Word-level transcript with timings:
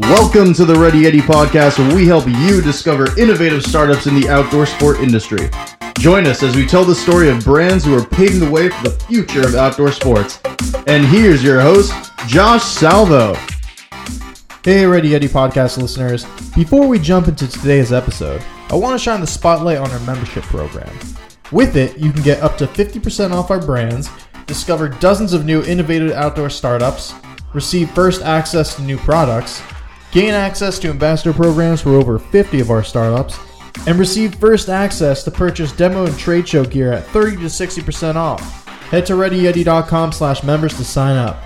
Welcome 0.00 0.52
to 0.54 0.66
the 0.66 0.74
Ready 0.78 1.04
Yeti 1.04 1.20
podcast, 1.20 1.78
where 1.78 1.94
we 1.96 2.06
help 2.06 2.26
you 2.26 2.60
discover 2.60 3.18
innovative 3.18 3.62
startups 3.62 4.06
in 4.06 4.14
the 4.14 4.28
outdoor 4.28 4.66
sport 4.66 4.98
industry. 4.98 5.48
Join 5.98 6.26
us 6.26 6.42
as 6.42 6.54
we 6.54 6.66
tell 6.66 6.84
the 6.84 6.94
story 6.94 7.30
of 7.30 7.42
brands 7.42 7.82
who 7.82 7.96
are 7.96 8.04
paving 8.04 8.40
the 8.40 8.50
way 8.50 8.68
for 8.68 8.90
the 8.90 9.00
future 9.06 9.40
of 9.40 9.54
outdoor 9.54 9.90
sports. 9.92 10.38
And 10.86 11.06
here's 11.06 11.42
your 11.42 11.62
host, 11.62 11.94
Josh 12.26 12.62
Salvo. 12.62 13.34
Hey, 14.62 14.84
Ready 14.84 15.10
Yeti 15.10 15.30
podcast 15.30 15.78
listeners. 15.78 16.26
Before 16.54 16.86
we 16.86 16.98
jump 16.98 17.26
into 17.26 17.48
today's 17.48 17.90
episode, 17.90 18.42
I 18.68 18.74
want 18.74 19.00
to 19.00 19.02
shine 19.02 19.22
the 19.22 19.26
spotlight 19.26 19.78
on 19.78 19.90
our 19.90 20.00
membership 20.00 20.44
program. 20.44 20.94
With 21.52 21.74
it, 21.74 21.96
you 21.96 22.12
can 22.12 22.22
get 22.22 22.42
up 22.42 22.58
to 22.58 22.66
50% 22.66 23.32
off 23.32 23.50
our 23.50 23.64
brands, 23.64 24.10
discover 24.46 24.90
dozens 24.90 25.32
of 25.32 25.46
new 25.46 25.62
innovative 25.62 26.10
outdoor 26.12 26.50
startups, 26.50 27.14
receive 27.54 27.90
first 27.92 28.20
access 28.20 28.76
to 28.76 28.82
new 28.82 28.98
products, 28.98 29.62
gain 30.16 30.32
access 30.32 30.78
to 30.78 30.88
ambassador 30.88 31.34
programs 31.34 31.82
for 31.82 31.90
over 31.90 32.18
50 32.18 32.60
of 32.60 32.70
our 32.70 32.82
startups, 32.82 33.38
and 33.86 33.98
receive 33.98 34.34
first 34.36 34.70
access 34.70 35.22
to 35.22 35.30
purchase 35.30 35.72
demo 35.72 36.06
and 36.06 36.18
trade 36.18 36.48
show 36.48 36.64
gear 36.64 36.90
at 36.90 37.04
30 37.08 37.36
to 37.36 37.42
60% 37.42 38.14
off. 38.14 38.40
Head 38.88 39.04
to 39.04 39.12
readyyeti.com 39.12 40.12
slash 40.12 40.42
members 40.42 40.74
to 40.78 40.86
sign 40.86 41.18
up. 41.18 41.42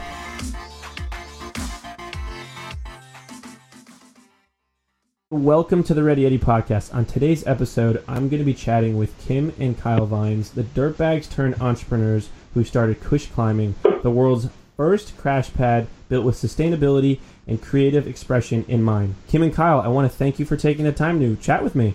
Welcome 5.30 5.82
to 5.82 5.92
the 5.92 6.04
Ready 6.04 6.22
Yeti 6.22 6.38
podcast. 6.38 6.94
On 6.94 7.04
today's 7.04 7.44
episode, 7.48 8.04
I'm 8.06 8.28
going 8.28 8.38
to 8.38 8.44
be 8.44 8.54
chatting 8.54 8.96
with 8.96 9.18
Kim 9.18 9.52
and 9.58 9.76
Kyle 9.76 10.06
Vines, 10.06 10.50
the 10.50 10.62
dirtbags 10.62 11.28
turned 11.28 11.60
entrepreneurs 11.60 12.28
who 12.54 12.62
started 12.62 13.00
Kush 13.00 13.26
Climbing, 13.26 13.74
the 14.04 14.12
world's 14.12 14.46
first 14.76 15.18
crash 15.18 15.52
pad 15.52 15.88
built 16.08 16.24
with 16.24 16.36
sustainability 16.36 17.20
and 17.50 17.60
creative 17.60 18.06
expression 18.06 18.64
in 18.68 18.82
mind. 18.82 19.16
Kim 19.28 19.42
and 19.42 19.52
Kyle, 19.52 19.80
I 19.80 19.88
want 19.88 20.10
to 20.10 20.16
thank 20.16 20.38
you 20.38 20.46
for 20.46 20.56
taking 20.56 20.84
the 20.84 20.92
time 20.92 21.18
to 21.20 21.36
chat 21.36 21.62
with 21.62 21.74
me. 21.74 21.94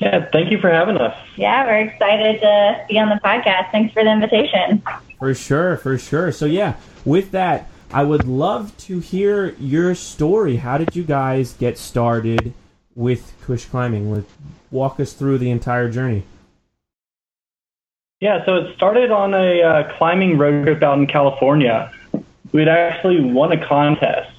Yeah, 0.00 0.28
thank 0.30 0.52
you 0.52 0.60
for 0.60 0.70
having 0.70 0.98
us. 0.98 1.16
Yeah, 1.36 1.64
we're 1.64 1.88
excited 1.88 2.40
to 2.42 2.84
be 2.88 2.98
on 2.98 3.08
the 3.08 3.18
podcast. 3.24 3.72
Thanks 3.72 3.92
for 3.92 4.04
the 4.04 4.12
invitation. 4.12 4.82
For 5.18 5.34
sure, 5.34 5.78
for 5.78 5.98
sure. 5.98 6.30
So, 6.30 6.44
yeah, 6.44 6.74
with 7.04 7.32
that, 7.32 7.68
I 7.90 8.04
would 8.04 8.28
love 8.28 8.76
to 8.78 9.00
hear 9.00 9.56
your 9.58 9.94
story. 9.94 10.56
How 10.56 10.78
did 10.78 10.94
you 10.94 11.02
guys 11.02 11.54
get 11.54 11.78
started 11.78 12.52
with 12.94 13.32
Kush 13.42 13.64
Climbing? 13.64 14.10
With 14.10 14.30
walk 14.70 15.00
us 15.00 15.14
through 15.14 15.38
the 15.38 15.50
entire 15.50 15.90
journey. 15.90 16.24
Yeah, 18.20 18.44
so 18.44 18.56
it 18.56 18.76
started 18.76 19.10
on 19.10 19.32
a 19.32 19.62
uh, 19.62 19.96
climbing 19.96 20.36
road 20.38 20.64
trip 20.64 20.82
out 20.82 20.98
in 20.98 21.06
California. 21.06 21.90
We'd 22.52 22.68
actually 22.68 23.20
won 23.20 23.52
a 23.52 23.66
contest. 23.66 24.30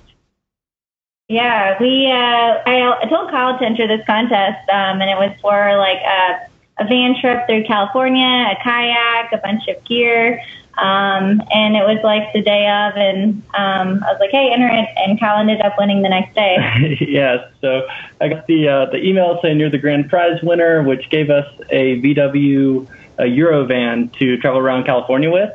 Yeah, 1.28 1.78
we. 1.80 2.08
Uh, 2.08 2.62
I, 2.66 3.00
I 3.02 3.06
told 3.08 3.30
Kyle 3.30 3.58
to 3.58 3.66
enter 3.66 3.88
this 3.88 4.06
contest, 4.08 4.68
um, 4.70 5.00
and 5.00 5.10
it 5.10 5.16
was 5.16 5.32
for 5.42 5.78
like 5.78 6.00
a, 6.00 6.84
a 6.84 6.88
van 6.88 7.16
trip 7.22 7.46
through 7.48 7.66
California, 7.66 8.26
a 8.26 8.56
kayak, 8.64 9.32
a 9.32 9.38
bunch 9.38 9.68
of 9.68 9.84
gear. 9.86 10.42
Um, 10.80 11.44
and 11.52 11.76
it 11.76 11.84
was 11.84 12.00
like 12.04 12.32
the 12.34 12.42
day 12.42 12.66
of, 12.68 12.96
and 12.96 13.44
um, 13.54 14.02
I 14.04 14.12
was 14.12 14.18
like, 14.20 14.32
"Hey, 14.32 14.52
enter 14.52 14.70
it!" 14.70 14.88
And 14.96 15.20
Kyle 15.20 15.38
ended 15.38 15.62
up 15.62 15.76
winning 15.78 16.02
the 16.02 16.10
next 16.10 16.34
day. 16.34 16.98
yes, 17.08 17.46
so 17.62 17.86
I 18.22 18.30
got 18.30 18.48
the 18.48 18.68
uh, 18.68 18.86
the 18.86 18.98
email 18.98 19.40
saying 19.42 19.60
you're 19.60 19.70
the 19.70 19.78
grand 19.78 20.10
prize 20.10 20.42
winner, 20.42 20.82
which 20.82 21.10
gave 21.10 21.30
us 21.30 21.46
a 21.70 22.02
VW 22.02 22.88
a 23.20 23.23
Eurovan 23.23 24.12
to 24.18 24.38
travel 24.38 24.60
around 24.60 24.86
California 24.86 25.30
with, 25.30 25.52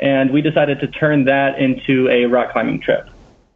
and 0.00 0.30
we 0.30 0.42
decided 0.42 0.80
to 0.80 0.86
turn 0.86 1.24
that 1.24 1.58
into 1.58 2.08
a 2.08 2.26
rock 2.26 2.52
climbing 2.52 2.80
trip. 2.80 3.08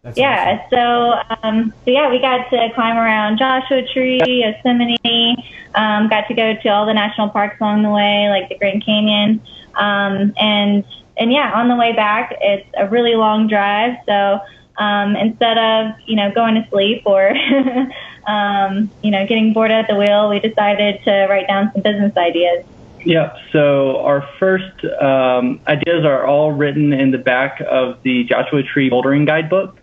That's 0.03 0.19
yeah, 0.19 0.59
awesome. 0.59 0.69
so 0.71 1.37
um, 1.43 1.75
so 1.85 1.91
yeah, 1.93 2.11
we 2.11 2.19
got 2.19 2.51
to 2.51 2.69
climb 2.75 2.97
around 2.97 3.39
Joshua 3.39 3.83
Tree, 3.93 4.21
Yosemite. 4.25 5.35
Um, 5.77 6.09
got 6.09 6.27
to 6.27 6.35
go 6.35 6.55
to 6.55 6.69
all 6.69 6.87
the 6.87 6.95
national 6.95 7.29
parks 7.29 7.61
along 7.61 7.83
the 7.83 7.91
way, 7.91 8.29
like 8.29 8.49
the 8.49 8.59
Grand 8.59 8.85
Canyon, 8.85 9.41
um, 9.77 10.35
and 10.37 10.85
and 11.17 11.33
yeah, 11.33 11.53
on 11.55 11.69
the 11.69 11.77
way 11.77 11.93
back, 11.93 12.35
it's 12.41 12.69
a 12.77 12.89
really 12.89 13.15
long 13.15 13.47
drive. 13.47 13.97
So 14.07 14.41
um, 14.77 15.15
instead 15.15 15.57
of 15.57 15.95
you 16.07 16.17
know 16.17 16.33
going 16.33 16.57
to 16.57 16.69
sleep 16.71 17.03
or 17.07 17.31
um, 18.27 18.91
you 19.03 19.13
know 19.13 19.25
getting 19.27 19.53
bored 19.53 19.71
at 19.71 19.87
the 19.87 19.95
wheel, 19.95 20.29
we 20.29 20.41
decided 20.41 21.01
to 21.05 21.27
write 21.31 21.47
down 21.47 21.71
some 21.73 21.83
business 21.83 22.17
ideas. 22.17 22.65
Yeah. 23.05 23.37
So 23.53 23.99
our 24.01 24.29
first 24.39 24.85
um, 25.01 25.61
ideas 25.67 26.05
are 26.05 26.27
all 26.27 26.53
written 26.53 26.93
in 26.93 27.11
the 27.11 27.19
back 27.19 27.61
of 27.69 28.03
the 28.03 28.25
Joshua 28.25 28.63
Tree 28.63 28.91
Bouldering 28.91 29.27
Guidebook. 29.27 29.79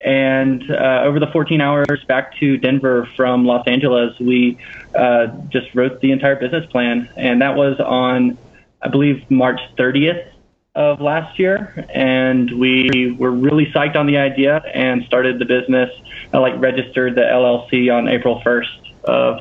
And 0.00 0.68
uh, 0.68 1.02
over 1.04 1.20
the 1.20 1.28
14 1.28 1.60
hours 1.60 2.04
back 2.08 2.36
to 2.40 2.56
Denver 2.56 3.08
from 3.16 3.44
Los 3.44 3.66
Angeles, 3.68 4.18
we 4.18 4.58
uh, 4.96 5.28
just 5.48 5.72
wrote 5.74 6.00
the 6.00 6.10
entire 6.10 6.34
business 6.34 6.66
plan, 6.72 7.08
and 7.16 7.40
that 7.40 7.54
was 7.54 7.78
on 7.78 8.36
I 8.82 8.88
believe 8.88 9.30
March 9.30 9.60
30th 9.78 10.28
of 10.74 11.00
last 11.00 11.38
year, 11.38 11.86
and 11.94 12.50
we 12.58 13.14
were 13.18 13.30
really 13.30 13.66
psyched 13.66 13.94
on 13.94 14.06
the 14.06 14.16
idea 14.16 14.62
and 14.74 15.04
started 15.04 15.38
the 15.38 15.44
business. 15.44 15.90
I 16.32 16.38
like 16.38 16.60
registered 16.60 17.14
the 17.14 17.20
LLC 17.20 17.94
on 17.94 18.08
April 18.08 18.42
1st 18.44 19.04
of 19.04 19.38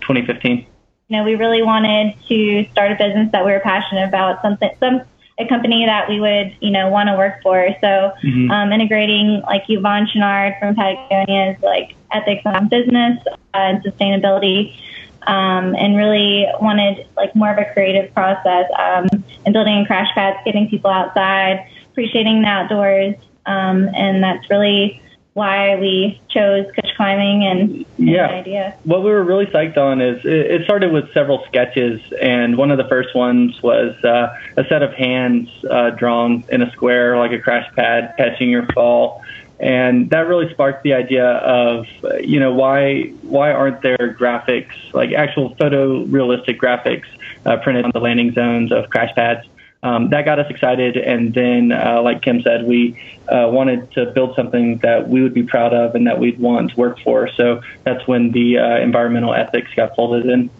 2015. 0.00 0.66
You 1.10 1.16
know, 1.16 1.24
we 1.24 1.34
really 1.34 1.62
wanted 1.62 2.14
to 2.28 2.68
start 2.70 2.92
a 2.92 2.94
business 2.94 3.32
that 3.32 3.44
we 3.44 3.50
were 3.50 3.58
passionate 3.58 4.08
about, 4.08 4.40
something, 4.42 4.70
some 4.78 5.02
a 5.40 5.48
company 5.48 5.84
that 5.86 6.08
we 6.08 6.20
would, 6.20 6.54
you 6.60 6.70
know, 6.70 6.88
want 6.88 7.08
to 7.08 7.16
work 7.16 7.42
for. 7.42 7.68
So, 7.80 8.12
mm-hmm. 8.22 8.50
um, 8.50 8.72
integrating 8.72 9.42
like 9.42 9.66
Yvon 9.66 10.06
Chouinard 10.06 10.60
from 10.60 10.76
Patagonia's 10.76 11.60
like 11.62 11.96
ethics 12.12 12.42
on 12.44 12.68
business 12.68 13.18
uh, 13.26 13.32
and 13.54 13.82
sustainability 13.82 14.78
um, 15.26 15.74
and 15.74 15.96
really 15.96 16.46
wanted 16.60 17.06
like 17.16 17.34
more 17.34 17.50
of 17.50 17.58
a 17.58 17.72
creative 17.72 18.14
process 18.14 18.70
um, 18.78 19.08
and 19.44 19.52
building 19.52 19.78
in 19.78 19.86
crash 19.86 20.14
pads, 20.14 20.38
getting 20.44 20.68
people 20.68 20.90
outside, 20.90 21.66
appreciating 21.90 22.42
the 22.42 22.48
outdoors, 22.48 23.16
um, 23.46 23.88
and 23.96 24.22
that's 24.22 24.48
really 24.48 25.02
why 25.34 25.76
we 25.76 26.20
chose 26.28 26.66
Kush 26.74 26.90
climbing 26.96 27.44
and, 27.44 27.86
and 27.98 28.08
yeah. 28.08 28.26
idea. 28.26 28.78
What 28.84 29.02
we 29.02 29.10
were 29.10 29.22
really 29.22 29.46
psyched 29.46 29.76
on 29.76 30.00
is 30.00 30.24
it, 30.24 30.50
it, 30.50 30.64
started 30.64 30.92
with 30.92 31.12
several 31.12 31.44
sketches, 31.46 32.00
and 32.20 32.56
one 32.56 32.70
of 32.70 32.78
the 32.78 32.88
first 32.88 33.14
ones 33.14 33.62
was 33.62 33.94
uh, 34.04 34.36
a 34.56 34.64
set 34.64 34.82
of 34.82 34.92
hands 34.92 35.48
uh, 35.70 35.90
drawn 35.90 36.44
in 36.48 36.62
a 36.62 36.70
square 36.72 37.16
like 37.16 37.32
a 37.32 37.38
crash 37.38 37.72
pad 37.74 38.14
catching 38.16 38.50
your 38.50 38.66
fall 38.74 39.22
and 39.60 40.08
that 40.08 40.20
really 40.20 40.50
sparked 40.52 40.82
the 40.82 40.94
idea 40.94 41.26
of 41.26 41.86
you 42.20 42.40
know 42.40 42.52
why 42.52 43.02
why 43.22 43.52
aren't 43.52 43.82
there 43.82 44.16
graphics 44.18 44.72
like 44.94 45.12
actual 45.12 45.54
photorealistic 45.56 46.56
graphics 46.56 47.06
uh, 47.44 47.58
printed 47.58 47.84
on 47.84 47.90
the 47.92 48.00
landing 48.00 48.32
zones 48.32 48.72
of 48.72 48.88
crash 48.88 49.14
pads 49.14 49.46
um, 49.82 50.10
that 50.10 50.24
got 50.24 50.38
us 50.38 50.50
excited 50.50 50.96
and 50.96 51.34
then 51.34 51.72
uh, 51.72 52.00
like 52.02 52.22
kim 52.22 52.42
said 52.42 52.66
we 52.66 52.98
uh, 53.28 53.48
wanted 53.50 53.90
to 53.92 54.06
build 54.06 54.34
something 54.36 54.78
that 54.78 55.08
we 55.08 55.22
would 55.22 55.34
be 55.34 55.42
proud 55.42 55.72
of 55.72 55.94
and 55.94 56.06
that 56.06 56.18
we'd 56.18 56.38
want 56.38 56.70
to 56.70 56.76
work 56.76 56.98
for 57.00 57.28
so 57.36 57.60
that's 57.84 58.06
when 58.06 58.32
the 58.32 58.58
uh, 58.58 58.78
environmental 58.78 59.34
ethics 59.34 59.70
got 59.74 59.94
folded 59.96 60.26
in 60.26 60.50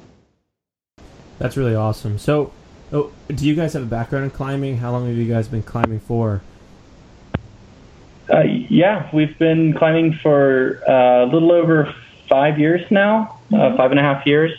that's 1.39 1.57
really 1.57 1.75
awesome 1.75 2.19
so 2.19 2.53
oh, 2.93 3.11
do 3.29 3.47
you 3.47 3.55
guys 3.55 3.73
have 3.73 3.83
a 3.83 3.87
background 3.87 4.25
in 4.25 4.31
climbing 4.31 4.79
how 4.79 4.91
long 4.91 5.07
have 5.07 5.17
you 5.17 5.33
guys 5.33 5.49
been 5.49 5.63
climbing 5.63 6.01
for 6.01 6.43
uh, 8.33 8.43
yeah, 8.43 9.09
we've 9.13 9.37
been 9.39 9.75
climbing 9.75 10.15
for 10.15 10.81
uh, 10.89 11.25
a 11.25 11.27
little 11.27 11.51
over 11.51 11.93
five 12.29 12.59
years 12.59 12.89
now, 12.91 13.41
uh, 13.53 13.57
mm-hmm. 13.57 13.77
five 13.77 13.91
and 13.91 13.99
a 13.99 14.03
half 14.03 14.25
years. 14.25 14.53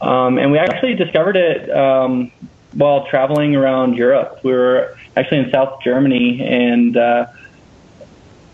Um, 0.00 0.38
and 0.38 0.50
we 0.50 0.58
actually 0.58 0.94
discovered 0.94 1.36
it 1.36 1.70
um, 1.70 2.32
while 2.74 3.06
traveling 3.06 3.56
around 3.56 3.96
Europe. 3.96 4.40
We 4.42 4.52
were 4.52 4.96
actually 5.16 5.38
in 5.38 5.50
South 5.50 5.82
Germany, 5.82 6.42
and 6.42 6.96
uh, 6.96 7.26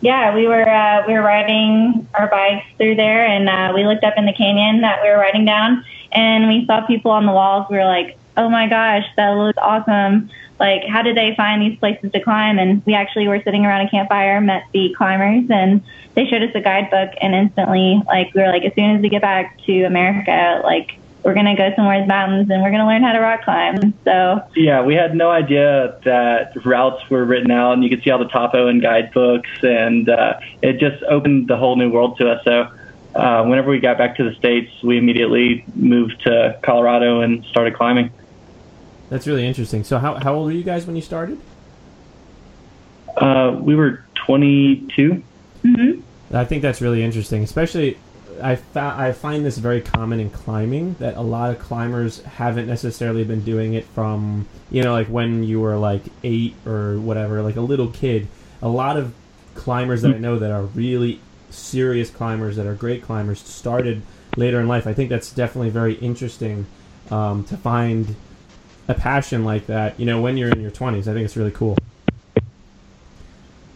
yeah, 0.00 0.34
we 0.34 0.46
were 0.46 0.68
uh, 0.68 1.04
we 1.06 1.14
were 1.14 1.22
riding 1.22 2.06
our 2.14 2.28
bikes 2.28 2.66
through 2.76 2.96
there, 2.96 3.26
and 3.26 3.48
uh, 3.48 3.72
we 3.74 3.84
looked 3.84 4.04
up 4.04 4.14
in 4.16 4.26
the 4.26 4.32
canyon 4.32 4.82
that 4.82 5.02
we 5.02 5.08
were 5.08 5.18
riding 5.18 5.44
down, 5.44 5.84
and 6.12 6.48
we 6.48 6.66
saw 6.66 6.86
people 6.86 7.10
on 7.10 7.26
the 7.26 7.32
walls. 7.32 7.66
We 7.70 7.76
were 7.76 7.84
like, 7.84 8.16
"Oh 8.36 8.48
my 8.48 8.68
gosh, 8.68 9.06
that 9.16 9.30
looks 9.30 9.58
awesome!" 9.60 10.30
like 10.60 10.84
how 10.84 11.02
did 11.02 11.16
they 11.16 11.34
find 11.34 11.62
these 11.62 11.76
places 11.78 12.12
to 12.12 12.20
climb 12.20 12.58
and 12.58 12.84
we 12.84 12.94
actually 12.94 13.26
were 13.26 13.42
sitting 13.42 13.64
around 13.64 13.86
a 13.86 13.90
campfire 13.90 14.40
met 14.40 14.62
the 14.72 14.94
climbers 14.96 15.50
and 15.50 15.82
they 16.14 16.26
showed 16.26 16.42
us 16.42 16.54
a 16.54 16.60
guidebook 16.60 17.10
and 17.20 17.34
instantly 17.34 18.00
like 18.06 18.32
we 18.34 18.42
were 18.42 18.48
like 18.48 18.62
as 18.64 18.74
soon 18.74 18.94
as 18.94 19.02
we 19.02 19.08
get 19.08 19.22
back 19.22 19.58
to 19.64 19.84
america 19.84 20.60
like 20.62 20.99
we're 21.30 21.34
going 21.34 21.46
to 21.46 21.54
go 21.54 21.72
somewhere 21.76 21.94
in 21.94 22.02
the 22.02 22.06
mountains 22.08 22.50
and 22.50 22.60
we're 22.60 22.70
going 22.70 22.80
to 22.80 22.86
learn 22.86 23.02
how 23.02 23.12
to 23.12 23.20
rock 23.20 23.42
climb 23.44 23.94
so 24.04 24.42
yeah 24.56 24.82
we 24.82 24.94
had 24.94 25.14
no 25.14 25.30
idea 25.30 25.96
that 26.04 26.52
routes 26.64 27.08
were 27.08 27.24
written 27.24 27.52
out 27.52 27.74
and 27.74 27.84
you 27.84 27.88
could 27.88 28.02
see 28.02 28.10
all 28.10 28.18
the 28.18 28.28
topo 28.28 28.66
and 28.66 28.82
guidebooks 28.82 29.50
and 29.62 30.08
uh, 30.08 30.34
it 30.62 30.80
just 30.80 31.02
opened 31.04 31.46
the 31.46 31.56
whole 31.56 31.76
new 31.76 31.90
world 31.90 32.18
to 32.18 32.28
us 32.28 32.42
so 32.44 32.68
uh, 33.14 33.44
whenever 33.44 33.70
we 33.70 33.78
got 33.78 33.96
back 33.96 34.16
to 34.16 34.24
the 34.28 34.34
states 34.34 34.70
we 34.82 34.98
immediately 34.98 35.64
moved 35.76 36.20
to 36.20 36.58
colorado 36.62 37.20
and 37.20 37.44
started 37.44 37.74
climbing 37.74 38.10
that's 39.10 39.26
really 39.26 39.46
interesting. 39.46 39.84
So 39.84 39.98
how 39.98 40.14
how 40.14 40.34
old 40.34 40.46
were 40.46 40.52
you 40.52 40.62
guys 40.62 40.86
when 40.86 40.96
you 40.96 41.02
started? 41.02 41.38
Uh, 43.16 43.58
we 43.60 43.74
were 43.74 44.04
22. 44.14 45.22
hmm 45.62 46.00
I 46.32 46.44
think 46.44 46.62
that's 46.62 46.80
really 46.80 47.02
interesting, 47.02 47.42
especially 47.42 47.98
I 48.42 48.56
fa- 48.56 48.94
I 48.96 49.12
find 49.12 49.44
this 49.44 49.58
very 49.58 49.80
common 49.80 50.20
in 50.20 50.30
climbing 50.30 50.96
that 50.98 51.16
a 51.16 51.20
lot 51.20 51.50
of 51.50 51.58
climbers 51.58 52.22
haven't 52.22 52.66
necessarily 52.66 53.24
been 53.24 53.42
doing 53.42 53.74
it 53.74 53.84
from 53.86 54.46
you 54.70 54.82
know 54.82 54.92
like 54.92 55.08
when 55.08 55.42
you 55.44 55.60
were 55.60 55.76
like 55.76 56.02
eight 56.24 56.54
or 56.66 56.98
whatever, 56.98 57.42
like 57.42 57.56
a 57.56 57.60
little 57.60 57.88
kid. 57.88 58.28
A 58.62 58.68
lot 58.68 58.96
of 58.96 59.14
climbers 59.54 60.02
that 60.02 60.14
I 60.14 60.18
know 60.18 60.38
that 60.38 60.50
are 60.50 60.62
really 60.62 61.20
serious 61.50 62.10
climbers 62.10 62.56
that 62.56 62.66
are 62.66 62.74
great 62.74 63.02
climbers 63.02 63.40
started 63.40 64.02
later 64.36 64.60
in 64.60 64.68
life. 64.68 64.86
I 64.86 64.92
think 64.92 65.10
that's 65.10 65.32
definitely 65.32 65.70
very 65.70 65.94
interesting 65.94 66.66
um, 67.10 67.44
to 67.44 67.56
find 67.56 68.14
a 68.88 68.94
passion 68.94 69.44
like 69.44 69.66
that. 69.66 69.98
You 69.98 70.06
know, 70.06 70.20
when 70.20 70.36
you're 70.36 70.50
in 70.50 70.60
your 70.60 70.70
20s, 70.70 71.00
I 71.00 71.14
think 71.14 71.24
it's 71.24 71.36
really 71.36 71.50
cool. 71.50 71.76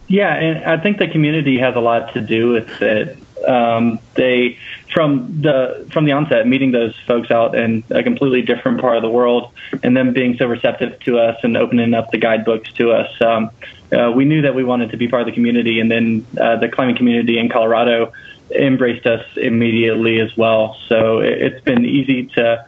Yeah, 0.07 0.35
and 0.35 0.65
I 0.65 0.81
think 0.81 0.99
the 0.99 1.07
community 1.07 1.57
has 1.59 1.75
a 1.75 1.79
lot 1.79 2.13
to 2.13 2.21
do 2.21 2.51
with 2.51 2.81
it. 2.81 3.17
Um, 3.47 3.99
they 4.15 4.57
from 4.93 5.41
the 5.41 5.87
from 5.91 6.05
the 6.05 6.13
onset 6.13 6.47
meeting 6.47 6.71
those 6.71 6.95
folks 7.07 7.31
out 7.31 7.55
in 7.55 7.83
a 7.89 8.03
completely 8.03 8.41
different 8.41 8.81
part 8.81 8.97
of 8.97 9.03
the 9.03 9.09
world, 9.09 9.51
and 9.83 9.95
them 9.95 10.13
being 10.13 10.37
so 10.37 10.47
receptive 10.47 10.99
to 11.01 11.19
us 11.19 11.37
and 11.43 11.57
opening 11.57 11.93
up 11.93 12.11
the 12.11 12.17
guidebooks 12.17 12.71
to 12.73 12.91
us. 12.91 13.21
Um, 13.21 13.51
uh, 13.91 14.11
we 14.11 14.25
knew 14.25 14.41
that 14.43 14.55
we 14.55 14.63
wanted 14.63 14.91
to 14.91 14.97
be 14.97 15.07
part 15.07 15.21
of 15.21 15.27
the 15.27 15.33
community, 15.33 15.79
and 15.79 15.91
then 15.91 16.25
uh, 16.39 16.57
the 16.57 16.69
climbing 16.69 16.97
community 16.97 17.37
in 17.37 17.49
Colorado 17.49 18.11
embraced 18.51 19.05
us 19.05 19.25
immediately 19.37 20.19
as 20.19 20.35
well. 20.37 20.77
So 20.87 21.19
it, 21.19 21.41
it's 21.41 21.63
been 21.63 21.85
easy 21.85 22.27
to 22.35 22.65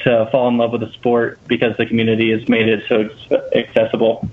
to 0.00 0.28
fall 0.30 0.48
in 0.48 0.58
love 0.58 0.70
with 0.72 0.82
the 0.82 0.92
sport 0.92 1.38
because 1.46 1.76
the 1.76 1.86
community 1.86 2.30
has 2.30 2.46
made 2.48 2.68
it 2.68 2.84
so 2.88 3.08
accessible. 3.54 4.28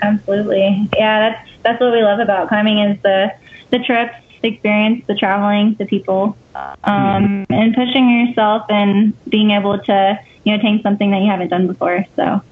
Absolutely. 0.00 0.88
Yeah, 0.96 1.30
that's 1.30 1.50
that's 1.62 1.80
what 1.80 1.92
we 1.92 2.02
love 2.02 2.18
about 2.18 2.48
climbing 2.48 2.78
is 2.78 3.02
the 3.02 3.32
the 3.70 3.78
trips, 3.78 4.14
the 4.42 4.48
experience, 4.48 5.04
the 5.06 5.14
traveling, 5.14 5.74
the 5.78 5.86
people, 5.86 6.36
um, 6.84 7.46
and 7.48 7.74
pushing 7.74 8.10
yourself 8.10 8.66
and 8.68 9.14
being 9.28 9.52
able 9.52 9.78
to 9.78 10.20
you 10.44 10.52
know 10.52 10.58
attain 10.58 10.82
something 10.82 11.10
that 11.10 11.22
you 11.22 11.30
haven't 11.30 11.48
done 11.48 11.66
before. 11.66 12.04
So. 12.16 12.42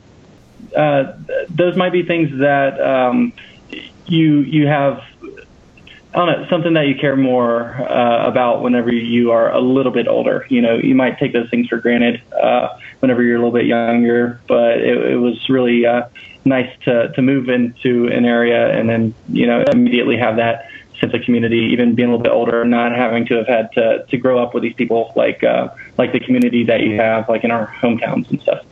Uh, 0.76 1.16
those 1.48 1.76
might 1.76 1.90
be 1.90 2.04
things 2.04 2.38
that 2.38 2.80
um, 2.80 3.32
you 4.06 4.40
you 4.40 4.68
have 4.68 5.02
I 6.12 6.18
don't 6.18 6.26
know, 6.26 6.48
something 6.48 6.72
that 6.74 6.88
you 6.88 6.96
care 6.96 7.14
more 7.14 7.70
uh, 7.70 8.26
about 8.26 8.62
whenever 8.62 8.92
you 8.92 9.30
are 9.30 9.52
a 9.52 9.60
little 9.60 9.92
bit 9.92 10.08
older. 10.08 10.44
You 10.48 10.60
know, 10.60 10.76
you 10.76 10.94
might 10.96 11.18
take 11.18 11.32
those 11.32 11.48
things 11.50 11.68
for 11.68 11.78
granted 11.78 12.20
uh, 12.32 12.76
whenever 12.98 13.22
you're 13.22 13.36
a 13.36 13.38
little 13.38 13.52
bit 13.52 13.66
younger, 13.66 14.40
but 14.48 14.78
it, 14.80 15.12
it 15.12 15.16
was 15.16 15.48
really 15.48 15.86
uh, 15.86 16.08
nice 16.44 16.70
to, 16.84 17.12
to 17.12 17.22
move 17.22 17.48
into 17.48 18.08
an 18.08 18.24
area 18.24 18.76
and 18.76 18.88
then, 18.88 19.14
you 19.28 19.46
know, 19.46 19.62
immediately 19.72 20.16
have 20.16 20.36
that 20.36 20.69
sense 21.00 21.14
of 21.14 21.22
community, 21.22 21.70
even 21.72 21.94
being 21.94 22.08
a 22.08 22.12
little 22.12 22.22
bit 22.22 22.32
older, 22.32 22.64
not 22.64 22.92
having 22.92 23.26
to 23.26 23.34
have 23.36 23.46
had 23.46 23.72
to, 23.72 24.04
to 24.08 24.16
grow 24.16 24.42
up 24.42 24.54
with 24.54 24.62
these 24.62 24.74
people 24.74 25.12
like, 25.16 25.42
uh, 25.42 25.68
like 25.98 26.12
the 26.12 26.20
community 26.20 26.64
that 26.64 26.80
you 26.80 26.96
have, 26.96 27.28
like 27.28 27.44
in 27.44 27.50
our 27.50 27.66
hometowns 27.66 28.28
and 28.30 28.40
stuff. 28.42 28.64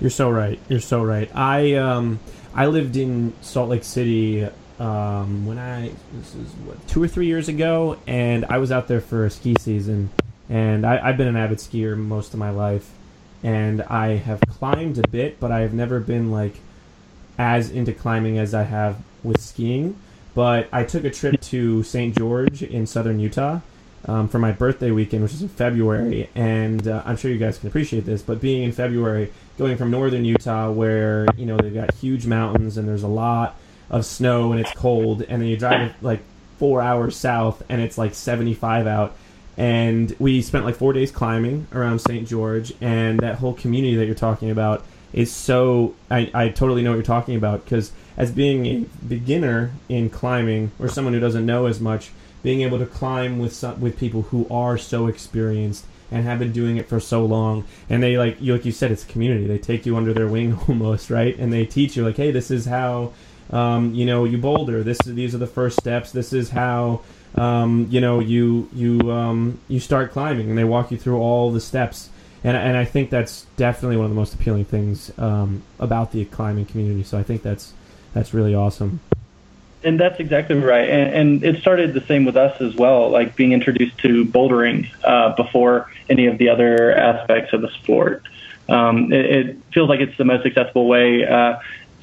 You're 0.00 0.10
so 0.10 0.30
right. 0.30 0.58
You're 0.68 0.80
so 0.80 1.02
right. 1.02 1.30
I 1.34 1.74
um 1.74 2.20
I 2.54 2.66
lived 2.66 2.96
in 2.96 3.32
Salt 3.40 3.68
Lake 3.70 3.84
City 3.84 4.46
um, 4.78 5.46
when 5.46 5.58
I 5.58 5.92
this 6.12 6.34
is 6.34 6.52
what 6.64 6.86
two 6.86 7.02
or 7.02 7.08
three 7.08 7.26
years 7.26 7.48
ago, 7.48 7.98
and 8.06 8.44
I 8.46 8.58
was 8.58 8.70
out 8.70 8.88
there 8.88 9.00
for 9.00 9.24
a 9.24 9.30
ski 9.30 9.54
season, 9.58 10.10
and 10.48 10.86
I, 10.86 11.08
I've 11.08 11.16
been 11.16 11.28
an 11.28 11.36
avid 11.36 11.58
skier 11.58 11.96
most 11.96 12.34
of 12.34 12.38
my 12.38 12.50
life, 12.50 12.90
and 13.42 13.82
I 13.82 14.16
have 14.16 14.40
climbed 14.48 14.98
a 14.98 15.08
bit, 15.08 15.40
but 15.40 15.50
I 15.50 15.60
have 15.60 15.72
never 15.72 15.98
been 15.98 16.30
like 16.30 16.56
as 17.38 17.70
into 17.70 17.92
climbing 17.92 18.38
as 18.38 18.54
I 18.54 18.64
have 18.64 18.98
with 19.22 19.40
skiing. 19.40 19.98
But 20.36 20.68
I 20.70 20.84
took 20.84 21.04
a 21.04 21.10
trip 21.10 21.40
to 21.40 21.82
St. 21.82 22.14
George 22.14 22.62
in 22.62 22.86
southern 22.86 23.18
Utah 23.18 23.60
um, 24.04 24.28
for 24.28 24.38
my 24.38 24.52
birthday 24.52 24.90
weekend, 24.90 25.22
which 25.22 25.32
is 25.32 25.40
in 25.40 25.48
February, 25.48 26.28
and 26.34 26.86
uh, 26.86 27.02
I'm 27.06 27.16
sure 27.16 27.30
you 27.30 27.38
guys 27.38 27.56
can 27.56 27.68
appreciate 27.68 28.04
this. 28.04 28.20
But 28.20 28.42
being 28.42 28.62
in 28.62 28.72
February, 28.72 29.32
going 29.56 29.78
from 29.78 29.90
northern 29.90 30.26
Utah, 30.26 30.70
where 30.70 31.26
you 31.38 31.46
know 31.46 31.56
they've 31.56 31.72
got 31.72 31.94
huge 31.94 32.26
mountains 32.26 32.76
and 32.76 32.86
there's 32.86 33.02
a 33.02 33.08
lot 33.08 33.56
of 33.88 34.04
snow 34.04 34.52
and 34.52 34.60
it's 34.60 34.74
cold, 34.74 35.22
and 35.22 35.40
then 35.40 35.48
you 35.48 35.56
drive 35.56 35.94
like 36.02 36.20
four 36.58 36.82
hours 36.82 37.16
south 37.16 37.62
and 37.70 37.80
it's 37.80 37.96
like 37.96 38.14
75 38.14 38.86
out. 38.86 39.16
And 39.56 40.14
we 40.18 40.42
spent 40.42 40.66
like 40.66 40.76
four 40.76 40.92
days 40.92 41.10
climbing 41.10 41.66
around 41.72 42.00
St. 42.00 42.28
George, 42.28 42.74
and 42.82 43.20
that 43.20 43.36
whole 43.36 43.54
community 43.54 43.96
that 43.96 44.04
you're 44.04 44.14
talking 44.14 44.50
about 44.50 44.84
is 45.14 45.32
so. 45.32 45.94
I, 46.10 46.30
I 46.34 46.48
totally 46.50 46.82
know 46.82 46.90
what 46.90 46.96
you're 46.96 47.04
talking 47.04 47.36
about 47.36 47.64
because 47.64 47.90
as 48.16 48.30
being 48.30 48.66
a 48.66 48.84
beginner 49.06 49.72
in 49.88 50.10
climbing 50.10 50.70
or 50.78 50.88
someone 50.88 51.14
who 51.14 51.20
doesn't 51.20 51.44
know 51.44 51.66
as 51.66 51.80
much, 51.80 52.10
being 52.42 52.62
able 52.62 52.78
to 52.78 52.86
climb 52.86 53.38
with 53.38 53.52
some, 53.52 53.80
with 53.80 53.98
people 53.98 54.22
who 54.22 54.46
are 54.50 54.78
so 54.78 55.06
experienced 55.06 55.84
and 56.10 56.24
have 56.24 56.38
been 56.38 56.52
doing 56.52 56.76
it 56.76 56.88
for 56.88 57.00
so 57.00 57.24
long. 57.24 57.64
And 57.90 58.02
they 58.02 58.16
like 58.16 58.40
you 58.40 58.52
like 58.52 58.64
you 58.64 58.72
said 58.72 58.92
it's 58.92 59.04
a 59.04 59.06
community. 59.06 59.46
They 59.46 59.58
take 59.58 59.86
you 59.86 59.96
under 59.96 60.12
their 60.12 60.28
wing 60.28 60.58
almost 60.68 61.10
right? 61.10 61.36
And 61.36 61.52
they 61.52 61.66
teach 61.66 61.96
you 61.96 62.04
like 62.04 62.16
hey 62.16 62.30
this 62.30 62.50
is 62.50 62.66
how 62.66 63.12
um, 63.50 63.94
you 63.94 64.06
know 64.06 64.24
you 64.24 64.38
boulder. 64.38 64.82
This 64.82 64.98
these 64.98 65.34
are 65.34 65.38
the 65.38 65.46
first 65.46 65.78
steps. 65.78 66.12
This 66.12 66.32
is 66.32 66.50
how 66.50 67.02
um, 67.34 67.86
you 67.90 68.00
know 68.00 68.20
you 68.20 68.68
you 68.74 69.10
um, 69.10 69.60
you 69.68 69.80
start 69.80 70.12
climbing. 70.12 70.48
And 70.48 70.58
they 70.58 70.64
walk 70.64 70.90
you 70.90 70.98
through 70.98 71.18
all 71.18 71.50
the 71.50 71.60
steps. 71.60 72.10
And, 72.44 72.56
and 72.56 72.76
I 72.76 72.84
think 72.84 73.10
that's 73.10 73.46
definitely 73.56 73.96
one 73.96 74.04
of 74.04 74.10
the 74.10 74.16
most 74.16 74.34
appealing 74.34 74.66
things 74.66 75.10
um, 75.18 75.62
about 75.80 76.12
the 76.12 76.24
climbing 76.26 76.66
community. 76.66 77.02
So 77.02 77.18
I 77.18 77.24
think 77.24 77.42
that's 77.42 77.72
that's 78.12 78.32
really 78.32 78.54
awesome 78.54 79.00
and 79.86 80.00
that's 80.00 80.18
exactly 80.18 80.56
right. 80.56 80.88
And, 80.88 81.14
and, 81.14 81.44
it 81.44 81.60
started 81.60 81.94
the 81.94 82.00
same 82.00 82.24
with 82.24 82.36
us 82.36 82.60
as 82.60 82.74
well, 82.74 83.08
like 83.08 83.36
being 83.36 83.52
introduced 83.52 83.96
to 83.98 84.24
bouldering 84.24 84.90
uh, 85.04 85.34
before 85.36 85.90
any 86.10 86.26
of 86.26 86.38
the 86.38 86.48
other 86.48 86.92
aspects 86.92 87.52
of 87.52 87.62
the 87.62 87.70
sport. 87.70 88.24
Um, 88.68 89.12
it, 89.12 89.24
it, 89.26 89.56
feels 89.72 89.88
like 89.88 90.00
it's 90.00 90.16
the 90.18 90.24
most 90.24 90.44
accessible 90.44 90.88
way 90.88 91.24
uh, 91.24 91.60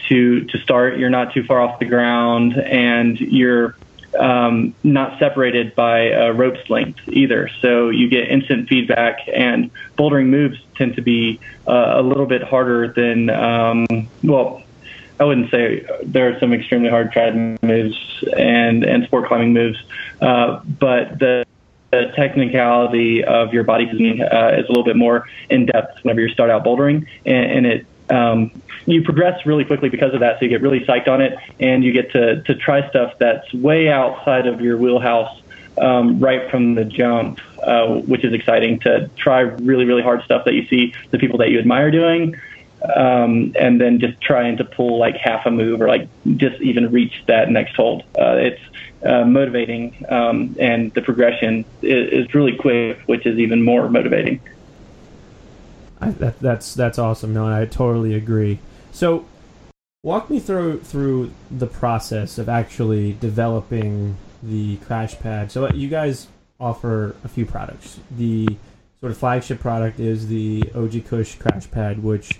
to 0.07 0.45
to 0.45 0.57
start. 0.59 0.97
You're 0.97 1.09
not 1.09 1.33
too 1.33 1.43
far 1.43 1.59
off 1.59 1.79
the 1.79 1.85
ground, 1.85 2.53
and 2.57 3.19
you're 3.19 3.75
um, 4.17 4.73
not 4.83 5.19
separated 5.19 5.75
by 5.75 6.09
a 6.11 6.31
rope's 6.31 6.69
length 6.69 7.01
either. 7.07 7.49
So 7.59 7.89
you 7.89 8.07
get 8.07 8.29
instant 8.29 8.69
feedback, 8.69 9.27
and 9.27 9.71
bouldering 9.97 10.27
moves 10.27 10.57
tend 10.75 10.95
to 10.95 11.01
be 11.01 11.41
uh, 11.67 11.95
a 11.97 12.01
little 12.01 12.27
bit 12.27 12.43
harder 12.43 12.87
than 12.87 13.29
um, 13.29 14.07
well 14.23 14.63
I 15.19 15.25
wouldn't 15.25 15.51
say 15.51 15.85
there 16.03 16.33
are 16.33 16.39
some 16.39 16.53
extremely 16.53 16.89
hard 16.89 17.11
trad 17.11 17.61
moves 17.61 18.23
and 18.35 18.83
and 18.83 19.03
sport 19.05 19.27
climbing 19.27 19.53
moves, 19.53 19.81
uh, 20.21 20.61
but 20.65 21.19
the, 21.19 21.45
the 21.91 22.11
technicality 22.15 23.23
of 23.23 23.53
your 23.53 23.63
body 23.63 23.85
uh, 24.21 24.51
is 24.51 24.65
a 24.65 24.69
little 24.69 24.83
bit 24.83 24.95
more 24.95 25.27
in 25.49 25.67
depth 25.67 26.03
whenever 26.03 26.21
you 26.21 26.29
start 26.29 26.49
out 26.49 26.63
bouldering, 26.63 27.07
and, 27.25 27.51
and 27.51 27.65
it 27.65 27.85
um, 28.09 28.51
you 28.85 29.03
progress 29.03 29.45
really 29.45 29.63
quickly 29.63 29.89
because 29.89 30.13
of 30.13 30.19
that. 30.21 30.39
So 30.39 30.45
you 30.45 30.49
get 30.49 30.61
really 30.61 30.81
psyched 30.81 31.07
on 31.07 31.21
it, 31.21 31.37
and 31.59 31.83
you 31.83 31.91
get 31.91 32.11
to 32.13 32.41
to 32.43 32.55
try 32.55 32.89
stuff 32.89 33.13
that's 33.19 33.53
way 33.53 33.89
outside 33.89 34.47
of 34.47 34.61
your 34.61 34.77
wheelhouse 34.77 35.41
um, 35.77 36.19
right 36.19 36.49
from 36.49 36.75
the 36.75 36.85
jump, 36.85 37.39
uh, 37.61 37.87
which 38.01 38.23
is 38.25 38.33
exciting 38.33 38.79
to 38.79 39.09
try 39.15 39.41
really 39.41 39.85
really 39.85 40.03
hard 40.03 40.23
stuff 40.23 40.45
that 40.45 40.53
you 40.55 40.65
see 40.67 40.93
the 41.11 41.19
people 41.19 41.37
that 41.37 41.51
you 41.51 41.59
admire 41.59 41.91
doing 41.91 42.35
um, 42.95 43.53
and 43.57 43.79
then 43.79 43.99
just 43.99 44.19
trying 44.21 44.57
to 44.57 44.65
pull 44.65 44.97
like 44.97 45.15
half 45.15 45.45
a 45.45 45.51
move 45.51 45.81
or 45.81 45.87
like 45.87 46.07
just 46.37 46.61
even 46.61 46.91
reach 46.91 47.23
that 47.27 47.49
next 47.49 47.75
hold. 47.75 48.03
Uh, 48.17 48.35
it's 48.35 48.61
uh, 49.05 49.25
motivating, 49.25 50.05
um, 50.09 50.55
and 50.59 50.93
the 50.93 51.01
progression 51.01 51.65
is, 51.81 52.25
is, 52.25 52.33
really 52.33 52.55
quick, 52.55 52.99
which 53.05 53.25
is 53.25 53.37
even 53.37 53.63
more 53.63 53.89
motivating. 53.89 54.39
I, 55.99 56.11
that, 56.11 56.39
that's 56.39 56.73
that's 56.73 56.97
awesome. 56.97 57.33
No, 57.33 57.47
I 57.47 57.65
totally 57.65 58.13
agree. 58.13 58.59
So, 58.91 59.25
walk 60.03 60.29
me 60.29 60.39
through 60.39 60.81
through 60.81 61.31
the 61.51 61.67
process 61.67 62.37
of 62.37 62.47
actually 62.47 63.13
developing 63.13 64.17
the 64.41 64.77
crash 64.77 65.19
pad. 65.19 65.51
So, 65.51 65.69
you 65.69 65.89
guys 65.89 66.27
offer 66.59 67.15
a 67.23 67.27
few 67.27 67.45
products. 67.45 67.99
The 68.09 68.47
sort 69.01 69.11
of 69.11 69.17
flagship 69.17 69.59
product 69.59 69.99
is 69.99 70.27
the 70.27 70.63
OG 70.73 71.05
Kush 71.07 71.35
crash 71.35 71.69
pad, 71.69 72.01
which 72.01 72.39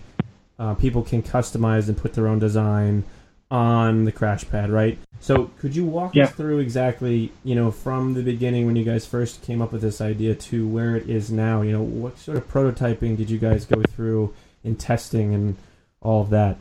uh, 0.60 0.74
people 0.76 1.04
can 1.04 1.24
customize 1.24 1.88
and 1.88 1.98
put 1.98 2.14
their 2.14 2.28
own 2.28 2.40
design 2.40 3.04
on 3.50 4.06
the 4.06 4.12
crash 4.12 4.50
pad, 4.50 4.70
right? 4.70 4.98
So 5.20 5.52
could 5.60 5.76
you 5.76 5.86
walk 5.86 6.16
yeah. 6.16 6.24
us 6.24 6.32
through 6.32 6.60
exactly, 6.60 7.32
you 7.44 7.56
know, 7.56 7.72
from 7.72 8.14
the 8.14 8.24
beginning 8.24 8.66
when 8.66 8.76
you 8.76 8.84
guys 8.84 9.06
first 9.06 9.44
came 9.44 9.62
up 9.62 9.72
with 9.72 9.82
this 9.82 10.02
idea 10.02 10.36
to 10.36 10.68
where 10.68 10.96
it 10.96 11.10
is 11.10 11.32
now? 11.32 11.62
You 11.62 11.74
know, 11.74 11.84
what 11.84 12.18
sort 12.18 12.38
of 12.38 12.50
prototyping 12.52 13.16
did 13.16 13.30
you 13.30 13.38
guys 13.38 13.66
go 13.66 13.82
through 13.84 14.34
in 14.64 14.76
testing 14.76 15.34
and 15.34 15.56
all 16.02 16.22
of 16.22 16.30
that? 16.32 16.58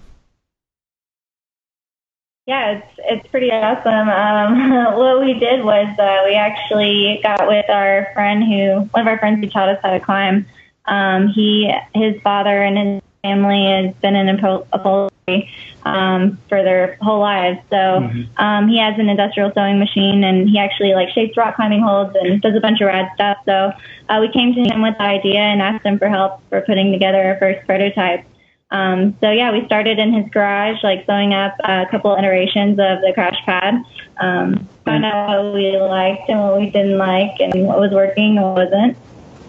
Yeah, 2.46 2.72
it's 2.72 2.98
it's 2.98 3.26
pretty 3.28 3.50
awesome. 3.50 4.08
Um, 4.08 4.94
what 4.98 5.20
we 5.20 5.34
did 5.34 5.64
was 5.64 5.86
uh, 5.98 6.22
we 6.26 6.34
actually 6.34 7.20
got 7.22 7.46
with 7.46 7.70
our 7.70 8.10
friend 8.14 8.42
who 8.42 8.88
one 8.90 9.00
of 9.00 9.06
our 9.06 9.18
friends 9.18 9.40
who 9.40 9.48
taught 9.48 9.68
us 9.68 9.78
how 9.82 9.92
to 9.92 10.00
climb. 10.00 10.46
Um, 10.84 11.28
he 11.28 11.72
his 11.94 12.20
father 12.22 12.62
and 12.62 12.76
his 12.76 13.01
family 13.22 13.66
has 13.66 13.94
been 13.96 14.16
in 14.16 14.28
upholstery 14.28 15.50
um, 15.84 16.38
for 16.48 16.62
their 16.62 16.96
whole 17.00 17.20
lives. 17.20 17.60
So 17.70 17.76
mm-hmm. 17.76 18.42
um, 18.42 18.68
he 18.68 18.78
has 18.78 18.98
an 18.98 19.08
industrial 19.08 19.52
sewing 19.54 19.78
machine, 19.78 20.24
and 20.24 20.48
he 20.48 20.58
actually 20.58 20.94
like 20.94 21.10
shapes 21.10 21.36
rock 21.36 21.56
climbing 21.56 21.82
holds 21.82 22.14
and 22.20 22.40
does 22.42 22.56
a 22.56 22.60
bunch 22.60 22.80
of 22.80 22.88
rad 22.88 23.08
stuff. 23.14 23.38
So 23.44 23.72
uh, 24.08 24.18
we 24.20 24.30
came 24.32 24.54
to 24.54 24.60
him 24.60 24.82
with 24.82 24.96
the 24.98 25.04
idea 25.04 25.40
and 25.40 25.62
asked 25.62 25.86
him 25.86 25.98
for 25.98 26.08
help 26.08 26.42
for 26.48 26.60
putting 26.62 26.92
together 26.92 27.22
our 27.22 27.38
first 27.38 27.66
prototype. 27.66 28.24
Um, 28.72 29.16
so 29.20 29.30
yeah, 29.30 29.52
we 29.52 29.66
started 29.66 29.98
in 29.98 30.14
his 30.14 30.30
garage, 30.30 30.82
like 30.82 31.04
sewing 31.04 31.34
up 31.34 31.54
a 31.62 31.86
couple 31.90 32.16
iterations 32.16 32.72
of 32.72 33.02
the 33.02 33.12
crash 33.14 33.36
pad. 33.44 33.84
Um, 34.18 34.66
found 34.84 35.04
out 35.04 35.44
what 35.44 35.54
we 35.54 35.76
liked 35.76 36.28
and 36.28 36.40
what 36.40 36.58
we 36.58 36.70
didn't 36.70 36.96
like, 36.96 37.38
and 37.38 37.66
what 37.66 37.78
was 37.78 37.92
working 37.92 38.38
and 38.38 38.46
what 38.46 38.54
wasn't. 38.54 38.96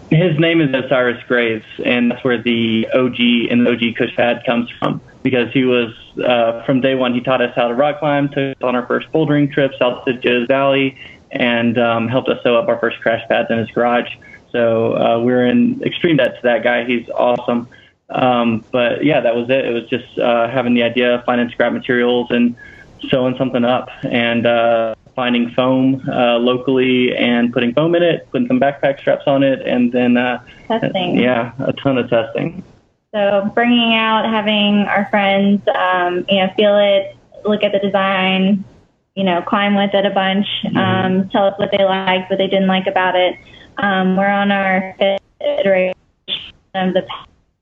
His 0.10 0.38
name 0.39 0.62
is 0.62 0.74
Osiris 0.74 1.24
Graves, 1.27 1.65
and 1.83 2.12
that's 2.12 2.24
where 2.24 2.41
the 2.41 2.88
OG 2.93 3.19
and 3.50 3.65
the 3.65 3.72
OG 3.72 3.95
Kush 3.98 4.15
pad 4.15 4.43
comes 4.45 4.69
from. 4.72 5.01
Because 5.24 5.51
he 5.53 5.63
was 5.63 5.93
uh, 6.24 6.63
from 6.65 6.81
day 6.81 6.95
one, 6.95 7.13
he 7.13 7.22
taught 7.22 7.41
us 7.41 7.55
how 7.55 7.69
to 7.69 7.74
rock 7.74 8.00
climb, 8.00 8.29
took 8.29 8.57
us 8.57 8.62
on 8.62 8.75
our 8.75 8.86
first 8.86 9.12
bouldering 9.12 9.51
trip 9.51 9.72
south 9.79 10.05
to 10.05 10.13
Joe's 10.13 10.48
Valley, 10.48 10.98
and 11.31 11.77
um, 11.77 12.07
helped 12.07 12.29
us 12.29 12.43
sew 12.43 12.57
up 12.57 12.67
our 12.67 12.77
first 12.77 13.00
crash 13.00 13.27
pads 13.27 13.50
in 13.50 13.57
his 13.57 13.72
garage. 13.72 14.13
So 14.51 14.95
uh, 14.95 15.19
we're 15.19 15.48
in 15.48 15.81
extreme 15.83 16.17
debt 16.17 16.36
to 16.36 16.41
that 16.43 16.63
guy. 16.63 16.86
He's 16.86 17.10
awesome. 17.10 17.67
Um, 18.10 18.63
but 18.72 19.03
yeah, 19.03 19.22
that 19.22 19.36
was 19.36 19.50
it. 19.50 19.65
It 19.65 19.74
was 19.74 19.89
just 19.89 20.19
uh, 20.19 20.48
having 20.50 20.75
the 20.75 20.83
idea, 20.83 21.24
finding 21.25 21.50
scrap 21.50 21.74
materials, 21.74 22.27
and 22.29 22.55
sewing 23.10 23.36
something 23.38 23.65
up, 23.65 23.89
and 24.03 24.45
uh, 24.45 24.95
finding 25.15 25.51
foam 25.51 26.01
uh, 26.10 26.38
locally 26.38 27.15
and 27.15 27.53
putting 27.53 27.74
foam 27.74 27.96
in 27.96 28.03
it, 28.03 28.29
putting 28.32 28.48
some 28.48 28.60
backpack 28.60 29.00
straps 29.00 29.24
on 29.27 29.43
it, 29.43 29.62
and 29.67 29.91
then 29.91 30.17
uh, 30.17 30.43
testing. 30.67 31.20
Yeah, 31.20 31.53
a 31.60 31.74
ton 31.74 31.98
of 31.98 32.10
testing. 32.10 32.63
So 33.13 33.51
bringing 33.53 33.93
out, 33.93 34.25
having 34.25 34.86
our 34.88 35.08
friends, 35.10 35.62
um, 35.67 36.25
you 36.27 36.38
know, 36.38 36.51
feel 36.55 36.77
it, 36.77 37.15
look 37.46 37.63
at 37.63 37.72
the 37.72 37.79
design, 37.79 38.63
you 39.15 39.24
know, 39.24 39.41
climb 39.43 39.75
with 39.75 39.93
it 39.93 40.05
a 40.05 40.10
bunch, 40.10 40.48
mm-hmm. 40.63 40.77
um, 40.77 41.29
tell 41.29 41.46
us 41.46 41.53
what 41.60 41.70
they 41.72 41.84
liked, 41.84 42.29
what 42.29 42.38
they 42.39 42.48
didn't 42.48 42.67
like 42.67 42.88
about 42.88 43.15
it. 43.15 43.38
Um, 43.77 44.17
we're 44.17 44.27
on 44.27 44.51
our 44.51 44.96
fifth 44.98 45.22
iteration 45.39 45.96
of 46.74 46.93
the 46.93 47.05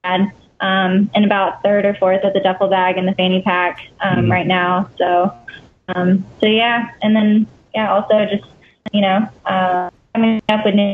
pad 0.02 0.32
um, 0.60 1.10
and 1.14 1.24
about 1.24 1.62
third 1.62 1.84
or 1.84 1.94
fourth 1.96 2.24
of 2.24 2.32
the 2.32 2.40
duffel 2.40 2.68
bag 2.68 2.96
and 2.96 3.06
the 3.06 3.12
fanny 3.12 3.42
pack 3.42 3.80
um, 4.00 4.20
mm-hmm. 4.20 4.32
right 4.32 4.46
now. 4.46 4.88
So, 4.96 5.36
um, 5.94 6.24
so 6.40 6.46
yeah, 6.46 6.90
and 7.02 7.14
then 7.14 7.46
yeah, 7.74 7.92
also 7.92 8.26
just 8.26 8.48
you 8.92 9.00
know 9.00 9.28
uh, 9.46 9.90
coming 10.14 10.40
up 10.48 10.64
with 10.64 10.74
new 10.74 10.92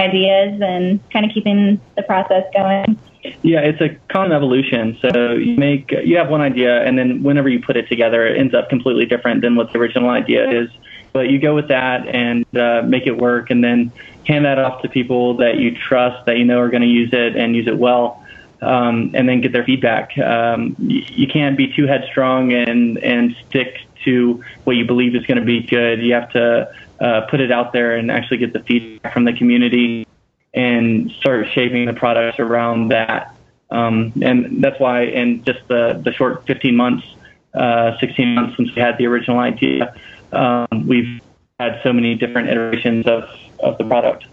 ideas 0.00 0.60
and 0.62 1.00
kind 1.10 1.24
of 1.24 1.32
keeping 1.32 1.80
the 1.96 2.02
process 2.02 2.44
going. 2.54 2.98
Yeah, 3.42 3.60
it's 3.60 3.80
a 3.80 3.90
common 4.08 4.32
evolution. 4.32 4.96
So 5.00 5.32
you 5.32 5.56
make 5.56 5.90
you 5.90 6.16
have 6.16 6.30
one 6.30 6.40
idea, 6.40 6.82
and 6.84 6.98
then 6.98 7.22
whenever 7.22 7.48
you 7.48 7.60
put 7.60 7.76
it 7.76 7.88
together, 7.88 8.26
it 8.26 8.38
ends 8.38 8.54
up 8.54 8.68
completely 8.68 9.06
different 9.06 9.42
than 9.42 9.56
what 9.56 9.72
the 9.72 9.78
original 9.78 10.10
idea 10.10 10.48
is. 10.50 10.70
But 11.12 11.28
you 11.28 11.40
go 11.40 11.54
with 11.54 11.68
that 11.68 12.06
and 12.06 12.44
uh, 12.56 12.82
make 12.82 13.06
it 13.06 13.18
work, 13.18 13.50
and 13.50 13.62
then 13.62 13.92
hand 14.26 14.44
that 14.44 14.58
off 14.58 14.82
to 14.82 14.88
people 14.88 15.36
that 15.38 15.58
you 15.58 15.76
trust, 15.76 16.24
that 16.26 16.38
you 16.38 16.44
know 16.44 16.60
are 16.60 16.70
going 16.70 16.82
to 16.82 16.88
use 16.88 17.10
it 17.12 17.36
and 17.36 17.54
use 17.54 17.66
it 17.66 17.76
well 17.76 18.24
um, 18.62 19.10
and 19.14 19.28
then 19.28 19.40
get 19.40 19.52
their 19.52 19.64
feedback. 19.64 20.16
Um, 20.18 20.76
you, 20.78 21.02
you 21.08 21.26
can't 21.26 21.56
be 21.56 21.72
too 21.72 21.86
headstrong 21.86 22.52
and 22.52 22.98
and 22.98 23.34
stick 23.48 23.80
to 24.04 24.42
what 24.64 24.76
you 24.76 24.84
believe 24.84 25.14
is 25.14 25.24
going 25.26 25.38
to 25.38 25.44
be 25.44 25.60
good. 25.60 26.00
You 26.00 26.14
have 26.14 26.30
to 26.32 26.72
uh, 27.00 27.22
put 27.22 27.40
it 27.40 27.50
out 27.50 27.72
there 27.72 27.96
and 27.96 28.10
actually 28.10 28.38
get 28.38 28.52
the 28.52 28.60
feedback 28.60 29.12
from 29.12 29.24
the 29.24 29.32
community 29.32 30.06
and 30.52 31.10
start 31.12 31.46
shaping 31.52 31.86
the 31.86 31.92
products 31.92 32.38
around 32.38 32.88
that. 32.88 33.34
Um, 33.70 34.12
and 34.22 34.62
that's 34.62 34.80
why 34.80 35.04
in 35.04 35.44
just 35.44 35.60
the, 35.68 36.00
the 36.04 36.12
short 36.12 36.46
15 36.46 36.74
months, 36.74 37.06
uh, 37.54 37.98
16 37.98 38.34
months 38.34 38.56
since 38.56 38.74
we 38.74 38.80
had 38.80 38.98
the 38.98 39.06
original 39.06 39.38
idea, 39.38 39.94
um, 40.32 40.66
we've 40.86 41.20
had 41.58 41.80
so 41.82 41.92
many 41.92 42.14
different 42.14 42.48
iterations 42.48 43.06
of, 43.06 43.28
of 43.60 43.78
the 43.78 43.84
product. 43.84 44.26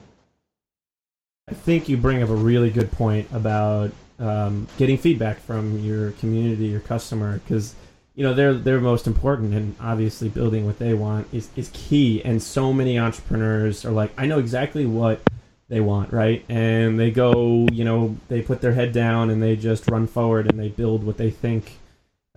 I 1.50 1.54
think 1.54 1.88
you 1.88 1.98
bring 1.98 2.24
up 2.24 2.30
a 2.30 2.36
really 2.36 2.70
good 2.70 2.92
point 2.92 3.28
about 3.32 3.92
um, 4.20 4.68
getting 4.78 4.98
feedback 4.98 5.40
from 5.40 5.80
your 5.80 6.12
community, 6.14 6.66
your 6.66 6.80
customer, 6.80 7.40
because 7.40 7.76
you 8.18 8.24
know 8.24 8.34
they're 8.34 8.56
they're 8.56 8.82
most 8.82 9.06
important, 9.06 9.54
and 9.54 9.76
obviously 9.80 10.28
building 10.28 10.66
what 10.66 10.80
they 10.80 10.96
want 10.96 11.28
is 11.32 11.50
is 11.56 11.70
key. 11.72 12.24
And 12.26 12.42
so 12.42 12.74
many 12.74 12.98
entrepreneurs 12.98 13.86
are 13.86 13.92
like, 13.92 14.12
I 14.18 14.26
know 14.26 14.40
exactly 14.40 14.88
what 14.88 15.22
they 15.70 15.82
want, 15.82 16.12
right? 16.12 16.44
And 16.50 17.00
they 17.00 17.12
go, 17.12 17.68
you 17.72 17.84
know, 17.84 18.18
they 18.28 18.42
put 18.42 18.62
their 18.62 18.74
head 18.74 18.92
down 18.92 19.30
and 19.30 19.42
they 19.42 19.56
just 19.56 19.88
run 19.88 20.08
forward 20.08 20.50
and 20.50 20.60
they 20.60 20.70
build 20.70 21.04
what 21.04 21.18
they 21.18 21.30
think 21.30 21.78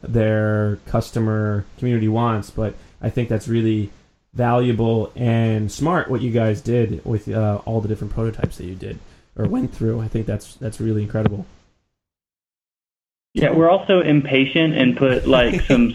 their 0.02 0.76
customer 0.84 1.64
community 1.78 2.08
wants. 2.08 2.50
But 2.50 2.74
I 3.00 3.08
think 3.08 3.30
that's 3.30 3.48
really 3.48 3.90
valuable 4.34 5.10
and 5.16 5.72
smart 5.72 6.10
what 6.10 6.20
you 6.20 6.30
guys 6.30 6.60
did 6.60 7.02
with 7.06 7.26
uh, 7.26 7.62
all 7.64 7.80
the 7.80 7.88
different 7.88 8.12
prototypes 8.12 8.58
that 8.58 8.66
you 8.66 8.74
did 8.74 8.98
or 9.34 9.46
went 9.46 9.74
through. 9.74 10.02
I 10.02 10.08
think 10.08 10.26
that's 10.26 10.56
that's 10.56 10.78
really 10.78 11.02
incredible. 11.02 11.46
Yeah, 13.34 13.50
we're 13.50 13.70
also 13.70 14.00
impatient 14.00 14.74
and 14.76 14.96
put 14.96 15.26
like 15.26 15.60
some 15.66 15.94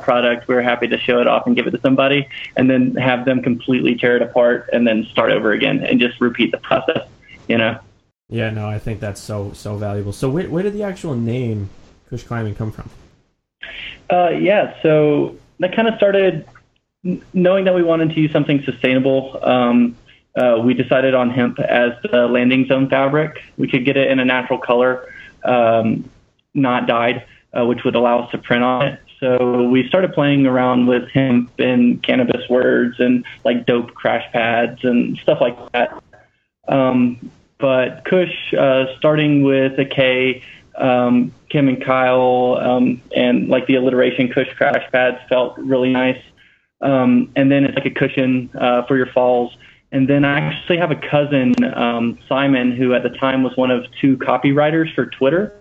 product. 0.00 0.48
We're 0.48 0.62
happy 0.62 0.88
to 0.88 0.98
show 0.98 1.20
it 1.20 1.26
off 1.26 1.46
and 1.46 1.56
give 1.56 1.66
it 1.66 1.70
to 1.70 1.80
somebody, 1.80 2.28
and 2.56 2.68
then 2.68 2.94
have 2.96 3.24
them 3.24 3.42
completely 3.42 3.94
tear 3.94 4.16
it 4.16 4.22
apart 4.22 4.68
and 4.72 4.86
then 4.86 5.04
start 5.10 5.32
over 5.32 5.52
again 5.52 5.82
and 5.84 5.98
just 5.98 6.20
repeat 6.20 6.50
the 6.50 6.58
process. 6.58 7.08
You 7.48 7.58
know. 7.58 7.78
Yeah, 8.28 8.50
no, 8.50 8.68
I 8.68 8.78
think 8.78 9.00
that's 9.00 9.20
so 9.20 9.52
so 9.54 9.76
valuable. 9.76 10.12
So 10.12 10.28
where 10.28 10.48
where 10.50 10.62
did 10.62 10.74
the 10.74 10.82
actual 10.82 11.14
name 11.14 11.70
Kush 12.10 12.24
Climbing 12.24 12.54
come 12.54 12.70
from? 12.70 12.90
Uh, 14.10 14.30
yeah, 14.30 14.74
so 14.82 15.36
that 15.60 15.74
kind 15.74 15.88
of 15.88 15.94
started 15.96 16.46
knowing 17.32 17.64
that 17.64 17.74
we 17.74 17.82
wanted 17.82 18.10
to 18.10 18.20
use 18.20 18.32
something 18.32 18.62
sustainable. 18.64 19.38
Um, 19.42 19.96
uh, 20.38 20.58
we 20.60 20.74
decided 20.74 21.14
on 21.14 21.30
hemp 21.30 21.58
as 21.58 21.92
the 22.10 22.26
landing 22.26 22.66
zone 22.66 22.88
fabric. 22.88 23.42
We 23.56 23.68
could 23.68 23.84
get 23.84 23.96
it 23.96 24.10
in 24.10 24.20
a 24.20 24.24
natural 24.24 24.58
color, 24.58 25.12
um, 25.44 26.08
not 26.54 26.86
dyed, 26.86 27.26
uh, 27.52 27.66
which 27.66 27.84
would 27.84 27.96
allow 27.96 28.20
us 28.20 28.30
to 28.30 28.38
print 28.38 28.62
on 28.62 28.86
it. 28.86 29.00
So 29.20 29.64
we 29.64 29.88
started 29.88 30.12
playing 30.12 30.46
around 30.46 30.86
with 30.86 31.10
hemp 31.10 31.58
and 31.58 32.00
cannabis 32.02 32.48
words 32.48 33.00
and 33.00 33.24
like 33.44 33.66
dope 33.66 33.92
crash 33.94 34.30
pads 34.32 34.84
and 34.84 35.18
stuff 35.18 35.40
like 35.40 35.56
that. 35.72 36.02
Um, 36.68 37.30
but 37.58 38.04
Kush, 38.04 38.54
uh, 38.54 38.84
starting 38.98 39.42
with 39.42 39.76
a 39.80 39.84
K, 39.84 40.44
um, 40.76 41.32
Kim 41.48 41.68
and 41.68 41.84
Kyle, 41.84 42.58
um, 42.60 43.02
and 43.16 43.48
like 43.48 43.66
the 43.66 43.74
alliteration 43.74 44.28
Kush 44.28 44.52
crash 44.54 44.88
pads 44.92 45.18
felt 45.28 45.58
really 45.58 45.90
nice. 45.90 46.22
Um, 46.80 47.32
and 47.34 47.50
then 47.50 47.64
it's 47.64 47.74
like 47.74 47.86
a 47.86 47.90
cushion 47.90 48.50
uh, 48.54 48.84
for 48.84 48.96
your 48.96 49.06
falls. 49.06 49.56
And 49.90 50.08
then 50.08 50.24
I 50.24 50.40
actually 50.40 50.78
have 50.78 50.90
a 50.90 50.96
cousin, 50.96 51.54
um, 51.74 52.18
Simon, 52.28 52.72
who 52.72 52.94
at 52.94 53.02
the 53.02 53.10
time 53.10 53.42
was 53.42 53.56
one 53.56 53.70
of 53.70 53.84
two 54.00 54.18
copywriters 54.18 54.94
for 54.94 55.06
Twitter. 55.06 55.54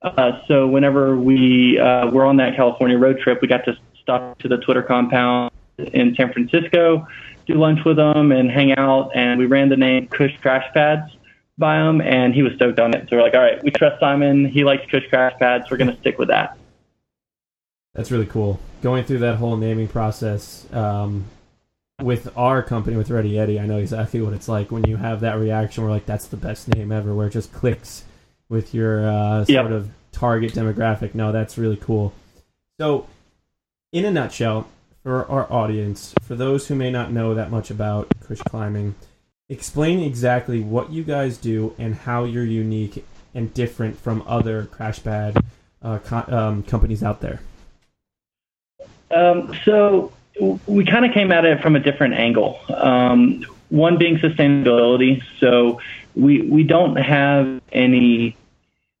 Uh, 0.00 0.40
so 0.48 0.66
whenever 0.66 1.16
we 1.16 1.78
uh, 1.78 2.10
were 2.10 2.24
on 2.24 2.36
that 2.38 2.56
California 2.56 2.96
road 2.96 3.18
trip, 3.20 3.40
we 3.42 3.48
got 3.48 3.64
to 3.64 3.76
stop 4.00 4.38
to 4.38 4.48
the 4.48 4.58
Twitter 4.58 4.82
compound 4.82 5.50
in 5.78 6.14
San 6.14 6.32
Francisco, 6.32 7.06
do 7.46 7.54
lunch 7.54 7.80
with 7.84 7.96
them, 7.96 8.32
and 8.32 8.50
hang 8.50 8.72
out. 8.72 9.10
And 9.14 9.38
we 9.38 9.46
ran 9.46 9.68
the 9.68 9.76
name 9.76 10.08
Kush 10.08 10.36
Crash 10.40 10.66
Pads 10.72 11.10
by 11.58 11.76
him, 11.76 12.00
and 12.00 12.34
he 12.34 12.42
was 12.42 12.52
stoked 12.54 12.78
on 12.78 12.94
it. 12.94 13.08
So 13.08 13.16
we're 13.16 13.22
like, 13.22 13.34
all 13.34 13.40
right, 13.40 13.62
we 13.62 13.70
trust 13.70 14.00
Simon. 14.00 14.46
He 14.46 14.64
likes 14.64 14.84
Kush 14.90 15.06
Crash 15.08 15.38
Pads. 15.38 15.70
We're 15.70 15.76
going 15.76 15.90
to 15.90 16.00
stick 16.00 16.18
with 16.18 16.28
that. 16.28 16.56
That's 17.94 18.10
really 18.10 18.26
cool. 18.26 18.60
Going 18.82 19.04
through 19.04 19.18
that 19.18 19.36
whole 19.36 19.56
naming 19.56 19.88
process, 19.88 20.66
um, 20.72 21.26
with 22.00 22.36
our 22.36 22.62
company 22.62 22.96
with 22.96 23.10
Ready 23.10 23.32
Yeti, 23.32 23.60
I 23.60 23.66
know 23.66 23.78
exactly 23.78 24.20
what 24.20 24.32
it's 24.32 24.48
like 24.48 24.70
when 24.70 24.84
you 24.84 24.96
have 24.96 25.20
that 25.20 25.38
reaction. 25.38 25.84
We're 25.84 25.90
like, 25.90 26.06
that's 26.06 26.26
the 26.26 26.36
best 26.36 26.68
name 26.68 26.90
ever, 26.90 27.14
where 27.14 27.28
it 27.28 27.32
just 27.32 27.52
clicks 27.52 28.04
with 28.48 28.74
your 28.74 29.08
uh, 29.08 29.44
sort 29.44 29.48
yep. 29.48 29.70
of 29.70 29.90
target 30.12 30.52
demographic. 30.52 31.14
No, 31.14 31.32
that's 31.32 31.56
really 31.56 31.76
cool. 31.76 32.12
So, 32.80 33.06
in 33.92 34.04
a 34.04 34.10
nutshell, 34.10 34.68
for 35.02 35.24
our 35.30 35.50
audience, 35.52 36.14
for 36.22 36.34
those 36.34 36.66
who 36.66 36.74
may 36.74 36.90
not 36.90 37.12
know 37.12 37.34
that 37.34 37.50
much 37.50 37.70
about 37.70 38.08
Kush 38.20 38.40
climbing, 38.40 38.94
explain 39.48 40.00
exactly 40.00 40.60
what 40.60 40.90
you 40.90 41.04
guys 41.04 41.36
do 41.36 41.74
and 41.78 41.94
how 41.94 42.24
you're 42.24 42.44
unique 42.44 43.04
and 43.34 43.52
different 43.52 43.98
from 43.98 44.24
other 44.26 44.64
crash 44.64 45.02
pad 45.02 45.36
uh, 45.82 45.98
co- 45.98 46.24
um, 46.28 46.62
companies 46.62 47.02
out 47.02 47.20
there. 47.20 47.40
Um, 49.10 49.54
so 49.64 50.12
we 50.40 50.84
kind 50.84 51.04
of 51.04 51.12
came 51.12 51.30
at 51.32 51.44
it 51.44 51.60
from 51.60 51.76
a 51.76 51.80
different 51.80 52.14
angle. 52.14 52.60
Um, 52.68 53.44
one 53.68 53.98
being 53.98 54.16
sustainability. 54.18 55.22
So 55.40 55.80
we 56.14 56.42
we 56.42 56.62
don't 56.62 56.96
have 56.96 57.60
any 57.72 58.36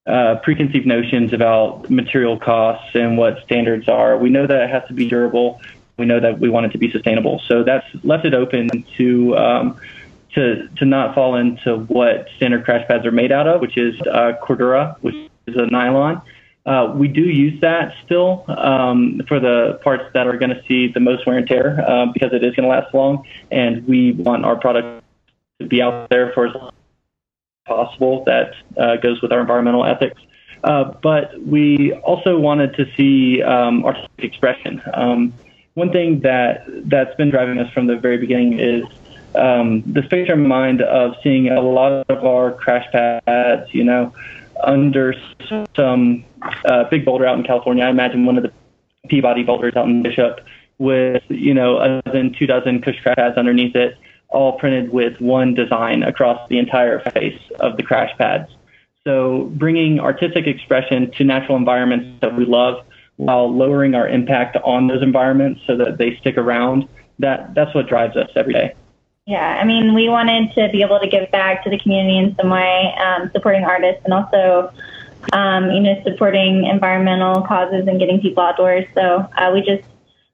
uh, 0.06 0.36
preconceived 0.42 0.86
notions 0.86 1.32
about 1.32 1.88
material 1.90 2.38
costs 2.38 2.94
and 2.94 3.16
what 3.16 3.42
standards 3.44 3.88
are. 3.88 4.18
We 4.18 4.30
know 4.30 4.46
that 4.46 4.62
it 4.62 4.70
has 4.70 4.86
to 4.88 4.94
be 4.94 5.08
durable. 5.08 5.60
We 5.96 6.06
know 6.06 6.20
that 6.20 6.40
we 6.40 6.50
want 6.50 6.66
it 6.66 6.72
to 6.72 6.78
be 6.78 6.90
sustainable. 6.90 7.40
So 7.46 7.62
that's 7.62 7.86
left 8.02 8.24
it 8.24 8.34
open 8.34 8.84
to 8.96 9.36
um, 9.36 9.80
to 10.34 10.68
to 10.76 10.84
not 10.84 11.14
fall 11.14 11.36
into 11.36 11.78
what 11.78 12.28
standard 12.36 12.64
crash 12.64 12.86
pads 12.88 13.06
are 13.06 13.12
made 13.12 13.32
out 13.32 13.46
of, 13.46 13.60
which 13.60 13.76
is 13.76 14.00
uh, 14.02 14.32
Cordura, 14.42 14.96
which 15.00 15.16
is 15.46 15.56
a 15.56 15.66
nylon. 15.66 16.20
Uh, 16.66 16.92
we 16.96 17.08
do 17.08 17.20
use 17.20 17.60
that 17.60 17.94
still 18.04 18.44
um, 18.48 19.20
for 19.28 19.38
the 19.38 19.78
parts 19.82 20.04
that 20.14 20.26
are 20.26 20.38
going 20.38 20.50
to 20.50 20.62
see 20.66 20.88
the 20.88 21.00
most 21.00 21.26
wear 21.26 21.36
and 21.36 21.46
tear 21.46 21.84
uh, 21.86 22.06
because 22.06 22.32
it 22.32 22.42
is 22.42 22.54
going 22.54 22.68
to 22.68 22.74
last 22.74 22.94
long, 22.94 23.26
and 23.50 23.86
we 23.86 24.12
want 24.12 24.44
our 24.44 24.56
product 24.56 25.04
to 25.60 25.66
be 25.66 25.82
out 25.82 26.08
there 26.08 26.32
for 26.32 26.46
as 26.46 26.54
long 26.54 26.68
as 26.68 26.72
possible. 27.66 28.24
That 28.24 28.54
uh, 28.78 28.96
goes 28.96 29.20
with 29.20 29.30
our 29.30 29.40
environmental 29.40 29.84
ethics. 29.84 30.20
Uh, 30.62 30.84
but 31.02 31.38
we 31.42 31.92
also 31.92 32.38
wanted 32.38 32.74
to 32.74 32.86
see 32.96 33.42
um, 33.42 33.84
artistic 33.84 34.24
expression. 34.24 34.80
Um, 34.94 35.34
one 35.74 35.92
thing 35.92 36.20
that 36.20 36.64
that's 36.88 37.14
been 37.16 37.30
driving 37.30 37.58
us 37.58 37.70
from 37.72 37.86
the 37.86 37.96
very 37.96 38.16
beginning 38.16 38.58
is 38.58 38.84
um, 39.34 39.82
this 39.84 40.06
picture 40.06 40.32
in 40.32 40.46
mind 40.46 40.80
of 40.80 41.16
seeing 41.22 41.50
a 41.50 41.60
lot 41.60 42.08
of 42.08 42.24
our 42.24 42.52
crash 42.52 42.90
pads, 42.92 43.74
you 43.74 43.84
know, 43.84 44.14
under 44.66 45.14
some 45.76 46.24
uh, 46.64 46.84
big 46.90 47.04
boulder 47.04 47.26
out 47.26 47.38
in 47.38 47.44
California. 47.44 47.84
I 47.84 47.90
imagine 47.90 48.26
one 48.26 48.36
of 48.36 48.42
the 48.42 48.52
Peabody 49.08 49.42
boulders 49.42 49.74
out 49.76 49.86
in 49.86 50.02
Bishop 50.02 50.40
with, 50.78 51.22
you 51.28 51.54
know, 51.54 51.78
a 51.78 52.02
dozen, 52.02 52.34
two 52.38 52.46
dozen 52.46 52.80
Kush 52.82 53.00
crash 53.02 53.16
pads 53.16 53.36
underneath 53.36 53.76
it, 53.76 53.96
all 54.28 54.58
printed 54.58 54.92
with 54.92 55.20
one 55.20 55.54
design 55.54 56.02
across 56.02 56.48
the 56.48 56.58
entire 56.58 57.00
face 57.10 57.40
of 57.60 57.76
the 57.76 57.82
crash 57.82 58.16
pads. 58.18 58.50
So 59.06 59.50
bringing 59.54 60.00
artistic 60.00 60.46
expression 60.46 61.10
to 61.12 61.24
natural 61.24 61.56
environments 61.56 62.20
that 62.22 62.34
we 62.36 62.44
love 62.46 62.84
while 63.16 63.54
lowering 63.54 63.94
our 63.94 64.08
impact 64.08 64.56
on 64.64 64.88
those 64.88 65.02
environments 65.02 65.60
so 65.66 65.76
that 65.76 65.98
they 65.98 66.16
stick 66.16 66.36
around, 66.36 66.88
that, 67.18 67.54
that's 67.54 67.74
what 67.74 67.86
drives 67.86 68.16
us 68.16 68.30
every 68.34 68.54
day. 68.54 68.74
Yeah, 69.26 69.58
I 69.58 69.64
mean, 69.64 69.94
we 69.94 70.08
wanted 70.08 70.52
to 70.54 70.68
be 70.70 70.82
able 70.82 71.00
to 71.00 71.06
give 71.06 71.30
back 71.30 71.64
to 71.64 71.70
the 71.70 71.78
community 71.78 72.18
in 72.18 72.36
some 72.36 72.50
way, 72.50 72.94
um, 73.02 73.30
supporting 73.32 73.64
artists 73.64 74.02
and 74.04 74.12
also, 74.12 74.70
um, 75.32 75.70
you 75.70 75.80
know, 75.80 75.98
supporting 76.04 76.66
environmental 76.66 77.40
causes 77.42 77.88
and 77.88 77.98
getting 77.98 78.20
people 78.20 78.42
outdoors. 78.42 78.84
So 78.94 79.26
uh, 79.34 79.50
we 79.54 79.62
just 79.62 79.88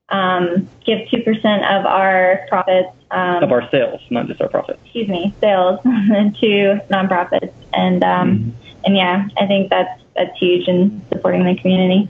um, 0.08 0.68
give 0.84 1.06
2% 1.08 1.78
of 1.78 1.86
our 1.86 2.44
profits. 2.48 2.88
Um, 3.12 3.44
of 3.44 3.52
our 3.52 3.68
sales, 3.70 4.00
not 4.10 4.26
just 4.26 4.40
our 4.40 4.48
profits. 4.48 4.80
Excuse 4.84 5.08
me, 5.08 5.34
sales 5.40 5.80
to 5.84 6.80
nonprofits. 6.90 7.52
And, 7.72 8.02
um, 8.02 8.38
mm-hmm. 8.38 8.50
and 8.86 8.96
yeah, 8.96 9.28
I 9.38 9.46
think 9.46 9.70
that's, 9.70 10.02
that's 10.16 10.36
huge 10.36 10.66
in 10.66 11.00
supporting 11.12 11.44
the 11.44 11.54
community. 11.54 12.08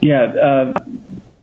Yeah, 0.00 0.22
uh, 0.22 0.72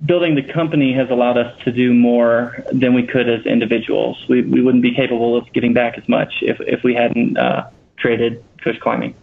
building 0.05 0.35
the 0.35 0.43
company 0.43 0.93
has 0.93 1.09
allowed 1.09 1.37
us 1.37 1.57
to 1.63 1.71
do 1.71 1.93
more 1.93 2.63
than 2.71 2.93
we 2.93 3.05
could 3.05 3.29
as 3.29 3.45
individuals. 3.45 4.23
We, 4.27 4.41
we 4.41 4.61
wouldn't 4.61 4.81
be 4.81 4.95
capable 4.95 5.37
of 5.37 5.51
giving 5.53 5.73
back 5.73 5.97
as 5.97 6.07
much 6.09 6.33
if, 6.41 6.59
if 6.61 6.83
we 6.83 6.95
hadn't 6.95 7.37
uh, 7.37 7.69
created 7.97 8.43
Kush 8.63 8.79
Climbing. 8.79 9.15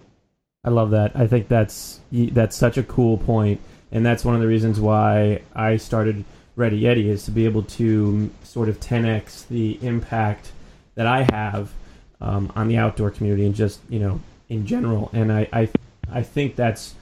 I 0.65 0.71
love 0.71 0.91
that. 0.91 1.13
I 1.15 1.27
think 1.27 1.49
that's 1.49 2.01
that's 2.13 2.57
such 2.57 2.77
a 2.77 2.83
cool 2.83 3.17
point, 3.19 3.61
and 3.93 4.05
that's 4.05 4.25
one 4.25 4.35
of 4.35 4.41
the 4.41 4.47
reasons 4.47 4.81
why 4.81 5.43
I 5.55 5.77
started 5.77 6.25
Ready 6.57 6.83
Yeti 6.83 7.07
is 7.07 7.25
to 7.25 7.31
be 7.31 7.45
able 7.45 7.63
to 7.63 8.31
sort 8.43 8.69
of 8.69 8.81
10x 8.81 9.47
the 9.47 9.79
impact 9.81 10.51
that 10.97 11.07
I 11.07 11.23
have 11.31 11.73
um, 12.21 12.53
on 12.57 12.67
the 12.67 12.77
outdoor 12.77 13.11
community 13.13 13.47
and 13.47 13.55
just 13.55 13.81
you 13.89 14.01
know 14.01 14.21
in 14.49 14.67
general. 14.67 15.11
And 15.13 15.33
I 15.33 15.49
I, 15.53 15.69
I 16.11 16.23
think 16.23 16.57
that's 16.57 16.95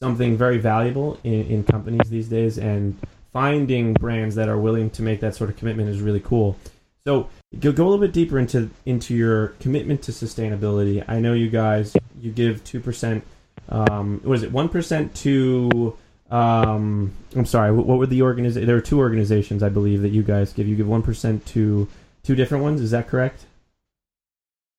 something 0.00 0.36
very 0.36 0.58
valuable 0.58 1.18
in, 1.24 1.46
in 1.46 1.64
companies 1.64 2.10
these 2.10 2.28
days, 2.28 2.58
and 2.58 2.96
finding 3.32 3.92
brands 3.94 4.34
that 4.34 4.48
are 4.48 4.58
willing 4.58 4.90
to 4.90 5.02
make 5.02 5.20
that 5.20 5.34
sort 5.34 5.50
of 5.50 5.56
commitment 5.56 5.88
is 5.88 6.00
really 6.00 6.20
cool. 6.20 6.56
So 7.04 7.28
go, 7.58 7.72
go 7.72 7.84
a 7.84 7.88
little 7.88 8.04
bit 8.04 8.12
deeper 8.12 8.38
into 8.38 8.70
into 8.84 9.14
your 9.14 9.48
commitment 9.60 10.02
to 10.02 10.12
sustainability. 10.12 11.04
I 11.08 11.20
know 11.20 11.32
you 11.32 11.48
guys 11.48 11.96
you 12.20 12.30
give 12.30 12.64
two 12.64 12.80
percent. 12.80 13.24
Um, 13.68 14.20
what 14.24 14.34
is 14.34 14.42
it? 14.42 14.52
One 14.52 14.68
percent 14.68 15.14
to 15.16 15.96
um, 16.30 17.12
I'm 17.34 17.46
sorry. 17.46 17.72
What, 17.72 17.86
what 17.86 17.98
were 17.98 18.06
the 18.06 18.22
organizations? 18.22 18.66
There 18.66 18.76
are 18.76 18.82
two 18.82 18.98
organizations, 18.98 19.62
I 19.62 19.68
believe, 19.68 20.02
that 20.02 20.10
you 20.10 20.22
guys 20.22 20.52
give. 20.52 20.68
You 20.68 20.76
give 20.76 20.88
one 20.88 21.02
percent 21.02 21.46
to 21.46 21.88
two 22.22 22.34
different 22.34 22.64
ones. 22.64 22.80
Is 22.80 22.90
that 22.90 23.08
correct? 23.08 23.46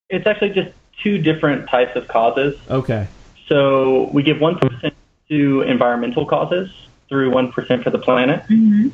It's 0.09 0.27
actually 0.27 0.51
just 0.51 0.71
two 1.01 1.17
different 1.17 1.69
types 1.69 1.95
of 1.95 2.07
causes. 2.07 2.59
Okay. 2.69 3.07
So 3.47 4.09
we 4.13 4.21
give 4.21 4.39
one 4.39 4.59
percent 4.59 4.93
to 5.29 5.61
environmental 5.61 6.25
causes 6.25 6.71
through 7.09 7.31
1% 7.31 7.83
for 7.83 7.89
the 7.89 7.99
planet. 7.99 8.41
Mm-hmm. 8.43 8.89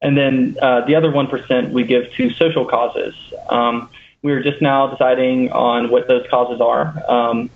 And 0.00 0.16
then 0.16 0.56
uh, 0.62 0.86
the 0.86 0.94
other 0.94 1.10
1% 1.10 1.72
we 1.72 1.82
give 1.82 2.12
to 2.12 2.30
social 2.30 2.64
causes. 2.64 3.14
Um, 3.48 3.90
we're 4.22 4.42
just 4.42 4.62
now 4.62 4.86
deciding 4.88 5.50
on 5.52 5.90
what 5.90 6.08
those 6.08 6.26
causes 6.30 6.60
are. 6.60 7.02
Um, 7.10 7.50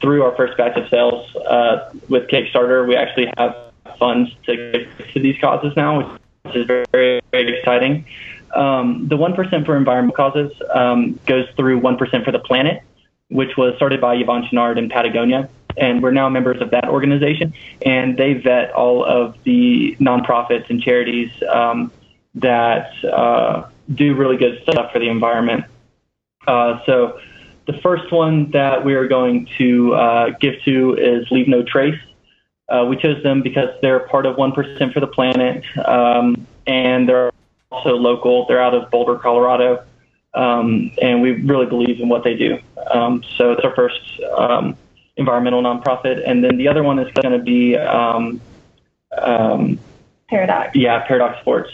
through 0.00 0.22
our 0.22 0.34
first 0.36 0.56
batch 0.56 0.76
of 0.76 0.88
sales 0.88 1.34
uh, 1.36 1.90
with 2.08 2.28
Kickstarter, 2.28 2.86
we 2.86 2.94
actually 2.94 3.32
have 3.36 3.56
funds 3.98 4.30
to 4.46 4.56
give 4.56 5.12
to 5.12 5.20
these 5.20 5.40
causes 5.40 5.72
now, 5.76 6.18
which 6.44 6.56
is 6.56 6.66
very, 6.66 7.20
very 7.32 7.58
exciting. 7.58 8.04
Um, 8.54 9.08
the 9.08 9.16
1% 9.16 9.66
for 9.66 9.76
environmental 9.76 10.14
causes 10.14 10.52
um, 10.74 11.18
goes 11.26 11.46
through 11.56 11.80
1% 11.80 12.24
for 12.24 12.32
the 12.32 12.38
planet, 12.38 12.82
which 13.28 13.56
was 13.56 13.74
started 13.76 14.00
by 14.00 14.16
Yvon 14.16 14.48
Chouinard 14.48 14.76
in 14.76 14.88
Patagonia 14.88 15.48
and 15.76 16.02
we're 16.02 16.12
now 16.12 16.28
members 16.28 16.60
of 16.60 16.70
that 16.70 16.88
organization. 16.88 17.54
And 17.84 18.16
they 18.16 18.34
vet 18.34 18.72
all 18.72 19.04
of 19.04 19.36
the 19.44 19.96
nonprofits 20.00 20.68
and 20.70 20.82
charities 20.82 21.30
um, 21.48 21.92
that 22.34 22.92
uh, 23.04 23.68
do 23.94 24.14
really 24.14 24.36
good 24.36 24.62
stuff 24.62 24.92
for 24.92 24.98
the 24.98 25.08
environment. 25.08 25.64
Uh, 26.46 26.80
so 26.86 27.18
the 27.66 27.74
first 27.82 28.12
one 28.12 28.50
that 28.52 28.84
we 28.84 28.94
are 28.94 29.06
going 29.06 29.48
to 29.58 29.94
uh, 29.94 30.30
give 30.40 30.54
to 30.64 30.94
is 30.94 31.30
Leave 31.30 31.48
No 31.48 31.62
Trace. 31.62 31.98
Uh, 32.68 32.86
we 32.88 32.96
chose 32.96 33.22
them 33.22 33.42
because 33.42 33.68
they're 33.82 34.00
part 34.00 34.26
of 34.26 34.36
1% 34.36 34.92
for 34.92 35.00
the 35.00 35.06
Planet, 35.06 35.64
um, 35.86 36.46
and 36.66 37.08
they're 37.08 37.30
also 37.70 37.90
local. 37.90 38.46
They're 38.46 38.62
out 38.62 38.74
of 38.74 38.90
Boulder, 38.90 39.16
Colorado, 39.16 39.84
um, 40.34 40.90
and 41.00 41.20
we 41.20 41.32
really 41.32 41.66
believe 41.66 42.00
in 42.00 42.08
what 42.08 42.24
they 42.24 42.34
do. 42.34 42.58
Um, 42.90 43.22
so 43.36 43.52
it's 43.52 43.64
our 43.64 43.74
first 43.74 44.00
um, 44.36 44.76
environmental 45.16 45.62
nonprofit, 45.62 46.22
and 46.26 46.42
then 46.42 46.56
the 46.56 46.68
other 46.68 46.82
one 46.82 46.98
is 46.98 47.12
going 47.12 47.32
to 47.32 47.44
be 47.44 47.76
um, 47.76 48.40
um, 49.16 49.78
Paradox. 50.28 50.74
Yeah, 50.74 51.00
Paradox 51.06 51.40
Sports. 51.40 51.70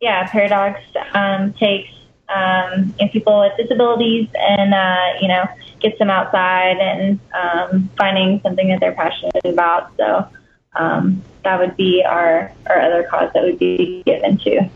Yeah, 0.00 0.26
Paradox 0.28 0.80
um, 1.12 1.52
takes 1.54 1.90
um, 2.28 2.94
you 2.98 3.08
people 3.08 3.40
with 3.40 3.52
disabilities 3.56 4.28
and 4.38 4.74
uh, 4.74 5.18
you 5.20 5.28
know 5.28 5.44
gets 5.80 5.98
them 5.98 6.10
outside 6.10 6.78
and 6.78 7.20
um, 7.32 7.88
finding 7.96 8.40
something 8.42 8.68
that 8.68 8.80
they're 8.80 8.92
passionate 8.92 9.44
about. 9.44 9.96
So 9.96 10.28
um, 10.76 11.22
that 11.44 11.58
would 11.58 11.76
be 11.76 12.02
our 12.04 12.52
our 12.66 12.80
other 12.80 13.04
cause 13.04 13.30
that 13.34 13.42
would 13.42 13.58
be 13.58 14.02
given 14.06 14.38
to. 14.38 14.68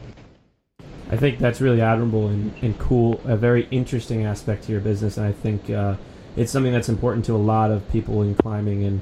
I 1.11 1.16
think 1.16 1.38
that's 1.38 1.61
really 1.61 1.83
admirable 1.83 2.29
and, 2.29 2.55
and 2.62 2.79
cool, 2.79 3.20
a 3.27 3.37
very 3.37 3.68
interesting 3.70 4.25
aspect 4.25 4.64
to 4.64 4.72
your 4.72 4.81
business, 4.81 5.16
and 5.16 5.27
I 5.27 5.33
think. 5.33 5.70
Uh, 5.70 5.96
it's 6.37 6.51
something 6.51 6.73
that's 6.73 6.88
important 6.88 7.25
to 7.27 7.35
a 7.35 7.38
lot 7.38 7.71
of 7.71 7.88
people 7.90 8.23
in 8.23 8.35
climbing 8.35 8.85
and 8.85 9.01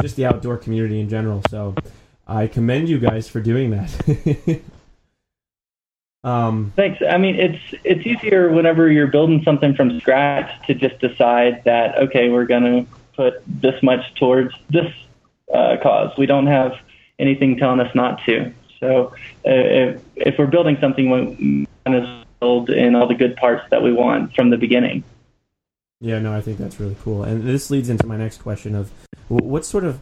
just 0.00 0.16
the 0.16 0.26
outdoor 0.26 0.56
community 0.56 1.00
in 1.00 1.08
general. 1.08 1.42
So 1.50 1.74
I 2.26 2.46
commend 2.46 2.88
you 2.88 2.98
guys 2.98 3.28
for 3.28 3.40
doing 3.40 3.70
that. 3.70 4.60
um, 6.24 6.72
Thanks. 6.76 7.02
I 7.08 7.18
mean, 7.18 7.36
it's 7.36 7.74
it's 7.84 8.06
easier 8.06 8.50
whenever 8.50 8.90
you're 8.90 9.08
building 9.08 9.42
something 9.44 9.74
from 9.74 9.98
scratch 10.00 10.66
to 10.66 10.74
just 10.74 10.98
decide 11.00 11.64
that 11.64 11.98
okay, 11.98 12.28
we're 12.28 12.46
going 12.46 12.84
to 12.84 12.90
put 13.14 13.42
this 13.46 13.82
much 13.82 14.14
towards 14.14 14.54
this 14.70 14.92
uh, 15.52 15.76
cause. 15.82 16.16
We 16.16 16.26
don't 16.26 16.46
have 16.46 16.78
anything 17.18 17.56
telling 17.56 17.80
us 17.80 17.94
not 17.94 18.22
to. 18.26 18.52
So 18.78 19.12
uh, 19.46 19.50
if 19.50 20.00
if 20.16 20.38
we're 20.38 20.46
building 20.46 20.76
something, 20.80 21.10
we 21.10 21.66
want 21.86 22.04
to 22.04 22.24
build 22.40 22.70
in 22.70 22.94
all 22.94 23.08
the 23.08 23.14
good 23.14 23.36
parts 23.36 23.64
that 23.70 23.82
we 23.82 23.92
want 23.92 24.34
from 24.34 24.50
the 24.50 24.56
beginning. 24.56 25.02
Yeah, 26.00 26.18
no, 26.20 26.32
I 26.32 26.40
think 26.40 26.58
that's 26.58 26.78
really 26.78 26.96
cool. 27.02 27.24
And 27.24 27.42
this 27.42 27.70
leads 27.70 27.88
into 27.88 28.06
my 28.06 28.16
next 28.16 28.42
question 28.42 28.74
of 28.74 28.92
what 29.28 29.64
sort 29.64 29.84
of 29.84 30.00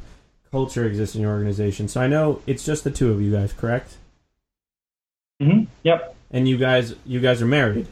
culture 0.51 0.85
exists 0.85 1.15
in 1.15 1.23
your 1.23 1.33
organization? 1.33 1.89
So 1.89 2.01
I 2.01 2.07
know 2.07 2.41
it's 2.47 2.65
just 2.65 2.85
the 2.85 2.91
two 2.91 3.11
of 3.11 3.21
you 3.21 3.33
guys, 3.33 3.53
correct? 3.53 3.97
Mm-hmm. 5.41 5.65
Yep. 5.83 6.17
And 6.31 6.49
you 6.49 6.57
guys, 6.57 6.95
you 7.05 7.21
guys 7.21 7.43
are 7.43 7.47
married. 7.47 7.89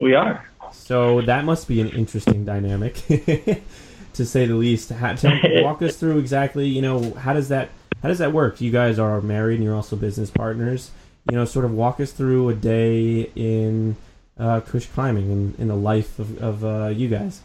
We 0.00 0.14
are. 0.14 0.48
So 0.72 1.20
that 1.22 1.44
must 1.44 1.68
be 1.68 1.80
an 1.80 1.88
interesting 1.90 2.44
dynamic, 2.44 2.94
to 4.14 4.24
say 4.26 4.46
the 4.46 4.54
least. 4.54 4.90
How, 4.90 5.14
tell, 5.14 5.32
walk 5.62 5.82
us 5.82 5.96
through 5.96 6.18
exactly. 6.18 6.66
You 6.66 6.82
know, 6.82 7.12
how 7.14 7.32
does 7.32 7.48
that 7.48 7.70
how 8.02 8.08
does 8.08 8.18
that 8.18 8.32
work? 8.32 8.60
You 8.60 8.70
guys 8.70 8.98
are 8.98 9.20
married, 9.20 9.56
and 9.56 9.64
you're 9.64 9.74
also 9.74 9.96
business 9.96 10.30
partners. 10.30 10.90
You 11.30 11.36
know, 11.36 11.44
sort 11.44 11.64
of 11.64 11.72
walk 11.72 12.00
us 12.00 12.12
through 12.12 12.48
a 12.48 12.54
day 12.54 13.30
in 13.34 13.96
uh, 14.40 14.60
Kush 14.60 14.86
climbing 14.86 15.30
in, 15.30 15.54
in 15.58 15.68
the 15.68 15.76
life 15.76 16.18
of, 16.18 16.38
of 16.38 16.64
uh, 16.64 16.88
you 16.88 17.08
guys? 17.08 17.42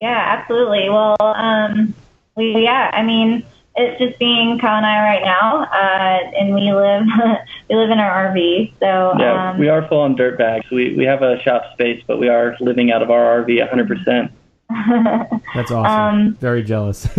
Yeah, 0.00 0.36
absolutely. 0.38 0.88
Well, 0.88 1.16
um, 1.20 1.94
we 2.36 2.64
yeah, 2.64 2.90
I 2.92 3.02
mean, 3.02 3.44
it's 3.76 3.98
just 4.00 4.18
being 4.18 4.58
Kyle 4.58 4.76
and 4.76 4.86
I 4.86 5.02
right 5.02 5.22
now, 5.22 5.62
uh, 5.64 6.30
and 6.36 6.54
we 6.54 6.72
live 6.72 7.04
we 7.70 7.76
live 7.76 7.90
in 7.90 7.98
our 7.98 8.32
RV. 8.34 8.72
So 8.80 9.14
yeah, 9.18 9.50
um, 9.50 9.58
we 9.58 9.68
are 9.68 9.86
full 9.86 10.00
on 10.00 10.16
dirt 10.16 10.38
bags. 10.38 10.68
We 10.70 10.94
we 10.96 11.04
have 11.04 11.22
a 11.22 11.40
shop 11.42 11.72
space, 11.74 12.02
but 12.06 12.18
we 12.18 12.28
are 12.28 12.56
living 12.60 12.90
out 12.90 13.02
of 13.02 13.10
our 13.10 13.44
RV 13.44 13.60
100. 13.60 13.86
percent 13.88 14.32
That's 15.54 15.70
awesome. 15.70 15.84
Um, 15.84 16.34
Very 16.40 16.62
jealous. 16.62 17.06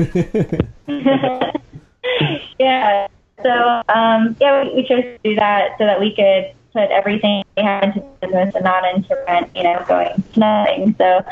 yeah. 2.59 3.07
So 3.41 3.81
um, 3.89 4.35
yeah, 4.39 4.63
we, 4.63 4.75
we 4.75 4.87
chose 4.87 5.03
to 5.03 5.17
do 5.23 5.35
that 5.35 5.77
so 5.77 5.85
that 5.85 5.99
we 5.99 6.15
could 6.15 6.53
put 6.73 6.89
everything 6.91 7.43
we 7.55 7.63
have 7.63 7.83
into 7.83 8.01
business 8.21 8.55
and 8.55 8.63
not 8.63 8.83
into 8.93 9.15
rent. 9.27 9.49
You 9.55 9.63
know, 9.63 9.85
going 9.87 10.23
nothing. 10.35 10.95
So 10.97 11.23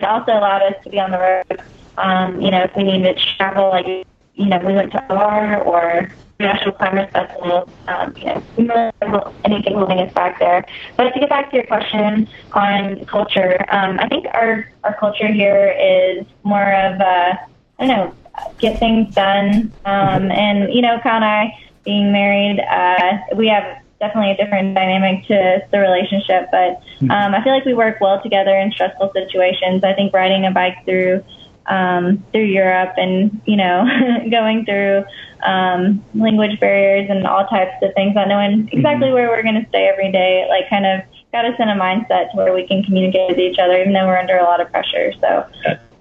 it 0.00 0.04
also 0.04 0.32
allowed 0.32 0.62
us 0.62 0.74
to 0.84 0.90
be 0.90 1.00
on 1.00 1.10
the 1.10 1.18
road. 1.18 1.62
Um, 1.96 2.40
you 2.40 2.50
know, 2.50 2.62
if 2.62 2.76
we 2.76 2.84
needed 2.84 3.16
to 3.16 3.36
travel, 3.36 3.70
like 3.70 3.86
you 3.86 4.46
know, 4.46 4.58
we 4.58 4.74
went 4.74 4.92
to 4.92 5.12
OR 5.12 5.62
or 5.62 6.08
National 6.40 6.72
Climbers 6.72 7.10
Festival. 7.12 7.68
Um, 7.88 8.14
you 8.16 8.24
know, 8.26 8.42
we 8.56 8.68
really 8.68 8.92
have 9.00 9.34
anything 9.44 9.74
holding 9.74 10.00
us 10.00 10.12
back 10.12 10.38
there. 10.38 10.64
But 10.96 11.12
to 11.12 11.20
get 11.20 11.28
back 11.28 11.50
to 11.50 11.56
your 11.56 11.66
question 11.66 12.28
on 12.52 13.04
culture, 13.06 13.64
um, 13.70 13.98
I 14.00 14.08
think 14.08 14.26
our 14.34 14.68
our 14.84 14.94
culture 14.98 15.28
here 15.28 15.74
is 15.78 16.26
more 16.42 16.72
of 16.72 17.00
a 17.00 17.38
I 17.78 17.86
don't 17.86 17.88
know, 17.88 18.14
get 18.58 18.78
things 18.78 19.14
done. 19.14 19.72
Um, 19.84 20.30
and 20.30 20.72
you 20.72 20.82
know, 20.82 20.98
Kyle 21.00 21.16
and 21.16 21.24
I 21.24 21.58
being 21.84 22.12
married, 22.12 22.60
uh, 22.60 23.18
we 23.36 23.48
have 23.48 23.81
definitely 24.02 24.32
a 24.32 24.36
different 24.36 24.74
dynamic 24.74 25.24
to 25.28 25.62
the 25.70 25.78
relationship. 25.78 26.48
But 26.50 26.82
um, 27.08 27.34
I 27.34 27.42
feel 27.42 27.54
like 27.54 27.64
we 27.64 27.72
work 27.72 28.00
well 28.00 28.20
together 28.20 28.54
in 28.58 28.72
stressful 28.72 29.12
situations. 29.14 29.84
I 29.84 29.94
think 29.94 30.12
riding 30.12 30.44
a 30.44 30.50
bike 30.50 30.84
through 30.84 31.24
um, 31.66 32.24
through 32.32 32.50
Europe 32.50 32.94
and 32.96 33.40
you 33.46 33.56
know 33.56 33.86
going 34.30 34.64
through 34.66 35.04
um, 35.44 36.04
language 36.14 36.58
barriers 36.58 37.08
and 37.08 37.26
all 37.26 37.46
types 37.46 37.78
of 37.80 37.94
things, 37.94 38.14
not 38.14 38.26
knowing 38.28 38.68
exactly 38.72 39.12
where 39.12 39.28
we're 39.28 39.44
going 39.44 39.62
to 39.62 39.68
stay 39.68 39.86
every 39.86 40.10
day, 40.10 40.44
like 40.50 40.68
kind 40.68 40.84
of 40.84 41.00
got 41.32 41.44
us 41.44 41.54
in 41.58 41.68
a 41.68 41.76
mindset 41.76 42.30
to 42.32 42.36
where 42.36 42.52
we 42.52 42.66
can 42.66 42.82
communicate 42.82 43.30
with 43.30 43.38
each 43.38 43.58
other, 43.58 43.80
even 43.80 43.92
though 43.92 44.06
we're 44.06 44.18
under 44.18 44.36
a 44.36 44.42
lot 44.42 44.60
of 44.60 44.70
pressure. 44.70 45.12
So 45.20 45.46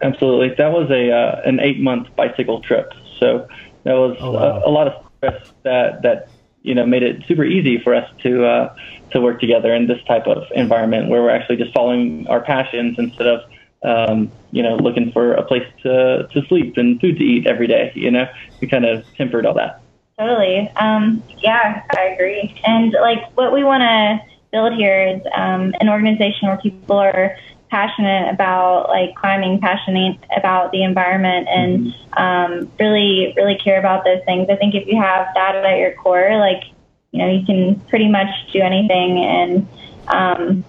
Absolutely, 0.02 0.56
that 0.58 0.72
was 0.72 0.90
a 0.90 1.12
uh, 1.12 1.42
an 1.46 1.60
eight 1.60 1.80
month 1.80 2.08
bicycle 2.16 2.62
trip. 2.62 2.92
So 3.20 3.48
that 3.84 3.94
was 3.94 4.18
Oh, 4.20 4.32
wow. 4.32 4.62
a, 4.66 4.70
a 4.70 4.72
lot 4.72 4.88
of 4.88 5.06
stress 5.18 5.54
that 5.64 6.02
that 6.02 6.28
you 6.64 6.76
know 6.76 6.86
made 6.86 7.04
it 7.04 7.24
super 7.28 7.44
easy 7.44 7.80
for 7.84 7.94
us 7.96 8.10
to 8.24 8.46
uh, 8.46 8.74
to 9.12 9.22
work 9.22 9.40
together 9.40 9.74
in 9.74 9.88
this 9.88 10.02
type 10.08 10.28
of 10.28 10.44
environment 10.56 11.10
where 11.10 11.22
we're 11.22 11.30
actually 11.30 11.58
just 11.58 11.74
following 11.74 12.28
our 12.28 12.42
passions 12.42 12.96
instead 12.98 13.28
of 13.28 13.42
um, 13.84 14.32
you 14.52 14.64
know 14.64 14.76
looking 14.76 15.12
for 15.12 15.34
a 15.34 15.44
place 15.44 15.68
to 15.84 16.28
to 16.32 16.42
sleep 16.48 16.78
and 16.78 17.00
food 17.02 17.18
to 17.18 17.24
eat 17.24 17.48
every 17.48 17.68
day. 17.68 17.92
You 17.96 18.12
know, 18.12 18.26
we 18.60 18.68
kind 18.68 18.86
of 18.86 19.04
tempered 19.16 19.46
all 19.46 19.56
that. 19.56 19.82
Totally. 20.20 20.70
Um, 20.76 21.24
yeah, 21.40 21.84
I 21.98 22.10
agree. 22.14 22.56
And 22.66 22.94
like 22.94 23.36
what 23.36 23.52
we 23.52 23.64
want 23.64 23.82
to 23.82 24.20
build 24.52 24.74
here 24.74 25.08
is 25.08 25.22
um, 25.36 25.74
an 25.80 25.90
organization 25.90 26.48
where 26.48 26.58
people 26.58 26.98
are 26.98 27.36
passionate 27.72 28.30
about 28.30 28.90
like 28.90 29.16
climbing, 29.16 29.60
passionate 29.60 30.20
about 30.36 30.72
the 30.72 30.84
environment, 30.84 31.48
and 31.50 31.96
um, 32.14 32.72
really, 32.80 33.34
really 33.38 33.58
care 33.58 33.80
about 33.80 34.04
those 34.04 34.20
things. 34.26 34.50
I 34.50 34.58
think 34.58 34.76
if 34.76 34.86
you 34.88 35.02
have 35.02 35.28
that 35.34 35.56
at 35.56 35.80
your 35.80 35.94
core, 35.94 36.38
like 36.38 36.64
you 37.12 37.20
know, 37.20 37.32
you 37.32 37.46
can 37.46 37.80
pretty 37.88 38.10
much 38.10 38.30
do 38.52 38.60
anything. 38.60 39.18
And 39.20 39.68
um, 40.08 40.66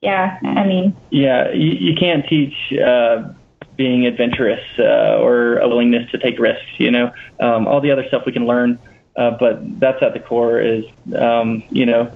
yeah, 0.00 0.38
I 0.42 0.64
mean, 0.64 0.96
Yeah, 1.10 1.50
you, 1.50 1.72
you 1.72 1.94
can't 1.96 2.26
teach 2.26 2.54
uh, 2.72 3.32
being 3.76 4.06
adventurous 4.06 4.62
uh, 4.78 5.18
or 5.18 5.58
a 5.58 5.68
willingness 5.68 6.10
to 6.12 6.18
take 6.18 6.38
risks. 6.38 6.78
You 6.78 6.92
know, 6.92 7.12
um, 7.40 7.66
all 7.66 7.80
the 7.80 7.90
other 7.90 8.06
stuff 8.06 8.22
we 8.26 8.32
can 8.32 8.46
learn, 8.46 8.78
uh, 9.16 9.32
but 9.32 9.80
that's 9.80 10.02
at 10.02 10.14
the 10.14 10.20
core 10.20 10.60
is 10.60 10.84
um, 11.16 11.64
you 11.70 11.84
know 11.84 12.12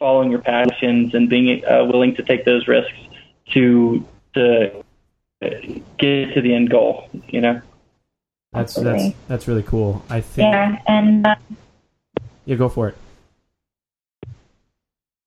following 0.00 0.30
your 0.30 0.40
passions 0.40 1.14
and 1.14 1.28
being 1.28 1.64
uh, 1.64 1.84
willing 1.84 2.14
to 2.14 2.22
take 2.22 2.44
those 2.44 2.68
risks 2.68 2.96
to 3.52 4.04
to 4.34 4.84
get 5.98 6.34
to 6.34 6.40
the 6.40 6.54
end 6.54 6.70
goal. 6.70 7.08
You 7.28 7.40
know. 7.40 7.62
That's 8.52 8.74
that's 8.74 9.14
that's 9.28 9.48
really 9.48 9.62
cool. 9.62 10.02
I 10.08 10.20
think. 10.20 10.52
yeah, 10.52 10.78
and. 10.86 11.26
Uh, 11.26 11.36
Yeah, 12.46 12.56
go 12.56 12.70
for 12.70 12.88
it. 12.88 12.96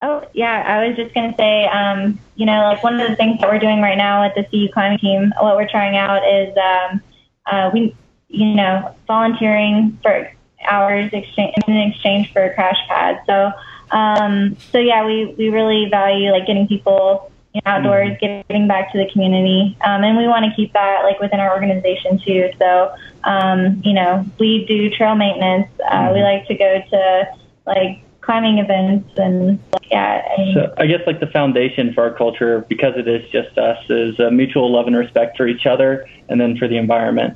Oh, 0.01 0.27
yeah, 0.33 0.63
I 0.65 0.87
was 0.87 0.97
just 0.97 1.13
going 1.13 1.29
to 1.29 1.37
say, 1.37 1.67
um, 1.67 2.19
you 2.35 2.47
know, 2.47 2.63
like 2.63 2.83
one 2.83 2.99
of 2.99 3.07
the 3.07 3.15
things 3.15 3.39
that 3.39 3.47
we're 3.47 3.59
doing 3.59 3.79
right 3.81 3.97
now 3.97 4.23
with 4.23 4.33
the 4.33 4.43
CU 4.49 4.73
climbing 4.73 4.97
team, 4.97 5.31
what 5.39 5.55
we're 5.55 5.69
trying 5.69 5.95
out 5.95 6.23
is 6.27 6.57
um, 6.57 7.01
uh, 7.45 7.69
we, 7.71 7.95
you 8.27 8.55
know, 8.55 8.95
volunteering 9.05 9.99
for 10.01 10.31
hours 10.67 11.11
exchange, 11.13 11.53
in 11.67 11.77
exchange 11.77 12.33
for 12.33 12.43
a 12.43 12.53
crash 12.55 12.77
pad. 12.87 13.21
So, 13.27 13.51
um, 13.95 14.57
so 14.71 14.79
yeah, 14.79 15.05
we, 15.05 15.35
we 15.37 15.49
really 15.49 15.87
value 15.89 16.31
like 16.31 16.47
getting 16.47 16.67
people 16.67 17.30
you 17.53 17.61
know, 17.65 17.71
outdoors, 17.71 18.17
giving 18.21 18.67
back 18.67 18.91
to 18.93 18.97
the 18.97 19.09
community, 19.11 19.77
um, 19.81 20.03
and 20.03 20.17
we 20.17 20.27
want 20.27 20.45
to 20.45 20.51
keep 20.55 20.71
that 20.73 21.03
like 21.03 21.19
within 21.19 21.39
our 21.39 21.51
organization 21.53 22.19
too. 22.19 22.49
So, 22.57 22.93
um, 23.23 23.81
you 23.83 23.93
know, 23.93 24.25
we 24.39 24.65
do 24.65 24.89
trail 24.89 25.15
maintenance. 25.15 25.67
Uh, 25.79 26.11
We 26.13 26.21
like 26.21 26.47
to 26.47 26.55
go 26.55 26.81
to 26.89 27.27
like 27.65 28.03
climbing 28.21 28.59
events 28.59 29.09
and 29.17 29.59
yeah. 29.89 30.25
And, 30.37 30.53
So 30.53 30.73
I 30.77 30.85
guess 30.85 31.01
like 31.05 31.19
the 31.19 31.27
foundation 31.27 31.93
for 31.93 32.03
our 32.03 32.13
culture, 32.15 32.65
because 32.69 32.93
it 32.95 33.07
is 33.07 33.29
just 33.31 33.57
us, 33.57 33.77
is 33.89 34.19
a 34.19 34.31
mutual 34.31 34.71
love 34.71 34.87
and 34.87 34.95
respect 34.95 35.35
for 35.35 35.47
each 35.47 35.65
other, 35.65 36.07
and 36.29 36.39
then 36.39 36.57
for 36.57 36.67
the 36.67 36.77
environment. 36.77 37.35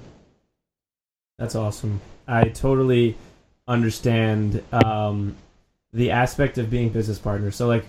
That's 1.37 1.55
awesome. 1.55 1.99
I 2.27 2.45
totally 2.49 3.17
understand 3.67 4.63
um, 4.71 5.35
the 5.91 6.11
aspect 6.11 6.57
of 6.57 6.69
being 6.69 6.89
business 6.89 7.19
partners. 7.19 7.55
So, 7.57 7.67
like 7.67 7.83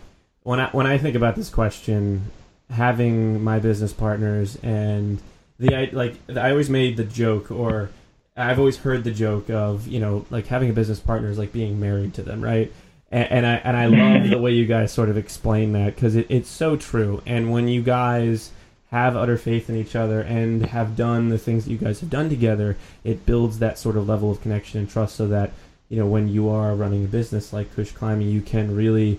when 0.46 0.60
I 0.60 0.70
when 0.70 0.86
I 0.86 0.96
think 0.96 1.16
about 1.16 1.34
this 1.34 1.50
question, 1.50 2.30
having 2.70 3.42
my 3.42 3.58
business 3.58 3.92
partners 3.92 4.56
and 4.62 5.20
the 5.58 5.74
I 5.74 5.90
like 5.92 6.14
I 6.28 6.50
always 6.50 6.70
made 6.70 6.96
the 6.96 7.02
joke, 7.02 7.50
or 7.50 7.90
I've 8.36 8.60
always 8.60 8.76
heard 8.76 9.02
the 9.02 9.10
joke 9.10 9.50
of 9.50 9.88
you 9.88 9.98
know 9.98 10.24
like 10.30 10.46
having 10.46 10.70
a 10.70 10.72
business 10.72 11.00
partner 11.00 11.30
is 11.30 11.36
like 11.36 11.52
being 11.52 11.80
married 11.80 12.14
to 12.14 12.22
them, 12.22 12.40
right? 12.40 12.72
And, 13.10 13.32
and 13.32 13.46
I 13.46 13.54
and 13.56 13.76
I 13.76 13.86
love 14.20 14.30
the 14.30 14.38
way 14.38 14.52
you 14.52 14.66
guys 14.66 14.92
sort 14.92 15.08
of 15.08 15.16
explain 15.16 15.72
that 15.72 15.96
because 15.96 16.14
it, 16.14 16.26
it's 16.28 16.48
so 16.48 16.76
true. 16.76 17.20
And 17.26 17.50
when 17.50 17.66
you 17.66 17.82
guys 17.82 18.52
have 18.92 19.16
utter 19.16 19.36
faith 19.36 19.68
in 19.68 19.74
each 19.74 19.96
other 19.96 20.20
and 20.20 20.66
have 20.66 20.94
done 20.94 21.28
the 21.28 21.38
things 21.38 21.64
that 21.64 21.72
you 21.72 21.78
guys 21.78 21.98
have 21.98 22.10
done 22.10 22.28
together, 22.28 22.76
it 23.02 23.26
builds 23.26 23.58
that 23.58 23.80
sort 23.80 23.96
of 23.96 24.08
level 24.08 24.30
of 24.30 24.40
connection 24.42 24.78
and 24.78 24.88
trust 24.88 25.16
so 25.16 25.26
that, 25.26 25.50
you 25.88 25.98
know, 25.98 26.06
when 26.06 26.28
you 26.28 26.48
are 26.48 26.72
running 26.76 27.04
a 27.04 27.08
business 27.08 27.52
like 27.52 27.74
Kush 27.74 27.90
Climbing, 27.90 28.28
you 28.28 28.40
can 28.40 28.76
really 28.76 29.18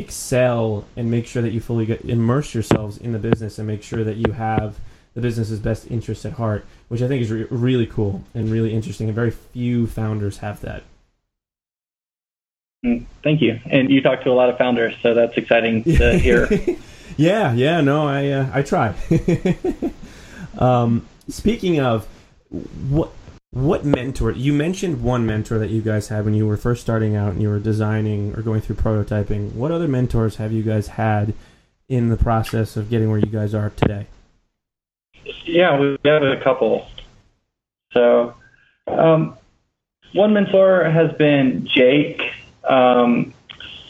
excel 0.00 0.84
and 0.96 1.10
make 1.10 1.26
sure 1.26 1.42
that 1.42 1.52
you 1.52 1.60
fully 1.60 1.86
get, 1.86 2.04
immerse 2.04 2.54
yourselves 2.54 2.98
in 2.98 3.12
the 3.12 3.18
business 3.18 3.58
and 3.58 3.66
make 3.66 3.82
sure 3.82 4.02
that 4.04 4.16
you 4.16 4.32
have 4.32 4.78
the 5.14 5.20
business's 5.20 5.58
best 5.58 5.90
interest 5.90 6.24
at 6.24 6.34
heart, 6.34 6.64
which 6.88 7.02
I 7.02 7.08
think 7.08 7.22
is 7.22 7.30
re- 7.30 7.46
really 7.50 7.86
cool 7.86 8.24
and 8.34 8.50
really 8.50 8.72
interesting. 8.72 9.08
And 9.08 9.14
very 9.14 9.30
few 9.30 9.86
founders 9.86 10.38
have 10.38 10.60
that. 10.62 10.82
Mm, 12.84 13.04
Thank 13.22 13.42
you. 13.42 13.60
And 13.66 13.90
you 13.90 14.00
talk 14.00 14.22
to 14.24 14.30
a 14.30 14.32
lot 14.32 14.48
of 14.48 14.56
founders, 14.56 14.94
so 15.02 15.14
that's 15.14 15.36
exciting 15.36 15.84
to 15.98 16.18
hear. 16.18 16.48
yeah, 17.16 17.52
yeah, 17.52 17.80
no, 17.80 18.06
I 18.06 18.28
uh, 18.30 18.50
I 18.52 18.62
try. 18.62 18.94
um, 20.58 21.06
speaking 21.28 21.80
of 21.80 22.06
what 22.88 23.12
what 23.52 23.84
mentor 23.84 24.30
you 24.30 24.52
mentioned 24.52 25.02
one 25.02 25.26
mentor 25.26 25.58
that 25.58 25.70
you 25.70 25.82
guys 25.82 26.08
had 26.08 26.24
when 26.24 26.34
you 26.34 26.46
were 26.46 26.56
first 26.56 26.80
starting 26.80 27.16
out 27.16 27.32
and 27.32 27.42
you 27.42 27.48
were 27.48 27.58
designing 27.58 28.32
or 28.36 28.42
going 28.42 28.60
through 28.60 28.76
prototyping. 28.76 29.52
What 29.54 29.72
other 29.72 29.88
mentors 29.88 30.36
have 30.36 30.52
you 30.52 30.62
guys 30.62 30.88
had 30.88 31.34
in 31.88 32.08
the 32.08 32.16
process 32.16 32.76
of 32.76 32.88
getting 32.88 33.10
where 33.10 33.18
you 33.18 33.26
guys 33.26 33.54
are 33.54 33.70
today? 33.70 34.06
Yeah, 35.44 35.78
we 35.78 35.98
have 36.04 36.22
a 36.22 36.40
couple. 36.42 36.86
So, 37.92 38.34
um, 38.86 39.36
one 40.12 40.32
mentor 40.32 40.84
has 40.84 41.12
been 41.16 41.66
Jake, 41.66 42.22
um, 42.64 43.34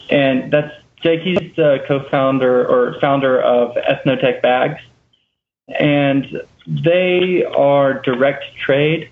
and 0.09 0.51
that's 0.51 0.73
Jake. 1.03 1.21
He's 1.21 1.55
the 1.55 1.83
co-founder 1.87 2.67
or 2.67 2.99
founder 2.99 3.39
of 3.39 3.75
Ethnotek 3.75 4.41
Bags, 4.41 4.81
and 5.67 6.41
they 6.67 7.43
are 7.45 8.01
direct 8.01 8.43
trade, 8.57 9.09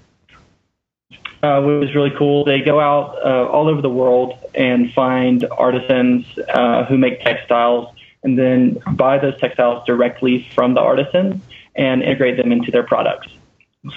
uh, 1.44 1.62
which 1.62 1.90
is 1.90 1.96
really 1.96 2.12
cool. 2.18 2.44
They 2.44 2.62
go 2.62 2.80
out 2.80 3.18
uh, 3.24 3.48
all 3.48 3.68
over 3.68 3.82
the 3.82 3.90
world 3.90 4.38
and 4.56 4.92
find 4.94 5.46
artisans 5.52 6.26
uh, 6.50 6.86
who 6.86 6.98
make 6.98 7.22
textiles, 7.22 7.96
and 8.24 8.38
then 8.38 8.78
buy 8.94 9.18
those 9.18 9.40
textiles 9.40 9.86
directly 9.86 10.48
from 10.54 10.74
the 10.74 10.82
artisans 10.82 11.42
and 11.76 12.04
integrate 12.04 12.38
them 12.38 12.52
into 12.52 12.72
their 12.72 12.84
products. 12.84 13.28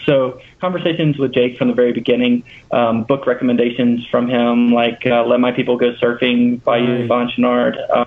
So 0.04 0.40
conversations 0.60 1.18
with 1.18 1.32
Jake 1.32 1.58
from 1.58 1.66
the 1.66 1.74
very 1.74 1.92
beginning, 1.92 2.44
um, 2.70 3.02
book 3.02 3.26
recommendations 3.26 4.06
from 4.06 4.28
him, 4.28 4.72
like 4.72 5.04
uh, 5.06 5.24
"Let 5.24 5.40
My 5.40 5.50
People 5.50 5.76
Go 5.76 5.92
Surfing" 5.94 6.62
by 6.62 6.78
Right. 6.78 7.08
Chouinard. 7.08 7.76
Uh, 7.90 8.04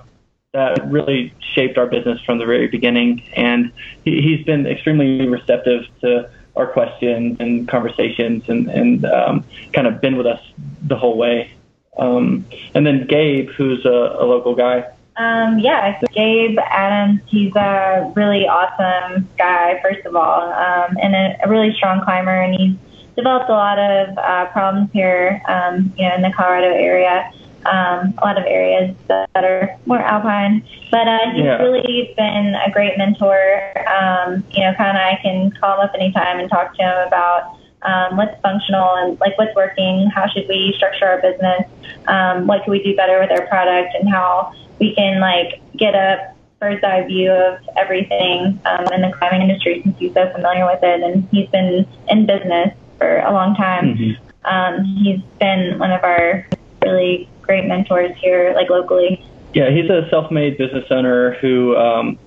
that 0.54 0.90
really 0.90 1.34
shaped 1.54 1.76
our 1.76 1.86
business 1.86 2.18
from 2.22 2.38
the 2.38 2.46
very 2.46 2.66
beginning, 2.66 3.22
and 3.34 3.70
he, 4.06 4.22
he's 4.22 4.42
been 4.46 4.66
extremely 4.66 5.28
receptive 5.28 5.82
to 6.00 6.30
our 6.56 6.66
questions 6.66 7.36
and 7.40 7.68
conversations 7.68 8.48
and, 8.48 8.68
and 8.68 9.04
um, 9.04 9.44
kind 9.72 9.86
of 9.86 10.00
been 10.00 10.16
with 10.16 10.26
us 10.26 10.40
the 10.82 10.96
whole 10.96 11.16
way. 11.16 11.52
Um, 11.98 12.44
and 12.74 12.86
then 12.86 13.06
Gabe, 13.06 13.50
who's 13.50 13.84
a, 13.84 14.16
a 14.20 14.24
local 14.24 14.54
guy. 14.54 14.86
Um, 15.16 15.58
yeah, 15.58 15.98
so 15.98 16.06
Gabe 16.12 16.58
Adams, 16.58 17.20
he's 17.26 17.54
a 17.56 18.12
really 18.14 18.46
awesome 18.46 19.26
guy, 19.38 19.80
first 19.82 20.04
of 20.04 20.14
all, 20.14 20.52
um, 20.52 20.96
and 21.00 21.14
a, 21.14 21.38
a 21.44 21.48
really 21.48 21.72
strong 21.74 22.04
climber, 22.04 22.38
and 22.38 22.54
he's 22.54 22.76
developed 23.16 23.48
a 23.48 23.54
lot 23.54 23.78
of 23.78 24.18
uh, 24.18 24.46
problems 24.52 24.90
here, 24.92 25.40
um, 25.48 25.90
you 25.96 26.06
know, 26.06 26.14
in 26.16 26.22
the 26.22 26.32
Colorado 26.36 26.66
area 26.66 27.32
um, 27.66 28.14
a 28.18 28.24
lot 28.24 28.38
of 28.38 28.44
areas 28.44 28.96
that, 29.08 29.28
are 29.34 29.76
more 29.86 29.98
alpine. 29.98 30.64
But 30.90 31.08
uh, 31.08 31.30
he's 31.34 31.44
yeah. 31.44 31.58
really 31.58 32.14
been 32.16 32.54
a 32.54 32.70
great 32.70 32.96
mentor. 32.96 33.72
Um, 33.88 34.44
you 34.52 34.62
know, 34.62 34.72
kind 34.74 34.96
of 34.96 35.02
I 35.02 35.18
can 35.22 35.50
call 35.52 35.74
him 35.74 35.80
up 35.80 35.94
anytime 35.94 36.38
and 36.40 36.48
talk 36.48 36.74
to 36.76 36.82
him 36.82 37.06
about 37.06 37.58
um, 37.82 38.16
what's 38.16 38.40
functional 38.40 38.94
and 38.96 39.20
like 39.20 39.36
what's 39.38 39.54
working. 39.54 40.08
How 40.14 40.26
should 40.28 40.46
we 40.48 40.72
structure 40.76 41.06
our 41.06 41.20
business? 41.20 41.62
Um, 42.06 42.46
what 42.46 42.64
can 42.64 42.70
we 42.70 42.82
do 42.82 42.96
better 42.96 43.18
with 43.20 43.30
our 43.30 43.46
product 43.46 43.94
and 43.94 44.08
how 44.08 44.52
we 44.78 44.94
can 44.94 45.20
like 45.20 45.60
get 45.76 45.94
a 45.94 46.32
bird's 46.58 46.82
eye 46.82 47.04
view 47.06 47.30
of 47.30 47.58
everything 47.76 48.60
um, 48.64 48.86
in 48.92 49.02
the 49.02 49.12
climbing 49.18 49.42
industry 49.42 49.82
since 49.82 49.98
he's 49.98 50.14
so 50.14 50.30
familiar 50.32 50.64
with 50.64 50.82
it 50.82 51.02
and 51.02 51.28
he's 51.30 51.48
been 51.50 51.86
in 52.08 52.26
business 52.26 52.74
for 52.98 53.18
a 53.18 53.32
long 53.32 53.54
time. 53.54 53.94
Mm-hmm. 53.94 54.26
Um, 54.46 54.84
he's 55.02 55.20
been 55.38 55.78
one 55.78 55.92
of 55.92 56.02
our 56.02 56.46
really 56.82 57.28
great 57.46 57.66
mentors 57.66 58.16
here, 58.18 58.52
like 58.54 58.68
locally. 58.70 59.24
Yeah, 59.54 59.70
he's 59.70 59.88
a 59.88 60.06
self-made 60.10 60.58
business 60.58 60.84
owner 60.90 61.34
who 61.40 61.76
um, 61.76 62.18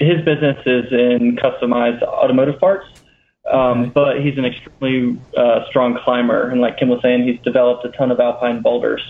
his 0.00 0.24
business 0.24 0.58
is 0.66 0.90
in 0.92 1.36
customized 1.36 2.02
automotive 2.02 2.58
parts. 2.58 2.86
Um, 3.50 3.82
okay. 3.82 3.90
But 3.90 4.20
he's 4.20 4.36
an 4.38 4.44
extremely 4.44 5.20
uh, 5.36 5.66
strong 5.68 5.98
climber, 6.04 6.50
and 6.50 6.60
like 6.60 6.78
Kim 6.78 6.88
was 6.88 7.00
saying, 7.02 7.24
he's 7.26 7.40
developed 7.40 7.84
a 7.84 7.90
ton 7.90 8.10
of 8.10 8.20
alpine 8.20 8.62
boulders. 8.62 9.02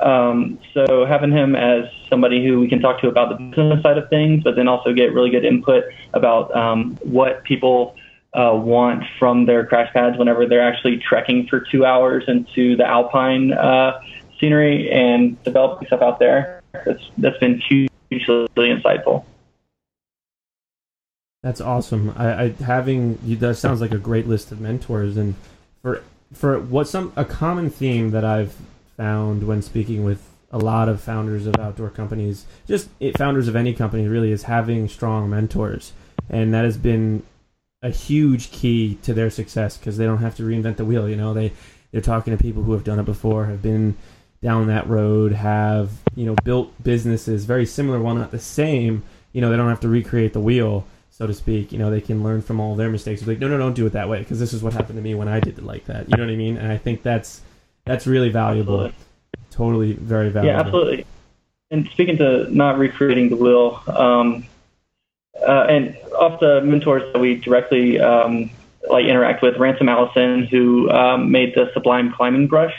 Um, 0.00 0.58
so 0.74 1.04
having 1.04 1.32
him 1.32 1.56
as 1.56 1.84
somebody 2.08 2.44
who 2.44 2.60
we 2.60 2.68
can 2.68 2.80
talk 2.80 3.00
to 3.00 3.08
about 3.08 3.30
the 3.30 3.44
business 3.44 3.82
side 3.82 3.98
of 3.98 4.08
things, 4.08 4.42
but 4.42 4.54
then 4.56 4.68
also 4.68 4.92
get 4.92 5.12
really 5.12 5.30
good 5.30 5.44
input 5.44 5.84
about 6.14 6.54
um, 6.56 6.96
what 7.02 7.42
people 7.44 7.96
uh, 8.34 8.52
want 8.54 9.04
from 9.18 9.46
their 9.46 9.66
crash 9.66 9.92
pads 9.92 10.16
whenever 10.16 10.46
they're 10.46 10.66
actually 10.66 10.98
trekking 10.98 11.46
for 11.48 11.60
two 11.60 11.84
hours 11.84 12.24
into 12.28 12.76
the 12.76 12.86
alpine 12.86 13.52
uh, 13.52 14.00
scenery 14.38 14.90
and 14.90 15.42
developing 15.44 15.86
stuff 15.86 16.02
out 16.02 16.18
there. 16.18 16.62
That's 16.72 17.02
that's 17.18 17.38
been 17.38 17.60
hugely 17.60 17.88
insightful. 18.56 19.24
That's 21.42 21.60
awesome. 21.60 22.12
I, 22.16 22.44
I 22.44 22.48
having 22.62 23.18
you 23.24 23.36
that 23.36 23.56
sounds 23.56 23.80
like 23.80 23.92
a 23.92 23.98
great 23.98 24.26
list 24.26 24.52
of 24.52 24.60
mentors 24.60 25.16
and 25.16 25.34
for 25.82 26.02
for 26.32 26.58
what 26.58 26.88
some 26.88 27.12
a 27.16 27.24
common 27.24 27.70
theme 27.70 28.10
that 28.10 28.24
I've 28.24 28.56
found 28.96 29.46
when 29.46 29.62
speaking 29.62 30.04
with 30.04 30.24
a 30.50 30.58
lot 30.58 30.88
of 30.88 31.00
founders 31.00 31.46
of 31.46 31.56
outdoor 31.56 31.90
companies, 31.90 32.46
just 32.66 32.88
founders 33.16 33.48
of 33.48 33.56
any 33.56 33.74
company 33.74 34.08
really 34.08 34.32
is 34.32 34.44
having 34.44 34.88
strong 34.88 35.28
mentors. 35.28 35.92
And 36.30 36.52
that 36.54 36.64
has 36.64 36.76
been 36.76 37.22
a 37.82 37.90
huge 37.90 38.50
key 38.50 38.98
to 39.02 39.14
their 39.14 39.30
success 39.30 39.76
because 39.76 39.96
they 39.96 40.04
don't 40.04 40.18
have 40.18 40.36
to 40.36 40.42
reinvent 40.42 40.76
the 40.76 40.84
wheel, 40.84 41.08
you 41.08 41.16
know. 41.16 41.34
They 41.34 41.52
they're 41.92 42.00
talking 42.00 42.36
to 42.36 42.42
people 42.42 42.62
who 42.62 42.72
have 42.72 42.84
done 42.84 42.98
it 42.98 43.04
before, 43.04 43.46
have 43.46 43.62
been 43.62 43.96
down 44.42 44.68
that 44.68 44.88
road 44.88 45.32
have 45.32 45.90
you 46.14 46.24
know 46.24 46.34
built 46.44 46.72
businesses 46.82 47.44
very 47.44 47.66
similar 47.66 48.00
while 48.00 48.14
not 48.14 48.30
the 48.30 48.38
same 48.38 49.02
you 49.32 49.40
know 49.40 49.50
they 49.50 49.56
don't 49.56 49.68
have 49.68 49.80
to 49.80 49.88
recreate 49.88 50.32
the 50.32 50.40
wheel 50.40 50.86
so 51.18 51.26
to 51.26 51.34
speak. 51.34 51.72
You 51.72 51.78
know 51.78 51.90
they 51.90 52.00
can 52.00 52.22
learn 52.22 52.42
from 52.42 52.60
all 52.60 52.76
their 52.76 52.88
mistakes. 52.88 53.26
Like 53.26 53.40
no 53.40 53.48
no 53.48 53.58
don't 53.58 53.74
do 53.74 53.84
it 53.86 53.92
that 53.92 54.08
way 54.08 54.20
because 54.20 54.38
this 54.38 54.52
is 54.52 54.62
what 54.62 54.72
happened 54.72 54.96
to 54.96 55.02
me 55.02 55.14
when 55.14 55.28
i 55.28 55.40
did 55.40 55.58
it 55.58 55.64
like 55.64 55.84
that. 55.86 56.08
You 56.08 56.16
know 56.16 56.24
what 56.24 56.32
i 56.32 56.36
mean? 56.36 56.56
And 56.56 56.70
i 56.70 56.78
think 56.78 57.02
that's 57.02 57.40
that's 57.84 58.06
really 58.06 58.30
valuable. 58.30 58.86
Absolutely. 58.86 59.04
totally 59.50 59.92
very 59.94 60.30
valuable. 60.30 60.54
Yeah 60.54 60.60
absolutely. 60.60 61.06
And 61.70 61.88
speaking 61.88 62.16
to 62.18 62.46
not 62.54 62.78
recreating 62.78 63.28
the 63.28 63.36
wheel 63.36 63.82
um, 63.88 64.46
uh, 65.46 65.66
and 65.68 65.96
off 66.18 66.40
the 66.40 66.62
mentors 66.62 67.12
that 67.12 67.20
we 67.20 67.34
directly 67.34 68.00
um, 68.00 68.50
like 68.88 69.04
interact 69.04 69.42
with 69.42 69.56
ransom 69.56 69.88
allison 69.88 70.44
who 70.44 70.88
um, 70.90 71.30
made 71.30 71.54
the 71.54 71.70
sublime 71.74 72.12
climbing 72.12 72.46
brush 72.46 72.74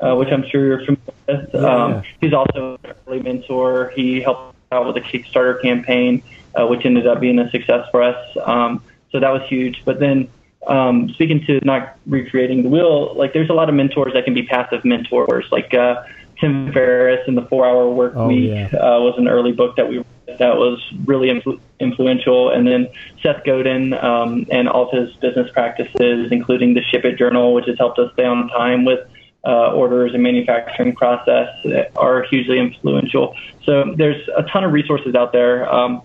uh, 0.00 0.14
which 0.16 0.28
I'm 0.30 0.44
sure 0.48 0.66
you're 0.66 0.84
familiar 0.84 1.02
with. 1.28 1.50
Yeah, 1.54 1.84
um. 1.84 2.02
He's 2.20 2.32
also 2.32 2.78
an 2.84 2.94
early 3.06 3.20
mentor. 3.20 3.92
He 3.94 4.20
helped 4.20 4.56
out 4.72 4.86
with 4.86 4.94
the 4.94 5.00
Kickstarter 5.00 5.60
campaign, 5.60 6.22
uh, 6.58 6.66
which 6.66 6.84
ended 6.84 7.06
up 7.06 7.20
being 7.20 7.38
a 7.38 7.50
success 7.50 7.86
for 7.90 8.02
us. 8.02 8.36
Um, 8.44 8.82
so 9.12 9.20
that 9.20 9.30
was 9.30 9.42
huge. 9.48 9.82
But 9.84 9.98
then, 9.98 10.28
um, 10.66 11.08
speaking 11.10 11.44
to 11.46 11.60
not 11.64 11.98
recreating 12.06 12.62
the 12.62 12.68
wheel, 12.68 13.14
like 13.14 13.32
there's 13.32 13.50
a 13.50 13.54
lot 13.54 13.68
of 13.68 13.74
mentors 13.74 14.12
that 14.14 14.24
can 14.24 14.34
be 14.34 14.44
passive 14.44 14.84
mentors, 14.84 15.46
like 15.50 15.74
uh, 15.74 16.04
Tim 16.40 16.72
Ferriss 16.72 17.26
and 17.26 17.36
the 17.36 17.42
Four 17.46 17.66
Hour 17.66 17.90
Work 17.90 18.14
oh, 18.16 18.28
Week 18.28 18.50
yeah. 18.50 18.66
uh, 18.66 19.00
was 19.00 19.14
an 19.18 19.28
early 19.28 19.52
book 19.52 19.76
that 19.76 19.88
we 19.88 20.04
that 20.38 20.56
was 20.56 20.80
really 21.04 21.28
influ- 21.28 21.60
influential. 21.80 22.50
And 22.50 22.66
then 22.66 22.88
Seth 23.22 23.44
Godin 23.44 23.92
um, 23.94 24.46
and 24.50 24.68
all 24.68 24.88
of 24.88 24.96
his 24.96 25.14
business 25.16 25.50
practices, 25.52 26.30
including 26.30 26.74
the 26.74 26.82
Ship 26.82 27.04
It 27.04 27.18
Journal, 27.18 27.52
which 27.52 27.66
has 27.66 27.76
helped 27.76 27.98
us 27.98 28.12
stay 28.14 28.24
on 28.24 28.48
time 28.48 28.84
with 28.84 29.00
uh, 29.44 29.72
orders 29.72 30.12
and 30.14 30.22
manufacturing 30.22 30.94
process 30.94 31.48
are 31.96 32.22
hugely 32.24 32.58
influential. 32.58 33.34
So 33.64 33.94
there's 33.96 34.28
a 34.36 34.42
ton 34.44 34.64
of 34.64 34.72
resources 34.72 35.14
out 35.14 35.32
there. 35.32 35.72
Um, 35.72 36.02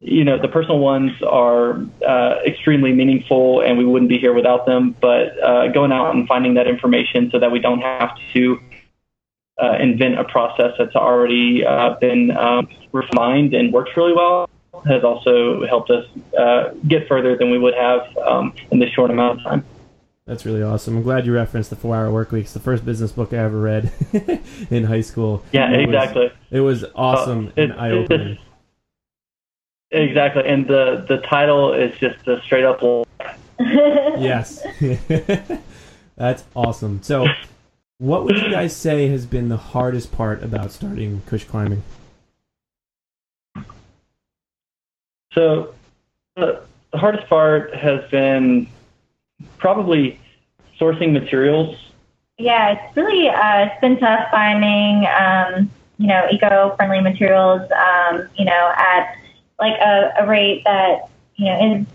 you 0.00 0.24
know, 0.24 0.40
the 0.40 0.48
personal 0.48 0.78
ones 0.78 1.12
are 1.22 1.78
uh, 2.06 2.36
extremely 2.46 2.92
meaningful, 2.92 3.60
and 3.60 3.76
we 3.76 3.84
wouldn't 3.84 4.08
be 4.08 4.18
here 4.18 4.32
without 4.32 4.64
them. 4.64 4.96
But 4.98 5.42
uh, 5.42 5.68
going 5.68 5.92
out 5.92 6.14
and 6.14 6.26
finding 6.26 6.54
that 6.54 6.66
information 6.66 7.30
so 7.30 7.38
that 7.38 7.52
we 7.52 7.58
don't 7.58 7.82
have 7.82 8.16
to 8.32 8.58
uh, 9.62 9.76
invent 9.78 10.18
a 10.18 10.24
process 10.24 10.72
that's 10.78 10.96
already 10.96 11.66
uh, 11.66 11.96
been 12.00 12.34
um, 12.36 12.66
refined 12.92 13.52
and 13.52 13.72
works 13.72 13.90
really 13.94 14.14
well 14.14 14.48
has 14.86 15.04
also 15.04 15.66
helped 15.66 15.90
us 15.90 16.06
uh, 16.38 16.70
get 16.88 17.06
further 17.06 17.36
than 17.36 17.50
we 17.50 17.58
would 17.58 17.74
have 17.74 18.16
um, 18.18 18.54
in 18.70 18.78
this 18.78 18.90
short 18.90 19.10
amount 19.10 19.38
of 19.38 19.44
time. 19.44 19.64
That's 20.26 20.44
really 20.46 20.62
awesome. 20.62 20.96
I'm 20.96 21.02
glad 21.02 21.26
you 21.26 21.34
referenced 21.34 21.70
the 21.70 21.76
Four 21.76 21.96
Hour 21.96 22.10
Work 22.10 22.30
Week. 22.30 22.44
It's 22.44 22.52
the 22.52 22.60
first 22.60 22.84
business 22.84 23.12
book 23.12 23.32
I 23.32 23.38
ever 23.38 23.60
read 23.60 23.92
in 24.70 24.84
high 24.84 25.00
school. 25.00 25.44
Yeah, 25.52 25.72
it 25.72 25.80
exactly. 25.80 26.24
Was, 26.24 26.32
it 26.50 26.60
was 26.60 26.84
awesome 26.94 27.48
uh, 27.48 27.62
and 27.62 27.72
eye 27.72 27.90
opening. 27.90 28.38
Exactly, 29.92 30.46
and 30.46 30.68
the 30.68 31.04
the 31.08 31.18
title 31.18 31.72
is 31.72 31.96
just 31.98 32.28
a 32.28 32.40
straight 32.42 32.64
up. 32.64 32.80
yes, 33.58 34.64
that's 36.16 36.44
awesome. 36.54 37.02
So, 37.02 37.26
what 37.98 38.24
would 38.24 38.36
you 38.36 38.52
guys 38.52 38.76
say 38.76 39.08
has 39.08 39.26
been 39.26 39.48
the 39.48 39.56
hardest 39.56 40.12
part 40.12 40.44
about 40.44 40.70
starting 40.70 41.22
Kush 41.26 41.42
climbing? 41.42 41.82
So, 45.32 45.74
the 46.36 46.62
hardest 46.94 47.28
part 47.28 47.74
has 47.74 48.08
been 48.12 48.68
probably 49.58 50.20
sourcing 50.78 51.12
materials. 51.12 51.76
Yeah, 52.38 52.70
it's 52.70 52.96
really 52.96 53.28
uh, 53.28 53.66
it's 53.66 53.80
been 53.80 53.98
tough 53.98 54.28
finding 54.30 55.06
um, 55.06 55.70
you 55.98 56.06
know 56.06 56.26
eco-friendly 56.30 57.00
materials. 57.00 57.62
Um, 57.70 58.28
you 58.36 58.44
know 58.44 58.72
at 58.76 59.16
like 59.58 59.78
a, 59.78 60.14
a 60.20 60.26
rate 60.26 60.62
that 60.64 61.08
you 61.36 61.46
know 61.46 61.76
is 61.76 61.86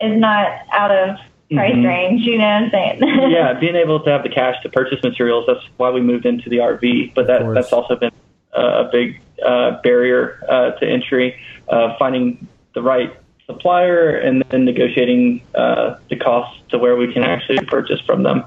is 0.00 0.20
not 0.20 0.48
out 0.72 0.90
of 0.90 1.16
price 1.50 1.72
mm-hmm. 1.72 1.86
range. 1.86 2.22
You 2.22 2.38
know 2.38 2.44
what 2.44 2.62
I'm 2.64 2.70
saying? 2.70 3.00
yeah, 3.30 3.58
being 3.58 3.76
able 3.76 4.00
to 4.00 4.10
have 4.10 4.22
the 4.22 4.28
cash 4.28 4.56
to 4.62 4.68
purchase 4.68 5.02
materials. 5.02 5.44
That's 5.46 5.64
why 5.76 5.90
we 5.90 6.00
moved 6.00 6.26
into 6.26 6.48
the 6.50 6.58
RV. 6.58 7.14
But 7.14 7.26
that 7.28 7.42
that's 7.54 7.72
also 7.72 7.96
been 7.96 8.12
a 8.52 8.88
big 8.90 9.20
uh, 9.44 9.80
barrier 9.82 10.42
uh, 10.48 10.72
to 10.72 10.86
entry. 10.86 11.38
Uh, 11.68 11.96
finding 11.98 12.46
the 12.74 12.82
right 12.82 13.16
supplier 13.46 14.16
and 14.16 14.44
then 14.50 14.64
negotiating 14.64 15.42
uh, 15.54 15.96
the 16.10 16.16
cost 16.16 16.68
to 16.70 16.78
where 16.78 16.96
we 16.96 17.12
can 17.12 17.22
actually 17.22 17.64
purchase 17.66 18.00
from 18.00 18.22
them. 18.22 18.44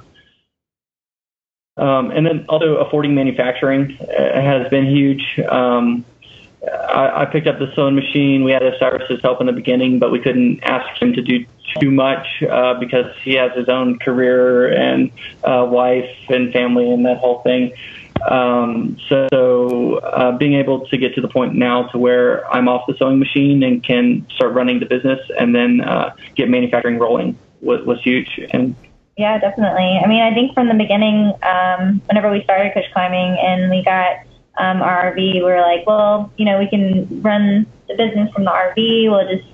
Um, 1.78 2.12
and 2.12 2.26
then 2.26 2.46
also 2.50 2.76
affording 2.76 3.16
manufacturing 3.16 3.98
uh, 4.02 4.42
has 4.42 4.68
been 4.70 4.86
huge. 4.86 5.40
Um, 5.50 6.04
I, 6.62 7.22
I, 7.22 7.26
picked 7.26 7.48
up 7.48 7.58
the 7.58 7.72
sewing 7.74 7.96
machine. 7.96 8.44
We 8.44 8.52
had 8.52 8.64
Cyrus's 8.78 9.22
help 9.22 9.40
in 9.40 9.48
the 9.48 9.54
beginning, 9.54 9.98
but 9.98 10.12
we 10.12 10.20
couldn't 10.20 10.60
ask 10.64 11.02
him 11.02 11.14
to 11.14 11.22
do 11.22 11.46
too 11.80 11.90
much 11.90 12.28
uh, 12.44 12.74
because 12.74 13.16
he 13.24 13.36
has 13.36 13.54
his 13.54 13.70
own 13.70 13.98
career 14.00 14.68
and 14.74 15.10
uh, 15.46 15.66
wife 15.70 16.10
and 16.28 16.52
family 16.52 16.92
and 16.92 17.06
that 17.06 17.18
whole 17.18 17.42
thing. 17.44 17.72
Um, 18.30 18.98
so 19.08 19.98
uh, 19.98 20.38
being 20.38 20.54
able 20.56 20.88
to 20.88 20.98
get 20.98 21.16
to 21.16 21.22
the 21.22 21.28
point 21.28 21.56
now 21.56 21.84
to 21.88 21.98
where 21.98 22.52
I'm 22.54 22.68
off 22.68 22.86
the 22.88 22.96
sewing 22.98 23.20
machine 23.20 23.64
and 23.64 23.84
can 23.84 24.28
start 24.36 24.54
running 24.54 24.80
the 24.80 24.86
business 24.86 25.20
and 25.40 25.56
then 25.56 25.82
uh, 25.82 26.16
get 26.36 26.50
manufacturing 26.50 27.00
rolling 27.00 27.38
was, 27.62 27.86
was 27.86 28.02
huge. 28.02 28.40
And 28.52 28.76
yeah, 29.18 29.38
definitely. 29.38 30.00
I 30.04 30.08
mean, 30.08 30.22
I 30.22 30.34
think 30.34 30.54
from 30.54 30.70
the 30.70 30.74
beginning, 30.74 31.34
um, 31.44 32.02
whenever 32.06 32.32
we 32.32 32.44
started 32.44 32.74
Kush 32.74 32.86
Climbing 32.94 33.38
and 33.38 33.70
we 33.70 33.84
got 33.84 34.18
um, 34.58 34.82
our 34.82 35.14
RV, 35.14 35.18
we 35.18 35.42
were 35.42 35.62
like, 35.62 35.86
well, 35.86 36.32
you 36.38 36.46
know, 36.46 36.58
we 36.60 36.70
can 36.70 37.22
run 37.22 37.66
the 37.88 37.96
business 37.96 38.32
from 38.32 38.46
the 38.46 38.52
RV. 38.52 39.10
We'll 39.10 39.28
just 39.28 39.48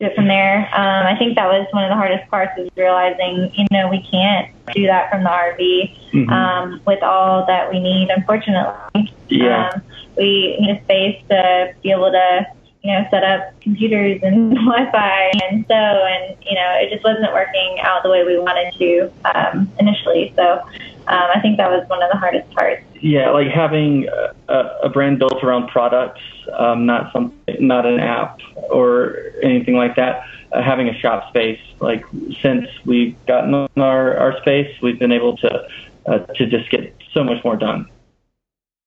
it 0.00 0.14
from 0.14 0.26
there. 0.26 0.60
Um, 0.74 1.06
I 1.06 1.14
think 1.18 1.36
that 1.36 1.46
was 1.46 1.66
one 1.72 1.84
of 1.84 1.90
the 1.90 1.94
hardest 1.94 2.28
parts 2.30 2.52
is 2.58 2.70
realizing, 2.74 3.52
you 3.54 3.66
know, 3.70 3.88
we 3.88 4.02
can't 4.10 4.48
do 4.74 4.86
that 4.86 5.10
from 5.10 5.24
the 5.24 5.28
RV 5.30 5.94
Mhm. 6.12 6.30
um, 6.32 6.80
with 6.86 7.02
all 7.02 7.44
that 7.46 7.70
we 7.70 7.80
need. 7.80 8.08
Unfortunately, 8.08 9.12
Yeah. 9.28 9.70
um, 9.74 9.82
we 10.16 10.56
need 10.58 10.70
a 10.76 10.80
space 10.84 11.22
to 11.28 11.74
be 11.82 11.90
able 11.90 12.10
to, 12.10 12.46
you 12.82 12.92
know, 12.92 13.04
set 13.10 13.24
up 13.24 13.60
computers 13.60 14.20
and 14.22 14.54
Wi-Fi 14.54 15.30
and 15.48 15.64
so, 15.68 15.74
and 15.74 16.36
you 16.42 16.54
know, 16.54 16.76
it 16.80 16.90
just 16.90 17.04
wasn't 17.04 17.32
working 17.32 17.78
out 17.82 18.02
the 18.02 18.10
way 18.10 18.24
we 18.24 18.38
wanted 18.38 18.72
to 18.78 19.10
um, 19.34 19.70
initially. 19.78 20.32
So 20.36 20.62
um, 21.08 21.28
I 21.34 21.40
think 21.40 21.56
that 21.58 21.70
was 21.70 21.86
one 21.88 22.02
of 22.02 22.10
the 22.10 22.18
hardest 22.18 22.50
parts. 22.52 22.82
Yeah, 23.00 23.30
like 23.30 23.48
having 23.48 24.08
a, 24.48 24.62
a 24.84 24.88
brand 24.88 25.18
built 25.18 25.42
around 25.42 25.68
products, 25.68 26.20
um, 26.58 26.86
not 26.86 27.12
some, 27.12 27.34
not 27.58 27.86
an 27.86 27.98
app 27.98 28.40
or 28.70 29.16
anything 29.42 29.74
like 29.74 29.96
that. 29.96 30.24
Uh, 30.52 30.62
having 30.62 30.88
a 30.88 30.94
shop 30.98 31.28
space, 31.28 31.60
like 31.80 32.04
since 32.42 32.66
we've 32.84 33.14
gotten 33.26 33.54
our, 33.76 34.16
our 34.16 34.38
space, 34.40 34.74
we've 34.82 34.98
been 34.98 35.12
able 35.12 35.36
to 35.36 35.68
uh, 36.06 36.18
to 36.18 36.46
just 36.46 36.70
get 36.70 36.94
so 37.12 37.22
much 37.22 37.42
more 37.44 37.56
done. 37.56 37.86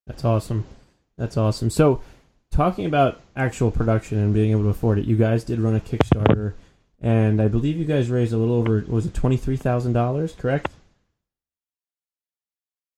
That's 0.07 0.25
awesome. 0.25 0.65
That's 1.17 1.37
awesome. 1.37 1.69
So, 1.69 2.01
talking 2.53 2.85
about 2.85 3.19
actual 3.35 3.71
production 3.71 4.19
and 4.19 4.33
being 4.33 4.51
able 4.51 4.63
to 4.63 4.69
afford 4.69 4.99
it, 4.99 5.05
you 5.05 5.17
guys 5.17 5.43
did 5.43 5.59
run 5.59 5.75
a 5.75 5.79
Kickstarter, 5.79 6.53
and 7.01 7.41
I 7.41 7.47
believe 7.47 7.77
you 7.77 7.85
guys 7.85 8.09
raised 8.09 8.31
a 8.31 8.37
little 8.37 8.55
over 8.55 8.85
was 8.87 9.05
it 9.05 9.13
twenty 9.13 9.37
three 9.37 9.57
thousand 9.57 9.93
dollars, 9.93 10.33
correct? 10.33 10.69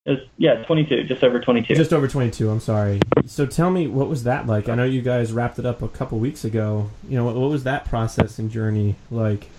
Was, 0.06 0.20
yeah, 0.38 0.63
22, 0.65 1.06
just 1.06 1.24
over 1.24 1.39
22. 1.39 1.74
Just 1.74 1.91
over 1.91 2.08
twenty 2.08 2.30
two. 2.30 2.52
I'm 2.52 2.60
sorry. 2.60 3.00
So 3.26 3.48
tell 3.48 3.72
me, 3.72 3.88
what 3.88 4.08
was 4.08 4.24
that 4.26 4.46
like? 4.46 4.70
I 4.70 4.76
know 4.76 4.84
you 4.84 5.02
guys 5.02 5.34
wrapped 5.34 5.58
it 5.58 5.65
up 5.65 5.82
a 5.82 5.88
couple 5.88 6.20
weeks 6.20 6.46
ago. 6.46 6.91
You 7.10 7.18
know, 7.18 7.26
what, 7.26 7.36
what 7.36 7.50
was 7.50 7.63
that 7.63 7.86
process 7.86 8.38
and 8.38 8.52
journey 8.52 8.96
like? 9.10 9.50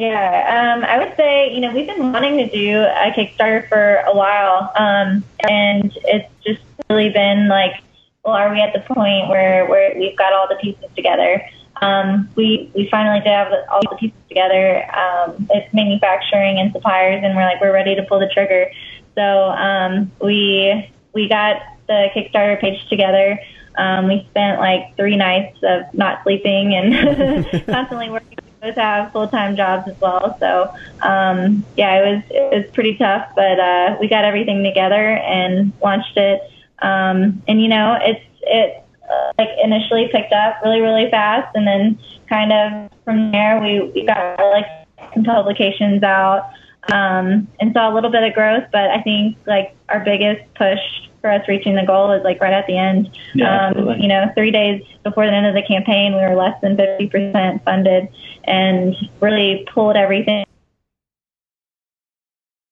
Yeah, 0.00 0.76
um, 0.78 0.82
I 0.82 0.96
would 0.96 1.14
say, 1.14 1.52
you 1.52 1.60
know, 1.60 1.74
we've 1.74 1.86
been 1.86 2.10
wanting 2.10 2.38
to 2.38 2.48
do 2.48 2.78
a 2.80 3.12
Kickstarter 3.14 3.68
for 3.68 3.96
a 3.96 4.16
while, 4.16 4.72
um, 4.74 5.22
and 5.46 5.92
it's 6.04 6.32
just 6.42 6.62
really 6.88 7.10
been 7.10 7.48
like, 7.48 7.82
well, 8.24 8.34
are 8.34 8.50
we 8.50 8.62
at 8.62 8.72
the 8.72 8.80
point 8.80 9.28
where, 9.28 9.66
where 9.66 9.92
we've 9.94 10.16
got 10.16 10.32
all 10.32 10.48
the 10.48 10.54
pieces 10.54 10.88
together? 10.96 11.44
Um, 11.82 12.30
we 12.34 12.70
we 12.74 12.88
finally 12.90 13.20
did 13.20 13.28
have 13.28 13.52
all 13.70 13.82
the 13.90 13.96
pieces 13.96 14.18
together. 14.26 14.90
Um, 14.90 15.46
it's 15.50 15.70
manufacturing 15.74 16.58
and 16.58 16.72
suppliers, 16.72 17.20
and 17.22 17.36
we're 17.36 17.44
like, 17.44 17.60
we're 17.60 17.70
ready 17.70 17.94
to 17.94 18.02
pull 18.04 18.20
the 18.20 18.30
trigger. 18.32 18.70
So 19.16 19.22
um, 19.22 20.10
we 20.18 20.90
we 21.12 21.28
got 21.28 21.60
the 21.88 22.08
Kickstarter 22.16 22.58
page 22.58 22.88
together. 22.88 23.38
Um, 23.76 24.08
we 24.08 24.26
spent 24.30 24.60
like 24.60 24.96
three 24.96 25.16
nights 25.16 25.58
of 25.62 25.82
not 25.92 26.22
sleeping 26.22 26.74
and 26.74 27.66
constantly 27.66 28.08
working 28.08 28.39
both 28.60 28.76
have 28.76 29.12
full 29.12 29.28
time 29.28 29.56
jobs 29.56 29.88
as 29.88 30.00
well. 30.00 30.36
So 30.38 30.72
um, 31.00 31.64
yeah, 31.76 31.98
it 31.98 32.14
was 32.14 32.24
it 32.30 32.64
was 32.64 32.70
pretty 32.72 32.96
tough, 32.96 33.30
but 33.34 33.58
uh, 33.58 33.96
we 34.00 34.08
got 34.08 34.24
everything 34.24 34.62
together 34.62 35.16
and 35.16 35.72
launched 35.82 36.16
it. 36.16 36.42
Um, 36.80 37.42
and 37.48 37.60
you 37.60 37.68
know, 37.68 37.98
it's 38.00 38.24
it 38.42 38.84
uh, 39.10 39.32
like 39.38 39.50
initially 39.62 40.08
picked 40.12 40.32
up 40.32 40.56
really 40.62 40.80
really 40.80 41.10
fast, 41.10 41.54
and 41.54 41.66
then 41.66 41.98
kind 42.28 42.52
of 42.52 42.90
from 43.04 43.32
there 43.32 43.60
we 43.60 43.90
we 43.94 44.04
got 44.04 44.38
like 44.38 44.66
some 45.14 45.24
publications 45.24 46.02
out. 46.02 46.50
Um, 46.90 47.46
and 47.60 47.74
saw 47.74 47.92
a 47.92 47.94
little 47.94 48.10
bit 48.10 48.22
of 48.22 48.32
growth, 48.32 48.64
but 48.72 48.88
I 48.90 49.02
think 49.02 49.36
like 49.46 49.76
our 49.90 50.00
biggest 50.00 50.42
push 50.54 50.80
for 51.20 51.30
us 51.30 51.46
reaching 51.48 51.74
the 51.74 51.84
goal 51.86 52.12
is 52.12 52.22
like 52.24 52.40
right 52.40 52.52
at 52.52 52.66
the 52.66 52.76
end. 52.76 53.10
Yeah, 53.34 53.68
um, 53.68 54.00
you 54.00 54.08
know, 54.08 54.30
three 54.34 54.50
days 54.50 54.82
before 55.04 55.26
the 55.26 55.32
end 55.32 55.46
of 55.46 55.54
the 55.54 55.62
campaign, 55.62 56.14
we 56.14 56.20
were 56.20 56.34
less 56.34 56.60
than 56.60 56.76
50% 56.76 57.64
funded 57.64 58.08
and 58.44 58.96
really 59.20 59.66
pulled 59.72 59.96
everything. 59.96 60.44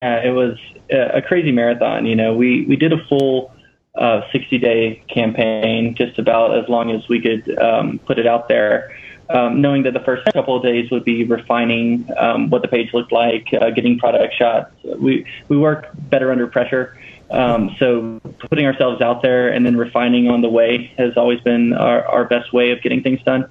Yeah, 0.02 0.22
it 0.24 0.30
was 0.30 0.56
a 0.90 1.18
a 1.18 1.22
crazy 1.22 1.52
marathon. 1.52 2.06
You 2.06 2.16
know, 2.16 2.34
we, 2.34 2.64
we 2.66 2.76
did 2.76 2.92
a 2.92 3.04
full 3.08 3.52
uh, 3.96 4.22
60 4.30 4.58
day 4.58 5.02
campaign, 5.08 5.94
just 5.94 6.18
about 6.18 6.56
as 6.56 6.68
long 6.68 6.90
as 6.90 7.08
we 7.08 7.20
could 7.20 7.58
um, 7.58 7.98
put 8.00 8.18
it 8.18 8.26
out 8.26 8.48
there, 8.48 8.96
um, 9.30 9.60
knowing 9.60 9.82
that 9.82 9.92
the 9.92 10.00
first 10.00 10.24
couple 10.32 10.56
of 10.56 10.62
days 10.62 10.90
would 10.90 11.04
be 11.04 11.24
refining 11.24 12.08
um, 12.16 12.48
what 12.48 12.62
the 12.62 12.68
page 12.68 12.94
looked 12.94 13.12
like, 13.12 13.48
uh, 13.60 13.70
getting 13.70 13.98
product 13.98 14.34
shots. 14.34 14.72
We, 14.84 15.26
we 15.48 15.56
work 15.56 15.88
better 16.10 16.30
under 16.30 16.46
pressure. 16.46 16.96
Um, 17.30 17.76
so 17.78 18.20
putting 18.48 18.66
ourselves 18.66 19.02
out 19.02 19.22
there 19.22 19.48
and 19.48 19.64
then 19.66 19.76
refining 19.76 20.28
on 20.28 20.40
the 20.40 20.48
way 20.48 20.92
has 20.96 21.16
always 21.16 21.40
been 21.40 21.72
our, 21.74 22.04
our 22.06 22.24
best 22.24 22.52
way 22.52 22.70
of 22.70 22.80
getting 22.82 23.02
things 23.02 23.22
done. 23.22 23.48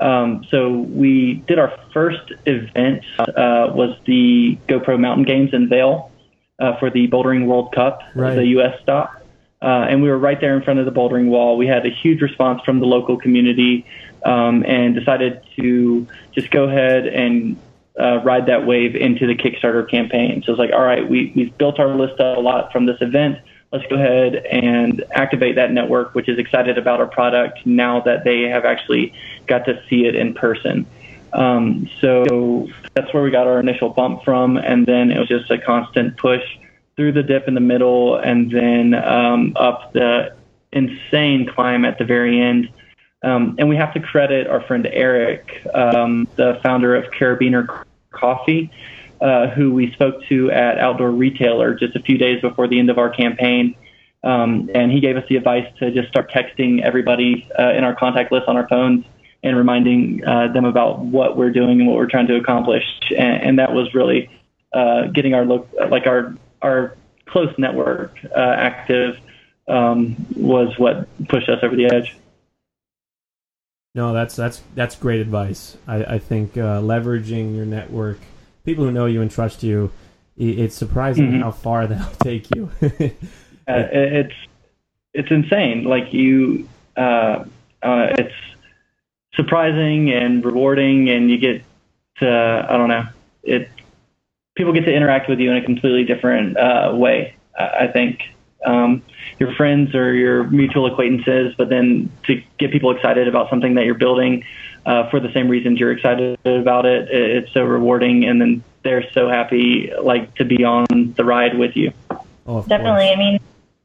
Um, 0.00 0.44
so 0.50 0.70
we 0.70 1.34
did 1.46 1.58
our 1.58 1.72
first 1.92 2.32
event 2.46 3.04
uh, 3.18 3.70
was 3.74 3.96
the 4.06 4.58
GoPro 4.68 4.98
Mountain 4.98 5.24
Games 5.24 5.50
in 5.52 5.68
Vail 5.68 6.10
uh, 6.58 6.78
for 6.78 6.90
the 6.90 7.08
Bouldering 7.08 7.46
World 7.46 7.72
Cup, 7.74 8.00
Right. 8.14 8.34
the 8.34 8.46
U.S. 8.48 8.80
stop. 8.82 9.22
Uh, 9.60 9.86
and 9.88 10.02
we 10.02 10.08
were 10.08 10.18
right 10.18 10.40
there 10.40 10.56
in 10.56 10.62
front 10.62 10.80
of 10.80 10.86
the 10.86 10.90
bouldering 10.92 11.26
wall. 11.28 11.56
We 11.56 11.68
had 11.68 11.86
a 11.86 11.90
huge 11.90 12.20
response 12.20 12.62
from 12.64 12.80
the 12.80 12.86
local 12.86 13.16
community 13.16 13.86
um, 14.24 14.64
and 14.66 14.94
decided 14.94 15.40
to 15.56 16.06
just 16.32 16.50
go 16.50 16.64
ahead 16.64 17.06
and 17.06 17.56
uh, 18.00 18.20
ride 18.24 18.46
that 18.46 18.66
wave 18.66 18.94
into 18.94 19.26
the 19.26 19.34
Kickstarter 19.34 19.88
campaign. 19.88 20.42
So 20.44 20.52
it's 20.52 20.58
like, 20.58 20.72
all 20.72 20.82
right, 20.82 21.08
we, 21.08 21.32
we've 21.36 21.56
built 21.58 21.78
our 21.78 21.94
list 21.94 22.20
up 22.20 22.38
a 22.38 22.40
lot 22.40 22.72
from 22.72 22.86
this 22.86 23.00
event. 23.00 23.38
Let's 23.72 23.86
go 23.86 23.96
ahead 23.96 24.34
and 24.34 25.02
activate 25.12 25.56
that 25.56 25.72
network, 25.72 26.14
which 26.14 26.28
is 26.28 26.38
excited 26.38 26.76
about 26.76 27.00
our 27.00 27.06
product 27.06 27.64
now 27.64 28.00
that 28.00 28.24
they 28.24 28.42
have 28.42 28.64
actually 28.64 29.14
got 29.46 29.64
to 29.64 29.82
see 29.88 30.06
it 30.06 30.14
in 30.14 30.34
person. 30.34 30.86
Um, 31.32 31.88
so 32.00 32.68
that's 32.94 33.12
where 33.14 33.22
we 33.22 33.30
got 33.30 33.46
our 33.46 33.58
initial 33.58 33.88
bump 33.88 34.24
from, 34.24 34.58
and 34.58 34.84
then 34.84 35.10
it 35.10 35.18
was 35.18 35.28
just 35.28 35.50
a 35.50 35.58
constant 35.58 36.18
push 36.18 36.42
through 36.96 37.12
the 37.12 37.22
dip 37.22 37.48
in 37.48 37.54
the 37.54 37.60
middle, 37.60 38.16
and 38.16 38.50
then 38.50 38.92
um, 38.92 39.54
up 39.56 39.94
the 39.94 40.34
insane 40.72 41.46
climb 41.46 41.86
at 41.86 41.98
the 41.98 42.04
very 42.04 42.40
end. 42.40 42.68
Um, 43.22 43.56
and 43.58 43.68
we 43.68 43.76
have 43.76 43.94
to 43.94 44.00
credit 44.00 44.46
our 44.46 44.60
friend 44.62 44.86
Eric, 44.90 45.64
um, 45.74 46.26
the 46.36 46.58
founder 46.62 46.96
of 46.96 47.10
Carabiner 47.12 47.84
Coffee, 48.10 48.70
uh, 49.20 49.48
who 49.48 49.72
we 49.72 49.92
spoke 49.92 50.24
to 50.24 50.50
at 50.50 50.78
Outdoor 50.78 51.10
Retailer 51.10 51.74
just 51.74 51.94
a 51.94 52.00
few 52.00 52.18
days 52.18 52.40
before 52.40 52.66
the 52.66 52.78
end 52.78 52.90
of 52.90 52.98
our 52.98 53.10
campaign. 53.10 53.76
Um, 54.24 54.70
and 54.74 54.90
he 54.90 55.00
gave 55.00 55.16
us 55.16 55.24
the 55.28 55.36
advice 55.36 55.66
to 55.78 55.90
just 55.90 56.08
start 56.08 56.30
texting 56.30 56.82
everybody 56.82 57.48
uh, 57.58 57.72
in 57.72 57.84
our 57.84 57.94
contact 57.94 58.32
list 58.32 58.48
on 58.48 58.56
our 58.56 58.68
phones 58.68 59.04
and 59.42 59.56
reminding 59.56 60.24
uh, 60.24 60.48
them 60.52 60.64
about 60.64 61.00
what 61.00 61.36
we're 61.36 61.50
doing 61.50 61.80
and 61.80 61.88
what 61.88 61.96
we're 61.96 62.06
trying 62.06 62.28
to 62.28 62.36
accomplish. 62.36 62.84
And, 63.10 63.42
and 63.42 63.58
that 63.58 63.72
was 63.72 63.94
really 63.94 64.30
uh, 64.72 65.08
getting 65.08 65.34
our 65.34 65.44
look, 65.44 65.68
like 65.90 66.06
our 66.06 66.34
our 66.62 66.96
close 67.26 67.52
network 67.58 68.16
uh, 68.36 68.38
active 68.38 69.18
um, 69.68 70.16
was 70.36 70.78
what 70.78 71.08
pushed 71.28 71.48
us 71.48 71.58
over 71.62 71.74
the 71.74 71.86
edge. 71.86 72.16
No, 73.94 74.12
that's 74.14 74.34
that's 74.34 74.62
that's 74.74 74.96
great 74.96 75.20
advice. 75.20 75.76
I, 75.86 76.04
I 76.14 76.18
think 76.18 76.56
uh, 76.56 76.80
leveraging 76.80 77.54
your 77.54 77.66
network, 77.66 78.18
people 78.64 78.84
who 78.84 78.90
know 78.90 79.04
you 79.06 79.20
and 79.20 79.30
trust 79.30 79.62
you, 79.62 79.90
it's 80.38 80.74
surprising 80.74 81.30
Mhm. 81.32 81.42
how 81.42 81.50
far 81.50 81.86
that'll 81.88 82.14
take 82.24 82.54
you. 82.54 82.70
Uh, 82.82 82.88
it's 83.92 84.34
it's 85.12 85.30
insane. 85.30 85.84
Like 85.84 86.12
you, 86.14 86.66
uh, 86.96 87.44
uh, 87.82 88.14
it's 88.18 88.34
surprising 89.34 90.10
and 90.10 90.42
rewarding, 90.42 91.10
and 91.10 91.30
you 91.30 91.36
get 91.36 91.62
to 92.20 92.66
I 92.70 92.76
don't 92.78 92.88
know 92.88 93.04
it. 93.42 93.68
People 94.54 94.72
get 94.72 94.84
to 94.86 94.94
interact 94.94 95.28
with 95.28 95.38
you 95.38 95.50
in 95.50 95.56
a 95.58 95.62
completely 95.64 96.04
different 96.04 96.56
uh, 96.56 96.92
way. 96.94 97.34
I 97.58 97.64
I 97.80 97.86
think 97.88 98.22
um, 98.64 99.02
your 99.38 99.52
friends 99.54 99.94
or 99.94 100.14
your 100.14 100.44
mutual 100.44 100.86
acquaintances, 100.86 101.54
but 101.56 101.68
then 101.68 102.10
to 102.24 102.42
get 102.58 102.70
people 102.70 102.94
excited 102.94 103.28
about 103.28 103.50
something 103.50 103.74
that 103.74 103.84
you're 103.84 103.94
building 103.94 104.44
uh, 104.86 105.08
for 105.10 105.20
the 105.20 105.32
same 105.32 105.48
reasons 105.48 105.78
you're 105.78 105.92
excited 105.92 106.38
about 106.44 106.86
it, 106.86 107.08
it, 107.08 107.44
it's 107.44 107.52
so 107.52 107.62
rewarding, 107.64 108.24
and 108.24 108.40
then 108.40 108.62
they're 108.82 109.10
so 109.12 109.28
happy 109.28 109.92
like 110.00 110.34
to 110.36 110.44
be 110.44 110.64
on 110.64 110.86
the 111.16 111.24
ride 111.24 111.56
with 111.56 111.76
you. 111.76 111.92
oh, 112.46 112.62
Definitely. 112.62 113.06
course. 113.06 113.16
I 113.16 113.16
mean, 113.16 113.38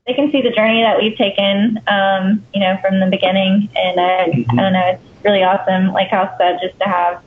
they 0.07 0.13
can 0.13 0.31
see 0.31 0.41
the 0.41 0.51
journey 0.51 0.81
that 0.81 0.97
we've 0.97 1.17
taken, 1.17 1.79
um, 1.87 2.45
you 2.53 2.61
know, 2.61 2.77
from 2.81 2.99
the 2.99 3.07
beginning. 3.07 3.69
And 3.75 3.99
uh, 3.99 4.53
I 4.53 4.55
don't 4.55 4.73
know, 4.73 4.87
it's 4.87 5.23
really 5.23 5.43
awesome, 5.43 5.91
like 5.91 6.09
Kyle 6.09 6.33
said, 6.37 6.59
just 6.61 6.79
to 6.79 6.85
have 6.85 7.21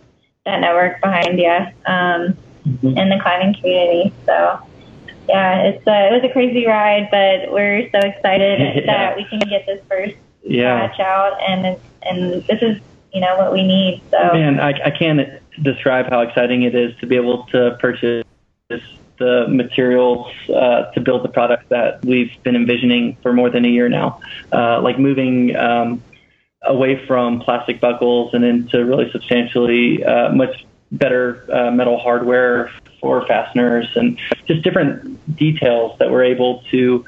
that 0.47 0.61
network 0.61 1.01
behind 1.01 1.39
you 1.39 1.67
um, 1.85 2.37
in 2.83 3.09
the 3.11 3.19
climbing 3.23 3.55
community. 3.55 4.13
So, 4.25 4.61
yeah, 5.29 5.63
it's 5.63 5.87
uh, 5.87 5.91
it 5.91 6.13
was 6.13 6.23
a 6.25 6.33
crazy 6.33 6.67
ride, 6.67 7.09
but 7.11 7.53
we're 7.53 7.89
so 7.91 7.99
excited 7.99 8.61
Yeah. 8.85 8.87
that 8.87 9.17
we 9.17 9.25
can 9.25 9.41
get 9.41 9.67
this 9.67 9.81
first 9.89 10.17
Yeah. 10.43 10.87
batch 10.87 11.01
out, 11.01 11.39
and 11.49 11.77
and 12.03 12.45
this 12.45 12.63
is 12.63 12.81
you 13.13 13.21
know 13.21 13.37
what 13.37 13.53
we 13.53 13.63
need. 13.63 14.03
So 14.11 14.19
Man, 14.33 14.61
I, 14.61 14.71
I 14.87 14.91
can't 14.91 15.21
describe 15.63 16.09
how 16.11 16.21
exciting 16.21 16.63
it 16.63 16.75
is 16.75 16.97
to 17.01 17.07
be 17.07 17.17
able 17.17 17.45
to 17.47 17.77
purchase 17.81 18.25
the 19.19 19.47
materials 19.49 20.33
uh, 20.49 20.91
to 20.93 21.01
build 21.01 21.23
the 21.23 21.29
product 21.29 21.69
that 21.69 22.03
we've 22.05 22.33
been 22.43 22.57
envisioning 22.57 23.17
for 23.23 23.33
more 23.35 23.51
than 23.51 23.65
a 23.67 23.69
year 23.69 23.89
now. 23.89 24.19
Uh, 24.53 24.81
like 24.81 24.99
moving 24.99 25.55
um, 25.57 26.03
away 26.63 27.05
from 27.07 27.41
plastic 27.41 27.81
buckles 27.81 28.33
and 28.33 28.45
into 28.45 28.85
really 28.85 29.11
substantially 29.13 30.03
uh, 30.05 30.33
much 30.33 30.65
better 30.93 31.45
uh, 31.53 31.71
metal 31.71 31.99
hardware 31.99 32.71
for 33.01 33.27
fasteners 33.27 33.89
and 33.97 34.19
just 34.47 34.63
different 34.63 35.37
details 35.37 35.99
that 35.99 36.11
we're 36.11 36.25
able 36.25 36.63
to 36.71 37.05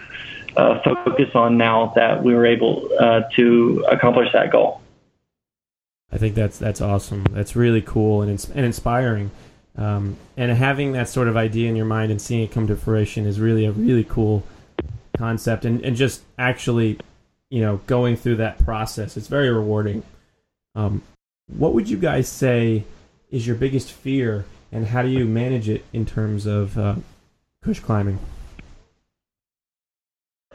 uh, 0.57 0.81
focus 0.83 1.31
on 1.35 1.57
now 1.57 1.93
that 1.97 2.23
we 2.23 2.35
were 2.35 2.47
able 2.47 2.89
uh, 2.99 3.23
to 3.35 3.85
accomplish 3.91 4.29
that 4.33 4.51
goal. 4.51 4.81
I 6.13 6.19
think 6.19 6.35
that's 6.35 6.59
that's 6.59 6.81
awesome. 6.81 7.25
That's 7.31 7.57
really 7.57 7.81
cool 7.81 8.23
and, 8.23 8.31
ins- 8.31 8.51
and 8.51 8.67
inspiring. 8.67 9.31
Um, 9.77 10.19
and 10.37 10.53
having 10.53 10.93
that 10.93 11.09
sort 11.09 11.29
of 11.29 11.37
idea 11.37 11.71
in 11.71 11.77
your 11.77 11.87
mind 11.87 12.11
and 12.11 12.21
seeing 12.21 12.43
it 12.43 12.53
come 12.53 12.67
to 12.67 12.77
fruition 12.77 13.25
is 13.25 13.41
really 13.41 13.65
a 13.65 13.73
really 13.73 14.05
cool 14.05 14.43
concept. 15.17 15.65
And, 15.65 15.83
and 15.83 15.97
just 15.97 16.23
actually, 16.39 16.99
you 17.49 17.63
know, 17.63 17.81
going 17.87 18.17
through 18.17 18.37
that 18.37 18.59
process, 18.59 19.17
it's 19.17 19.29
very 19.29 19.51
rewarding. 19.51 20.03
Um, 20.75 21.03
what 21.49 21.73
would 21.73 21.89
you 21.89 21.97
guys 21.97 22.29
say 22.29 22.85
is 23.31 23.47
your 23.47 23.57
biggest 23.57 23.91
fear, 23.91 24.45
and 24.73 24.87
how 24.89 25.03
do 25.03 25.09
you 25.09 25.27
manage 25.27 25.69
it 25.69 25.85
in 25.93 26.05
terms 26.07 26.47
of 26.47 26.77
uh, 26.79 26.97
Kush 27.63 27.79
climbing? 27.81 28.19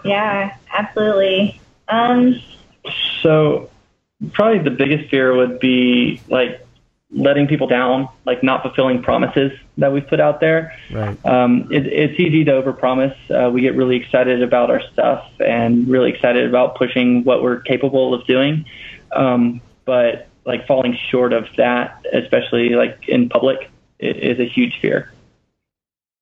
Yeah, 0.04 0.56
absolutely. 0.74 1.60
Um, 1.88 2.42
So, 3.22 3.70
probably 4.34 4.60
the 4.60 4.72
biggest 4.72 5.10
fear 5.10 5.36
would 5.36 5.60
be 5.60 6.22
like 6.30 6.66
letting 7.12 7.48
people 7.48 7.68
down, 7.68 8.10
like 8.26 8.44
not 8.44 8.62
fulfilling 8.62 9.02
promises 9.02 9.52
that 9.78 9.92
we've 9.94 10.08
put 10.08 10.20
out 10.20 10.40
there. 10.40 10.74
Right. 10.92 11.18
Um, 11.26 11.68
it, 11.72 11.86
it's 11.88 12.20
easy 12.20 12.44
to 12.46 12.52
overpromise. 12.52 13.16
Uh, 13.32 13.50
we 13.50 13.62
get 13.62 13.76
really 13.76 13.96
excited 13.96 14.42
about 14.44 14.70
our 14.70 14.82
stuff 14.94 15.26
and 15.40 15.88
really 15.88 16.12
excited 16.12 16.48
about 16.48 16.76
pushing 16.76 17.24
what 17.24 17.42
we're 17.44 17.62
capable 17.62 18.14
of 18.14 18.26
doing. 18.28 18.66
Um, 19.14 19.62
but 19.86 20.28
like 20.46 20.68
falling 20.68 20.98
short 21.10 21.32
of 21.34 21.46
that, 21.58 22.06
especially 22.14 22.70
like 22.70 23.08
in 23.08 23.30
public, 23.30 23.60
i- 23.62 23.70
is 24.00 24.40
a 24.40 24.46
huge 24.46 24.80
fear. 24.82 25.12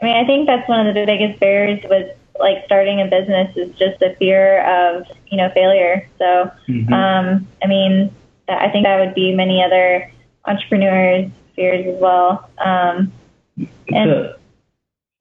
I 0.01 0.05
mean, 0.05 0.15
I 0.15 0.25
think 0.25 0.47
that's 0.47 0.67
one 0.67 0.87
of 0.87 0.93
the 0.93 1.05
biggest 1.05 1.39
barriers 1.39 1.79
with 1.89 2.15
like 2.39 2.65
starting 2.65 2.99
a 3.01 3.05
business 3.05 3.55
is 3.55 3.73
just 3.77 3.99
the 3.99 4.13
fear 4.19 4.61
of 4.65 5.05
you 5.27 5.37
know 5.37 5.49
failure. 5.49 6.07
So, 6.19 6.51
Mhm. 6.67 6.91
um, 6.91 7.47
I 7.63 7.67
mean, 7.67 8.11
I 8.49 8.69
think 8.69 8.85
that 8.85 8.99
would 8.99 9.15
be 9.15 9.33
many 9.33 9.63
other 9.63 10.11
entrepreneurs' 10.45 11.31
fears 11.55 11.85
as 11.87 11.99
well. 11.99 12.49
Um, 12.57 13.11
and 13.93 14.09
So- 14.11 14.35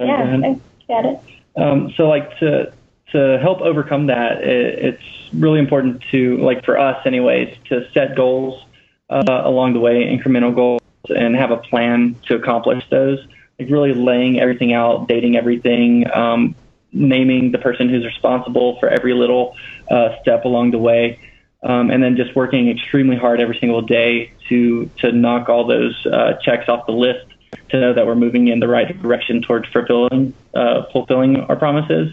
yeah. 0.00 0.40
I 0.44 0.58
got 0.88 1.06
it. 1.06 1.18
Um, 1.56 1.92
so 1.96 2.08
like 2.08 2.36
to 2.38 2.72
to 3.12 3.38
help 3.40 3.60
overcome 3.60 4.06
that, 4.06 4.42
it, 4.42 4.78
it's 4.84 5.34
really 5.34 5.60
important 5.60 6.02
to 6.10 6.36
like 6.38 6.64
for 6.64 6.76
us 6.76 7.06
anyways 7.06 7.56
to 7.68 7.88
set 7.92 8.16
goals 8.16 8.64
uh, 9.08 9.42
along 9.44 9.74
the 9.74 9.78
way, 9.80 10.04
incremental 10.04 10.52
goals, 10.52 10.82
and 11.08 11.36
have 11.36 11.50
a 11.50 11.56
plan 11.56 12.16
to 12.26 12.34
accomplish 12.36 12.84
those. 12.90 13.18
Like 13.58 13.70
really 13.70 13.94
laying 13.94 14.40
everything 14.40 14.72
out, 14.72 15.06
dating 15.06 15.36
everything, 15.36 16.10
um, 16.12 16.54
naming 16.92 17.52
the 17.52 17.58
person 17.58 17.88
who's 17.88 18.04
responsible 18.04 18.78
for 18.80 18.88
every 18.88 19.14
little 19.14 19.56
uh, 19.90 20.20
step 20.22 20.44
along 20.44 20.72
the 20.72 20.78
way. 20.78 21.20
Um, 21.62 21.90
and 21.90 22.02
then 22.02 22.16
just 22.16 22.36
working 22.36 22.68
extremely 22.68 23.16
hard 23.16 23.40
every 23.40 23.56
single 23.58 23.80
day 23.80 24.32
to 24.48 24.90
to 24.98 25.12
knock 25.12 25.48
all 25.48 25.66
those 25.66 26.06
uh, 26.06 26.34
checks 26.42 26.68
off 26.68 26.86
the 26.86 26.92
list 26.92 27.26
to 27.70 27.80
know 27.80 27.94
that 27.94 28.06
we're 28.06 28.14
moving 28.14 28.48
in 28.48 28.60
the 28.60 28.68
right 28.68 29.00
direction 29.00 29.40
towards 29.40 29.68
fulfilling 29.68 30.34
uh, 30.54 30.84
fulfilling 30.92 31.40
our 31.42 31.56
promises. 31.56 32.12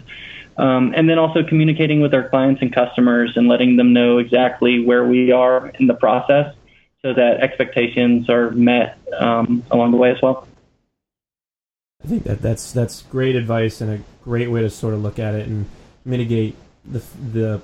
Um, 0.56 0.92
and 0.94 1.08
then 1.08 1.18
also 1.18 1.42
communicating 1.42 2.00
with 2.00 2.12
our 2.12 2.28
clients 2.28 2.60
and 2.60 2.72
customers 2.72 3.36
and 3.36 3.48
letting 3.48 3.76
them 3.76 3.92
know 3.92 4.18
exactly 4.18 4.84
where 4.84 5.04
we 5.04 5.32
are 5.32 5.68
in 5.80 5.86
the 5.86 5.94
process 5.94 6.54
so 7.04 7.12
that 7.12 7.40
expectations 7.40 8.30
are 8.30 8.50
met 8.52 8.98
um, 9.18 9.62
along 9.70 9.90
the 9.90 9.96
way 9.96 10.10
as 10.10 10.22
well. 10.22 10.46
I 12.04 12.08
think 12.08 12.24
that 12.24 12.42
that's 12.42 12.72
that's 12.72 13.02
great 13.02 13.36
advice 13.36 13.80
and 13.80 13.90
a 13.90 14.00
great 14.24 14.50
way 14.50 14.62
to 14.62 14.70
sort 14.70 14.94
of 14.94 15.02
look 15.02 15.18
at 15.18 15.34
it 15.34 15.46
and 15.46 15.66
mitigate 16.04 16.56
the 16.84 17.02
the 17.32 17.60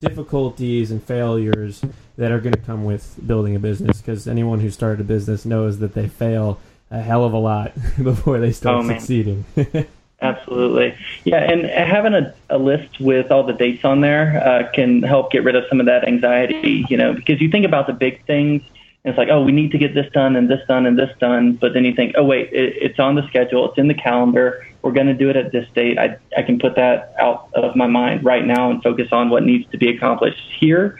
difficulties 0.00 0.90
and 0.90 1.02
failures 1.02 1.82
that 2.16 2.30
are 2.30 2.38
going 2.40 2.52
to 2.52 2.60
come 2.60 2.84
with 2.84 3.18
building 3.26 3.56
a 3.56 3.58
business. 3.58 4.00
Because 4.00 4.28
anyone 4.28 4.60
who 4.60 4.70
started 4.70 5.00
a 5.00 5.04
business 5.04 5.44
knows 5.44 5.78
that 5.78 5.94
they 5.94 6.08
fail 6.08 6.60
a 6.90 7.00
hell 7.00 7.24
of 7.24 7.32
a 7.32 7.38
lot 7.38 7.74
before 8.02 8.38
they 8.38 8.52
start 8.52 8.84
Oh, 8.84 8.88
succeeding. 8.88 9.44
Absolutely. 10.24 10.96
Yeah, 11.24 11.36
and 11.36 11.66
having 11.66 12.14
a, 12.14 12.34
a 12.48 12.56
list 12.56 12.98
with 12.98 13.30
all 13.30 13.42
the 13.42 13.52
dates 13.52 13.84
on 13.84 14.00
there 14.00 14.42
uh, 14.42 14.72
can 14.72 15.02
help 15.02 15.30
get 15.30 15.44
rid 15.44 15.54
of 15.54 15.64
some 15.68 15.80
of 15.80 15.86
that 15.86 16.08
anxiety, 16.08 16.86
you 16.88 16.96
know, 16.96 17.12
because 17.12 17.42
you 17.42 17.50
think 17.50 17.66
about 17.66 17.86
the 17.86 17.92
big 17.92 18.24
things, 18.24 18.62
and 19.04 19.10
it's 19.10 19.18
like, 19.18 19.28
oh, 19.28 19.42
we 19.42 19.52
need 19.52 19.70
to 19.72 19.78
get 19.78 19.92
this 19.92 20.10
done 20.12 20.34
and 20.34 20.48
this 20.48 20.66
done 20.66 20.86
and 20.86 20.98
this 20.98 21.10
done. 21.20 21.52
But 21.52 21.74
then 21.74 21.84
you 21.84 21.94
think, 21.94 22.14
oh, 22.16 22.24
wait, 22.24 22.50
it, 22.54 22.74
it's 22.80 22.98
on 22.98 23.16
the 23.16 23.26
schedule, 23.28 23.68
it's 23.68 23.76
in 23.76 23.88
the 23.88 23.94
calendar, 23.94 24.66
we're 24.80 24.92
going 24.92 25.08
to 25.08 25.14
do 25.14 25.28
it 25.28 25.36
at 25.36 25.52
this 25.52 25.68
date. 25.74 25.98
I, 25.98 26.16
I 26.38 26.42
can 26.42 26.58
put 26.58 26.74
that 26.76 27.14
out 27.18 27.50
of 27.52 27.76
my 27.76 27.86
mind 27.86 28.24
right 28.24 28.46
now 28.46 28.70
and 28.70 28.82
focus 28.82 29.08
on 29.12 29.28
what 29.28 29.42
needs 29.42 29.70
to 29.72 29.76
be 29.76 29.90
accomplished 29.90 30.40
here 30.58 30.98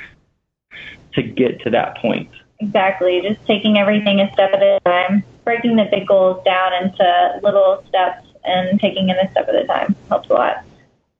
to 1.14 1.22
get 1.22 1.62
to 1.62 1.70
that 1.70 1.96
point. 1.96 2.28
Exactly. 2.60 3.22
Just 3.22 3.44
taking 3.46 3.78
everything 3.78 4.20
a 4.20 4.30
step 4.34 4.52
at 4.52 4.62
a 4.62 4.80
time, 4.84 5.24
breaking 5.44 5.76
the 5.76 5.88
big 5.90 6.06
goals 6.06 6.44
down 6.44 6.72
into 6.82 7.40
little 7.42 7.82
steps, 7.88 8.23
and 8.44 8.80
taking 8.80 9.08
it 9.08 9.16
a 9.16 9.30
step 9.30 9.48
at 9.48 9.54
a 9.54 9.66
time 9.66 9.94
helps 10.08 10.28
a 10.30 10.32
lot. 10.32 10.64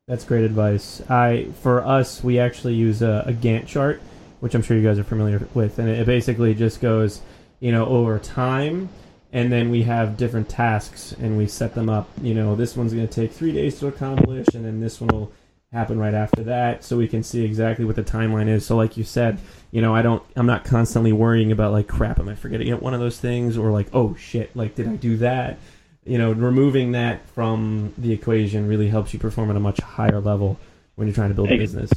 That's 0.06 0.24
great 0.24 0.44
advice. 0.44 1.02
I 1.08 1.48
for 1.62 1.84
us, 1.84 2.22
we 2.22 2.38
actually 2.38 2.74
use 2.74 3.00
a, 3.00 3.24
a 3.26 3.32
Gantt 3.32 3.66
chart, 3.66 4.02
which 4.40 4.54
I'm 4.54 4.62
sure 4.62 4.76
you 4.76 4.86
guys 4.86 4.98
are 4.98 5.04
familiar 5.04 5.48
with, 5.54 5.78
and 5.78 5.88
it 5.88 6.06
basically 6.06 6.54
just 6.54 6.80
goes, 6.80 7.22
you 7.60 7.72
know, 7.72 7.86
over 7.86 8.18
time, 8.18 8.90
and 9.32 9.50
then 9.50 9.70
we 9.70 9.84
have 9.84 10.18
different 10.18 10.48
tasks, 10.50 11.12
and 11.12 11.38
we 11.38 11.46
set 11.46 11.74
them 11.74 11.88
up. 11.88 12.10
You 12.20 12.34
know, 12.34 12.54
this 12.54 12.76
one's 12.76 12.92
going 12.92 13.08
to 13.08 13.14
take 13.14 13.32
three 13.32 13.52
days 13.52 13.78
to 13.78 13.86
accomplish, 13.86 14.48
and 14.54 14.64
then 14.64 14.80
this 14.80 15.00
one 15.00 15.08
will 15.08 15.32
happen 15.72 15.98
right 15.98 16.14
after 16.14 16.44
that, 16.44 16.84
so 16.84 16.96
we 16.98 17.08
can 17.08 17.22
see 17.22 17.42
exactly 17.44 17.84
what 17.84 17.96
the 17.96 18.02
timeline 18.04 18.46
is. 18.46 18.66
So, 18.66 18.76
like 18.76 18.96
you 18.96 19.04
said, 19.04 19.40
you 19.70 19.80
know, 19.80 19.94
I 19.94 20.02
don't, 20.02 20.22
I'm 20.36 20.46
not 20.46 20.64
constantly 20.64 21.12
worrying 21.12 21.50
about 21.50 21.72
like, 21.72 21.88
crap, 21.88 22.20
am 22.20 22.28
I 22.28 22.34
forgetting 22.34 22.70
one 22.78 22.92
of 22.94 23.00
those 23.00 23.18
things, 23.18 23.56
or 23.56 23.72
like, 23.72 23.88
oh 23.94 24.14
shit, 24.14 24.54
like, 24.54 24.74
did 24.74 24.86
I 24.86 24.96
do 24.96 25.16
that? 25.16 25.58
You 26.04 26.18
know, 26.18 26.32
removing 26.32 26.92
that 26.92 27.26
from 27.30 27.92
the 27.96 28.12
equation 28.12 28.68
really 28.68 28.88
helps 28.88 29.12
you 29.12 29.18
perform 29.18 29.50
at 29.50 29.56
a 29.56 29.60
much 29.60 29.80
higher 29.80 30.20
level 30.20 30.58
when 30.96 31.08
you're 31.08 31.14
trying 31.14 31.30
to 31.30 31.34
build 31.34 31.50
a 31.50 31.56
business. 31.56 31.90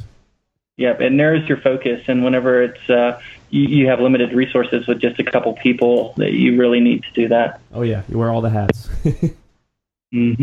Yep, 0.77 1.01
it 1.01 1.11
narrows 1.11 1.47
your 1.49 1.57
focus, 1.57 2.03
and 2.07 2.23
whenever 2.23 2.61
it's 2.61 2.89
uh, 2.89 3.19
you, 3.49 3.63
you 3.63 3.87
have 3.87 3.99
limited 3.99 4.31
resources 4.31 4.85
with 4.87 5.01
just 5.01 5.19
a 5.19 5.23
couple 5.23 5.53
people, 5.53 6.13
that 6.17 6.33
you 6.33 6.57
really 6.57 6.79
need 6.79 7.03
to 7.03 7.11
do 7.13 7.27
that. 7.29 7.59
Oh 7.73 7.81
yeah, 7.81 8.03
you 8.07 8.17
wear 8.17 8.29
all 8.29 8.41
the 8.41 8.49
hats. 8.49 8.89
Mm-hmm. 10.13 10.41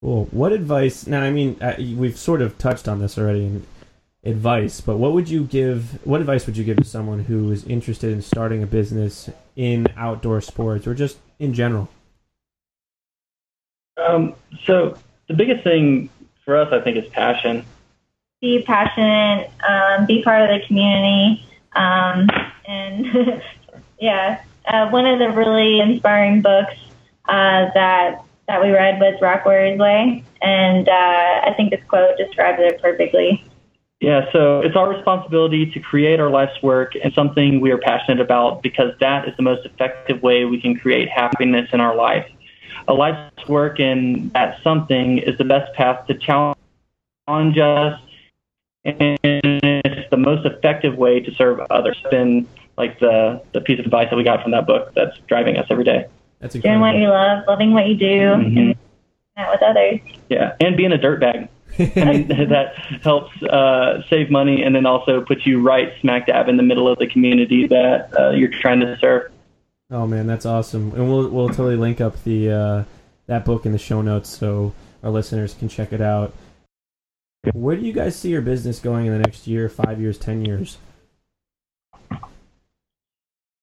cool. 0.00 0.28
What 0.30 0.52
advice? 0.52 1.08
Now, 1.08 1.22
I 1.22 1.32
mean, 1.32 1.60
uh, 1.60 1.74
we've 1.76 2.16
sort 2.16 2.40
of 2.40 2.56
touched 2.56 2.86
on 2.86 3.00
this 3.00 3.18
already 3.18 3.46
in 3.46 3.66
advice, 4.22 4.80
but 4.80 4.96
what 4.96 5.12
would 5.12 5.28
you 5.28 5.42
give? 5.42 5.98
What 6.06 6.20
advice 6.20 6.46
would 6.46 6.56
you 6.56 6.62
give 6.62 6.76
to 6.76 6.84
someone 6.84 7.24
who 7.24 7.50
is 7.50 7.64
interested 7.64 8.12
in 8.12 8.22
starting 8.22 8.62
a 8.62 8.66
business 8.66 9.28
in 9.56 9.88
outdoor 9.96 10.40
sports 10.40 10.86
or 10.86 10.94
just 10.94 11.18
in 11.40 11.52
general? 11.52 11.88
Um, 13.98 14.34
so 14.64 14.96
the 15.28 15.34
biggest 15.34 15.64
thing 15.64 16.10
for 16.44 16.56
us, 16.56 16.72
I 16.72 16.80
think, 16.80 16.96
is 16.96 17.08
passion. 17.10 17.64
Be 18.40 18.62
passionate, 18.62 19.50
um, 19.68 20.06
be 20.06 20.22
part 20.22 20.42
of 20.42 20.48
the 20.48 20.64
community, 20.66 21.44
um, 21.74 22.28
and 22.66 23.42
yeah, 24.00 24.42
uh, 24.66 24.88
one 24.90 25.06
of 25.06 25.18
the 25.18 25.30
really 25.30 25.80
inspiring 25.80 26.40
books 26.40 26.74
uh, 27.28 27.66
that 27.74 28.22
that 28.46 28.62
we 28.62 28.70
read 28.70 28.98
was 28.98 29.20
Rock 29.20 29.44
Warriors 29.44 29.78
Way, 29.78 30.24
and 30.40 30.88
uh, 30.88 30.92
I 30.92 31.52
think 31.56 31.70
this 31.70 31.82
quote 31.88 32.16
describes 32.16 32.58
it 32.60 32.80
perfectly. 32.80 33.44
Yeah, 34.00 34.30
so 34.32 34.60
it's 34.60 34.76
our 34.76 34.88
responsibility 34.88 35.70
to 35.72 35.80
create 35.80 36.20
our 36.20 36.30
life's 36.30 36.62
work 36.62 36.92
and 37.02 37.12
something 37.14 37.60
we 37.60 37.72
are 37.72 37.78
passionate 37.78 38.20
about 38.20 38.62
because 38.62 38.92
that 39.00 39.26
is 39.26 39.36
the 39.36 39.42
most 39.42 39.66
effective 39.66 40.22
way 40.22 40.44
we 40.44 40.60
can 40.60 40.78
create 40.78 41.08
happiness 41.08 41.68
in 41.72 41.80
our 41.80 41.96
life. 41.96 42.26
A 42.86 42.94
life's 42.94 43.48
work 43.48 43.80
in 43.80 44.30
that 44.34 44.62
something 44.62 45.18
is 45.18 45.36
the 45.38 45.44
best 45.44 45.72
path 45.74 46.06
to 46.06 46.14
challenge 46.14 47.58
us 47.58 48.00
and 48.84 49.18
it's 49.22 50.10
the 50.10 50.16
most 50.16 50.46
effective 50.46 50.96
way 50.96 51.20
to 51.20 51.34
serve 51.34 51.60
others. 51.70 51.96
It's 52.00 52.10
been 52.10 52.46
like 52.76 52.98
the, 53.00 53.42
the 53.52 53.60
piece 53.60 53.78
of 53.78 53.84
advice 53.84 54.08
that 54.10 54.16
we 54.16 54.22
got 54.22 54.42
from 54.42 54.52
that 54.52 54.66
book 54.66 54.92
that's 54.94 55.18
driving 55.26 55.56
us 55.56 55.66
every 55.70 55.84
day. 55.84 56.06
That's 56.40 56.54
Doing 56.54 56.80
what 56.80 56.94
you 56.94 57.08
love, 57.08 57.44
loving 57.48 57.72
what 57.72 57.86
you 57.88 57.96
do, 57.96 58.06
Mhm. 58.06 58.56
and 58.56 58.76
that 59.36 59.50
with 59.50 59.62
others. 59.62 60.00
Yeah, 60.28 60.54
and 60.60 60.76
being 60.76 60.92
a 60.92 60.98
dirtbag. 60.98 61.48
I 61.78 62.04
mean, 62.04 62.28
that 62.48 62.74
helps 63.02 63.40
uh, 63.42 64.02
save 64.08 64.30
money 64.30 64.62
and 64.62 64.74
then 64.74 64.86
also 64.86 65.20
puts 65.20 65.44
you 65.46 65.60
right 65.60 65.92
smack 66.00 66.26
dab 66.28 66.48
in 66.48 66.56
the 66.56 66.62
middle 66.62 66.88
of 66.88 66.98
the 66.98 67.06
community 67.08 67.66
that 67.66 68.10
uh, 68.18 68.30
you're 68.30 68.50
trying 68.50 68.80
to 68.80 68.96
serve. 68.98 69.30
Oh 69.90 70.06
man, 70.06 70.26
that's 70.26 70.44
awesome, 70.44 70.92
and 70.92 71.08
we'll 71.08 71.28
we'll 71.28 71.48
totally 71.48 71.76
link 71.76 72.00
up 72.00 72.22
the 72.24 72.50
uh, 72.50 72.84
that 73.26 73.46
book 73.46 73.64
in 73.64 73.72
the 73.72 73.78
show 73.78 74.02
notes 74.02 74.28
so 74.28 74.74
our 75.02 75.10
listeners 75.10 75.54
can 75.54 75.68
check 75.68 75.92
it 75.92 76.02
out. 76.02 76.34
Where 77.54 77.74
do 77.74 77.82
you 77.82 77.94
guys 77.94 78.14
see 78.14 78.28
your 78.28 78.42
business 78.42 78.80
going 78.80 79.06
in 79.06 79.12
the 79.12 79.18
next 79.18 79.46
year, 79.46 79.68
five 79.68 79.98
years, 79.98 80.18
ten 80.18 80.44
years? 80.44 80.76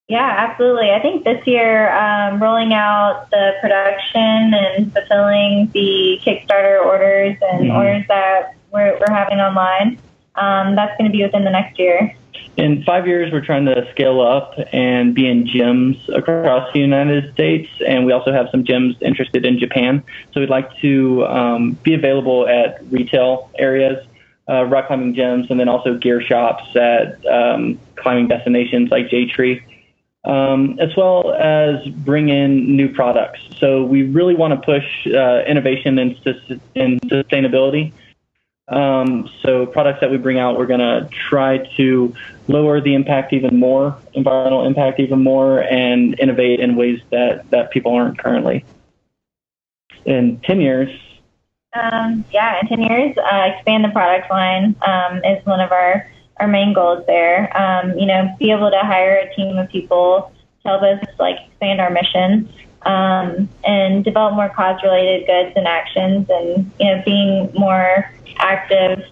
Yeah, 0.07 0.35
absolutely. 0.37 0.91
I 0.91 0.99
think 0.99 1.23
this 1.23 1.45
year, 1.47 1.91
um, 1.91 2.41
rolling 2.41 2.73
out 2.73 3.27
the 3.31 3.53
production 3.59 4.53
and 4.53 4.93
fulfilling 4.93 5.69
the 5.73 6.19
Kickstarter 6.23 6.85
orders 6.85 7.37
and 7.41 7.65
mm-hmm. 7.65 7.75
orders 7.75 8.05
that 8.07 8.55
we're, 8.71 8.99
we're 8.99 9.13
having 9.13 9.39
online, 9.39 9.99
um, 10.35 10.75
that's 10.75 10.95
going 10.97 11.09
to 11.09 11.15
be 11.15 11.23
within 11.23 11.43
the 11.43 11.49
next 11.49 11.79
year. 11.79 12.15
In 12.57 12.83
five 12.83 13.05
years, 13.05 13.33
we're 13.33 13.43
trying 13.43 13.65
to 13.65 13.89
scale 13.91 14.21
up 14.21 14.53
and 14.71 15.13
be 15.13 15.27
in 15.27 15.45
gyms 15.45 16.07
across 16.15 16.71
the 16.73 16.79
United 16.79 17.33
States, 17.33 17.69
and 17.85 18.05
we 18.05 18.13
also 18.13 18.31
have 18.31 18.47
some 18.49 18.63
gyms 18.63 19.01
interested 19.01 19.45
in 19.45 19.59
Japan. 19.59 20.03
So 20.33 20.39
we'd 20.39 20.49
like 20.49 20.75
to 20.77 21.25
um, 21.25 21.71
be 21.83 21.93
available 21.93 22.47
at 22.47 22.81
retail 22.89 23.49
areas, 23.59 24.05
uh, 24.47 24.63
rock 24.65 24.87
climbing 24.87 25.15
gyms, 25.15 25.49
and 25.49 25.59
then 25.59 25.67
also 25.67 25.97
gear 25.97 26.21
shops 26.21 26.63
at 26.75 27.25
um, 27.25 27.77
climbing 27.95 28.29
destinations 28.29 28.89
like 28.89 29.09
J 29.09 29.27
Tree 29.27 29.61
um, 30.25 30.79
as 30.79 30.95
well 30.95 31.33
as 31.33 31.87
bring 31.87 32.29
in 32.29 32.75
new 32.75 32.89
products. 32.89 33.39
So 33.59 33.83
we 33.83 34.03
really 34.03 34.35
want 34.35 34.59
to 34.59 34.65
push 34.65 35.07
uh, 35.07 35.43
innovation 35.47 35.99
and, 35.99 36.15
sustainability. 36.21 37.93
Um, 38.67 39.29
so 39.43 39.67
products 39.67 40.01
that 40.01 40.09
we 40.09 40.17
bring 40.17 40.39
out, 40.39 40.57
we're 40.57 40.65
going 40.65 40.79
to 40.79 41.07
try 41.29 41.59
to 41.77 42.15
lower 42.47 42.81
the 42.81 42.93
impact 42.93 43.33
even 43.33 43.59
more, 43.59 43.97
environmental 44.13 44.65
impact 44.65 44.99
even 44.99 45.23
more, 45.23 45.63
and 45.63 46.19
innovate 46.19 46.59
in 46.59 46.75
ways 46.75 46.99
that, 47.11 47.49
that 47.51 47.71
people 47.71 47.93
aren't 47.93 48.17
currently. 48.17 48.63
In 50.05 50.39
10 50.41 50.61
years, 50.61 50.89
um, 51.75 52.23
yeah, 52.31 52.59
in 52.61 52.67
10 52.67 52.81
years, 52.81 53.17
uh, 53.17 53.51
expand 53.53 53.83
the 53.83 53.89
product 53.89 54.29
line 54.29 54.75
um, 54.87 55.17
is 55.25 55.45
one 55.45 55.59
of 55.59 55.71
our 55.71 56.09
our 56.37 56.47
main 56.47 56.73
goals 56.73 57.05
there. 57.07 57.55
Um, 57.57 57.97
you 57.97 58.05
know, 58.05 58.33
be 58.39 58.51
able 58.51 58.71
to 58.71 58.79
hire 58.79 59.17
a 59.17 59.35
team 59.35 59.57
of 59.57 59.69
people 59.69 60.31
to 60.63 60.67
help 60.67 60.83
us 60.83 61.05
like 61.19 61.37
expand 61.47 61.79
our 61.79 61.89
mission 61.89 62.49
um, 62.83 63.49
and 63.63 64.03
develop 64.03 64.35
more 64.35 64.49
cause-related 64.49 65.27
goods 65.27 65.53
and 65.55 65.67
actions, 65.67 66.27
and 66.29 66.71
you 66.79 66.85
know, 66.85 67.01
being 67.05 67.51
more 67.53 68.09
active 68.37 69.03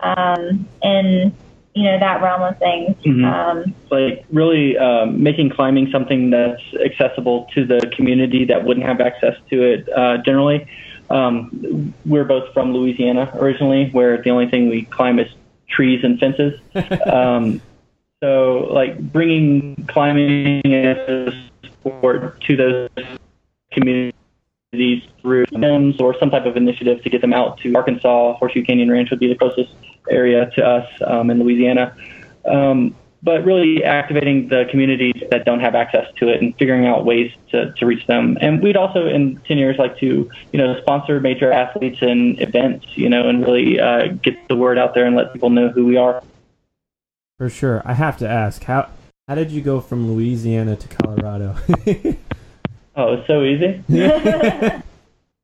um, 0.00 0.66
in 0.82 1.34
you 1.80 1.86
know 1.86 1.98
that 1.98 2.20
realm 2.20 2.42
of 2.42 2.58
things. 2.58 2.94
Mm-hmm. 2.98 3.24
Um, 3.24 3.74
like 3.90 4.26
really 4.30 4.76
um, 4.76 5.22
making 5.22 5.48
climbing 5.48 5.90
something 5.90 6.28
that's 6.28 6.62
accessible 6.74 7.48
to 7.54 7.64
the 7.64 7.90
community 7.96 8.44
that 8.44 8.64
wouldn't 8.64 8.84
have 8.84 9.00
access 9.00 9.34
to 9.48 9.62
it 9.62 9.88
uh, 9.88 10.18
generally. 10.18 10.68
Um, 11.08 11.94
we're 12.04 12.24
both 12.24 12.52
from 12.52 12.74
Louisiana 12.74 13.32
originally, 13.34 13.88
where 13.92 14.22
the 14.22 14.28
only 14.28 14.48
thing 14.50 14.68
we 14.68 14.82
climb 14.82 15.18
is 15.18 15.28
trees 15.68 16.04
and 16.04 16.20
fences. 16.20 16.60
um, 17.10 17.62
so, 18.22 18.68
like 18.70 18.98
bringing 18.98 19.86
climbing 19.88 20.60
as 20.66 20.98
a 21.08 21.50
sport 21.64 22.42
to 22.42 22.56
those 22.56 22.90
communities 23.72 24.12
through 25.22 25.46
gyms 25.46 25.98
or 25.98 26.14
some 26.18 26.28
type 26.28 26.44
of 26.44 26.58
initiative 26.58 27.02
to 27.04 27.08
get 27.08 27.22
them 27.22 27.32
out 27.32 27.56
to 27.60 27.74
Arkansas. 27.74 28.34
Horseshoe 28.34 28.64
Canyon 28.64 28.90
Ranch 28.90 29.08
would 29.08 29.18
be 29.18 29.28
the 29.28 29.34
closest 29.34 29.72
area 30.08 30.50
to 30.56 30.64
us 30.64 30.88
um, 31.06 31.30
in 31.30 31.40
Louisiana. 31.40 31.94
Um, 32.44 32.94
but 33.22 33.44
really 33.44 33.84
activating 33.84 34.48
the 34.48 34.64
communities 34.70 35.22
that 35.30 35.44
don't 35.44 35.60
have 35.60 35.74
access 35.74 36.06
to 36.16 36.28
it 36.28 36.40
and 36.40 36.56
figuring 36.56 36.86
out 36.86 37.04
ways 37.04 37.30
to, 37.50 37.72
to 37.72 37.86
reach 37.86 38.06
them. 38.06 38.38
And 38.40 38.62
we'd 38.62 38.76
also, 38.76 39.06
in 39.06 39.36
10 39.46 39.58
years, 39.58 39.76
like 39.78 39.98
to, 39.98 40.30
you 40.52 40.58
know, 40.58 40.80
sponsor 40.80 41.20
major 41.20 41.52
athletes 41.52 41.98
and 42.00 42.40
events, 42.40 42.86
you 42.96 43.08
know, 43.08 43.28
and 43.28 43.42
really 43.44 43.78
uh, 43.78 44.08
get 44.22 44.48
the 44.48 44.56
word 44.56 44.78
out 44.78 44.94
there 44.94 45.04
and 45.04 45.16
let 45.16 45.32
people 45.32 45.50
know 45.50 45.68
who 45.68 45.84
we 45.84 45.96
are. 45.96 46.22
For 47.36 47.50
sure. 47.50 47.82
I 47.84 47.94
have 47.94 48.16
to 48.18 48.28
ask, 48.28 48.64
how, 48.64 48.88
how 49.28 49.34
did 49.34 49.50
you 49.50 49.60
go 49.60 49.80
from 49.80 50.10
Louisiana 50.10 50.76
to 50.76 50.88
Colorado? 50.88 51.56
oh, 52.96 53.14
it's 53.14 53.26
so 53.26 53.42
easy. 53.42 53.84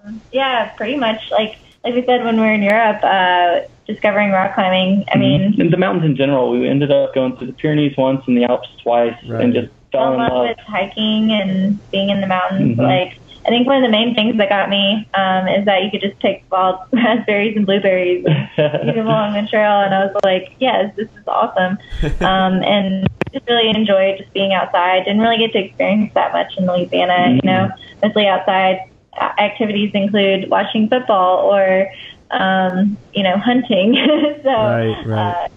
um, 0.04 0.20
yeah, 0.32 0.70
pretty 0.76 0.96
much. 0.96 1.30
Like, 1.32 1.56
like 1.84 1.94
we 1.94 2.04
said, 2.04 2.24
when 2.24 2.36
we 2.36 2.42
were 2.42 2.52
in 2.52 2.62
Europe, 2.62 3.00
uh, 3.02 3.60
discovering 3.88 4.30
rock 4.30 4.54
climbing. 4.54 5.04
I 5.08 5.16
mm-hmm. 5.16 5.20
mean, 5.20 5.60
and 5.60 5.72
the 5.72 5.76
mountains 5.76 6.04
in 6.04 6.16
general. 6.16 6.50
We 6.50 6.68
ended 6.68 6.92
up 6.92 7.14
going 7.14 7.36
to 7.38 7.46
the 7.46 7.52
Pyrenees 7.52 7.96
once 7.96 8.22
and 8.26 8.36
the 8.36 8.44
Alps 8.44 8.68
twice, 8.82 9.16
right. 9.26 9.42
and 9.42 9.54
just 9.54 9.70
fell 9.90 10.12
in 10.12 10.18
love 10.18 10.48
with 10.48 10.58
hiking 10.58 11.32
and 11.32 11.90
being 11.90 12.10
in 12.10 12.20
the 12.20 12.26
mountains. 12.26 12.76
Mm-hmm. 12.76 12.82
Like, 12.82 13.18
I 13.46 13.48
think 13.48 13.66
one 13.66 13.82
of 13.82 13.82
the 13.82 13.90
main 13.90 14.14
things 14.14 14.36
that 14.36 14.50
got 14.50 14.68
me 14.68 15.08
um, 15.14 15.48
is 15.48 15.64
that 15.64 15.82
you 15.82 15.90
could 15.90 16.02
just 16.02 16.18
pick 16.20 16.44
wild 16.52 16.80
raspberries 16.92 17.56
and 17.56 17.64
blueberries 17.64 18.24
and 18.26 18.48
eat 18.88 18.94
them 18.94 19.06
along 19.06 19.32
the 19.32 19.48
trail, 19.48 19.80
and 19.80 19.94
I 19.94 20.04
was 20.04 20.16
like, 20.22 20.54
yes, 20.60 20.94
this 20.96 21.08
is 21.08 21.26
awesome, 21.26 21.78
um, 22.20 22.62
and 22.62 23.08
just 23.32 23.46
really 23.48 23.70
enjoyed 23.70 24.18
just 24.18 24.32
being 24.32 24.52
outside. 24.52 25.04
Didn't 25.04 25.20
really 25.20 25.38
get 25.38 25.52
to 25.52 25.64
experience 25.64 26.12
that 26.14 26.32
much 26.32 26.56
in 26.56 26.66
Louisiana. 26.66 27.12
Mm-hmm. 27.12 27.46
You 27.46 27.52
know, 27.52 27.70
mostly 28.02 28.26
outside 28.26 28.90
activities 29.16 29.90
include 29.94 30.50
watching 30.50 30.88
football 30.88 31.52
or 31.52 31.90
um, 32.30 32.96
you 33.14 33.22
know 33.22 33.36
hunting. 33.38 33.94
so 34.42 34.50
right, 34.50 35.06
right. 35.06 35.32
Uh, 35.34 35.48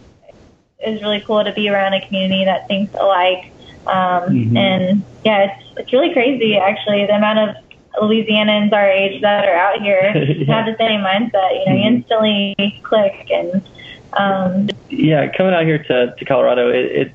it's 0.80 1.02
really 1.02 1.22
cool 1.22 1.44
to 1.44 1.54
be 1.54 1.70
around 1.70 1.94
a 1.94 2.06
community 2.06 2.46
that 2.46 2.68
thinks 2.68 2.94
alike. 2.96 3.52
Um, 3.88 4.30
mm-hmm. 4.30 4.58
And 4.58 5.04
yeah, 5.24 5.52
it's 5.52 5.78
it's 5.78 5.94
really 5.94 6.14
crazy 6.14 6.58
actually 6.58 7.06
the 7.06 7.16
amount 7.16 7.40
of 7.40 7.56
Louisianans 8.02 8.72
our 8.72 8.90
age 8.90 9.22
that 9.22 9.48
are 9.48 9.56
out 9.56 9.82
here 9.82 10.12
yeah. 10.16 10.64
have 10.64 10.66
the 10.66 10.76
same 10.78 11.02
mindset. 11.02 11.32
You 11.34 11.66
know, 11.66 11.72
mm-hmm. 11.72 11.78
you 11.78 11.84
instantly 11.84 12.82
click 12.84 13.30
and. 13.32 13.62
Um, 14.14 14.70
yeah, 14.90 15.32
coming 15.32 15.54
out 15.54 15.64
here 15.64 15.82
to, 15.86 16.14
to 16.14 16.26
Colorado, 16.26 16.68
it, 16.68 16.86
it 16.92 17.14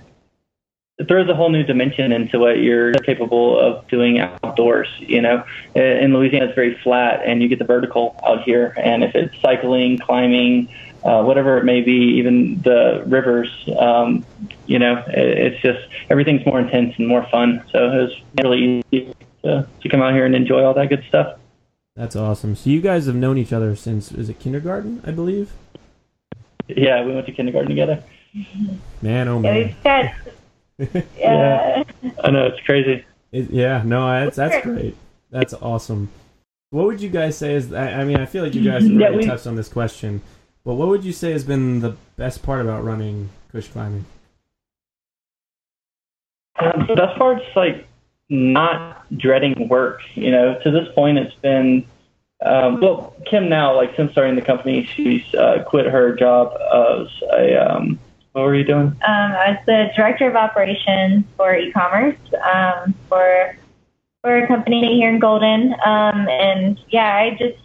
it 0.99 1.09
throws 1.09 1.29
a 1.29 1.35
whole 1.35 1.51
new 1.51 1.63
dimension 1.63 2.11
into 2.11 2.39
what 2.39 2.59
you're 2.59 2.93
capable 2.95 3.59
of 3.59 3.87
doing 3.89 4.19
outdoors. 4.19 4.89
You 4.99 5.21
know, 5.21 5.45
in 5.75 6.15
Louisiana, 6.15 6.47
it's 6.47 6.55
very 6.55 6.79
flat, 6.83 7.21
and 7.25 7.43
you 7.43 7.49
get 7.49 7.59
the 7.59 7.67
vertical 7.67 8.19
out 8.27 8.43
here. 8.43 8.73
And 8.79 9.05
if 9.05 9.15
it's 9.15 9.39
cycling, 9.41 9.99
climbing, 9.99 10.69
uh, 11.05 11.23
whatever 11.23 11.59
it 11.59 11.65
may 11.65 11.83
be, 11.83 12.17
even 12.19 12.61
the 12.63 13.03
rivers, 13.07 13.51
um, 13.79 14.25
you 14.67 14.79
know, 14.79 15.05
it, 15.09 15.53
it's 15.53 15.63
just 15.63 15.87
everything's 16.09 16.45
more 16.47 16.59
intense 16.59 16.95
and 16.97 17.07
more 17.07 17.27
fun. 17.31 17.63
So 17.71 17.91
it 17.91 18.03
was 18.03 18.21
really 18.43 18.83
easy 18.91 19.15
to, 19.45 19.69
to 19.83 19.89
come 19.89 20.01
out 20.01 20.15
here 20.15 20.25
and 20.25 20.35
enjoy 20.35 20.65
all 20.65 20.75
that 20.75 20.89
good 20.89 21.05
stuff. 21.09 21.39
That's 21.95 22.17
awesome. 22.17 22.57
So 22.57 22.71
you 22.71 22.81
guys 22.81 23.07
have 23.07 23.17
known 23.17 23.37
each 23.37 23.53
other 23.53 23.77
since 23.77 24.13
is 24.13 24.29
it 24.29 24.39
kindergarten, 24.39 25.03
I 25.07 25.11
believe? 25.11 25.53
Yeah, 26.69 27.05
we 27.05 27.15
went 27.15 27.27
to 27.27 27.33
kindergarten 27.33 27.69
together. 27.69 28.03
Man, 29.01 29.29
oh 29.29 29.39
man. 29.39 29.75
Yeah, 29.85 30.15
yeah. 31.18 31.85
I 32.22 32.31
know 32.31 32.47
it's 32.47 32.61
crazy. 32.64 33.05
It, 33.33 33.51
yeah, 33.51 33.83
no, 33.85 34.09
that's 34.09 34.37
that's 34.37 34.64
great. 34.64 34.97
That's 35.31 35.55
awesome. 35.55 36.11
What 36.70 36.87
would 36.87 37.01
you 37.01 37.09
guys 37.09 37.37
say 37.37 37.55
is? 37.55 37.72
I, 37.72 38.01
I 38.01 38.05
mean, 38.05 38.18
I 38.18 38.27
feel 38.27 38.45
like 38.45 38.55
you 38.55 38.64
guys 38.64 38.85
already 38.85 38.97
yeah, 38.97 39.11
we, 39.11 39.24
touched 39.24 39.47
on 39.47 39.57
this 39.57 39.68
question, 39.68 40.22
but 40.64 40.74
what 40.74 40.89
would 40.89 41.05
you 41.05 41.12
say 41.12 41.33
has 41.33 41.45
been 41.45 41.81
the 41.81 41.97
best 42.16 42.43
part 42.43 42.61
about 42.61 42.85
running 42.85 43.31
Kush 43.53 43.68
climbing? 43.68 44.05
Um, 46.59 46.87
the 46.89 46.95
best 46.95 47.18
part's 47.18 47.45
like 47.55 47.87
not 48.29 49.07
dreading 49.16 49.68
work. 49.68 50.01
You 50.14 50.31
know, 50.31 50.59
to 50.62 50.70
this 50.70 50.89
point, 50.95 51.18
it's 51.18 51.35
been 51.37 51.87
um, 52.45 52.81
well, 52.81 53.14
Kim 53.24 53.49
now, 53.49 53.74
like 53.74 53.97
since 53.97 54.12
starting 54.12 54.35
the 54.35 54.43
company, 54.43 54.85
she's 54.85 55.35
uh, 55.35 55.64
quit 55.66 55.87
her 55.87 56.14
job 56.14 56.53
as 56.55 57.09
a 57.33 57.57
um, 57.57 57.99
what 58.37 58.45
were 58.45 58.55
you 58.55 58.64
doing? 58.64 58.89
Um, 58.89 58.99
I 59.07 59.53
was 59.53 59.59
the 59.64 59.91
director 59.97 60.28
of 60.28 60.37
operations 60.37 61.24
for 61.39 61.57
e-commerce 61.57 62.18
um, 62.53 62.95
for 63.09 63.57
for 64.20 64.37
a 64.37 64.47
company 64.47 64.97
here 64.97 65.09
in 65.09 65.18
Golden. 65.18 65.72
Um, 65.87 66.28
and 66.28 66.78
yeah, 66.91 67.16
I 67.16 67.30
just 67.39 67.59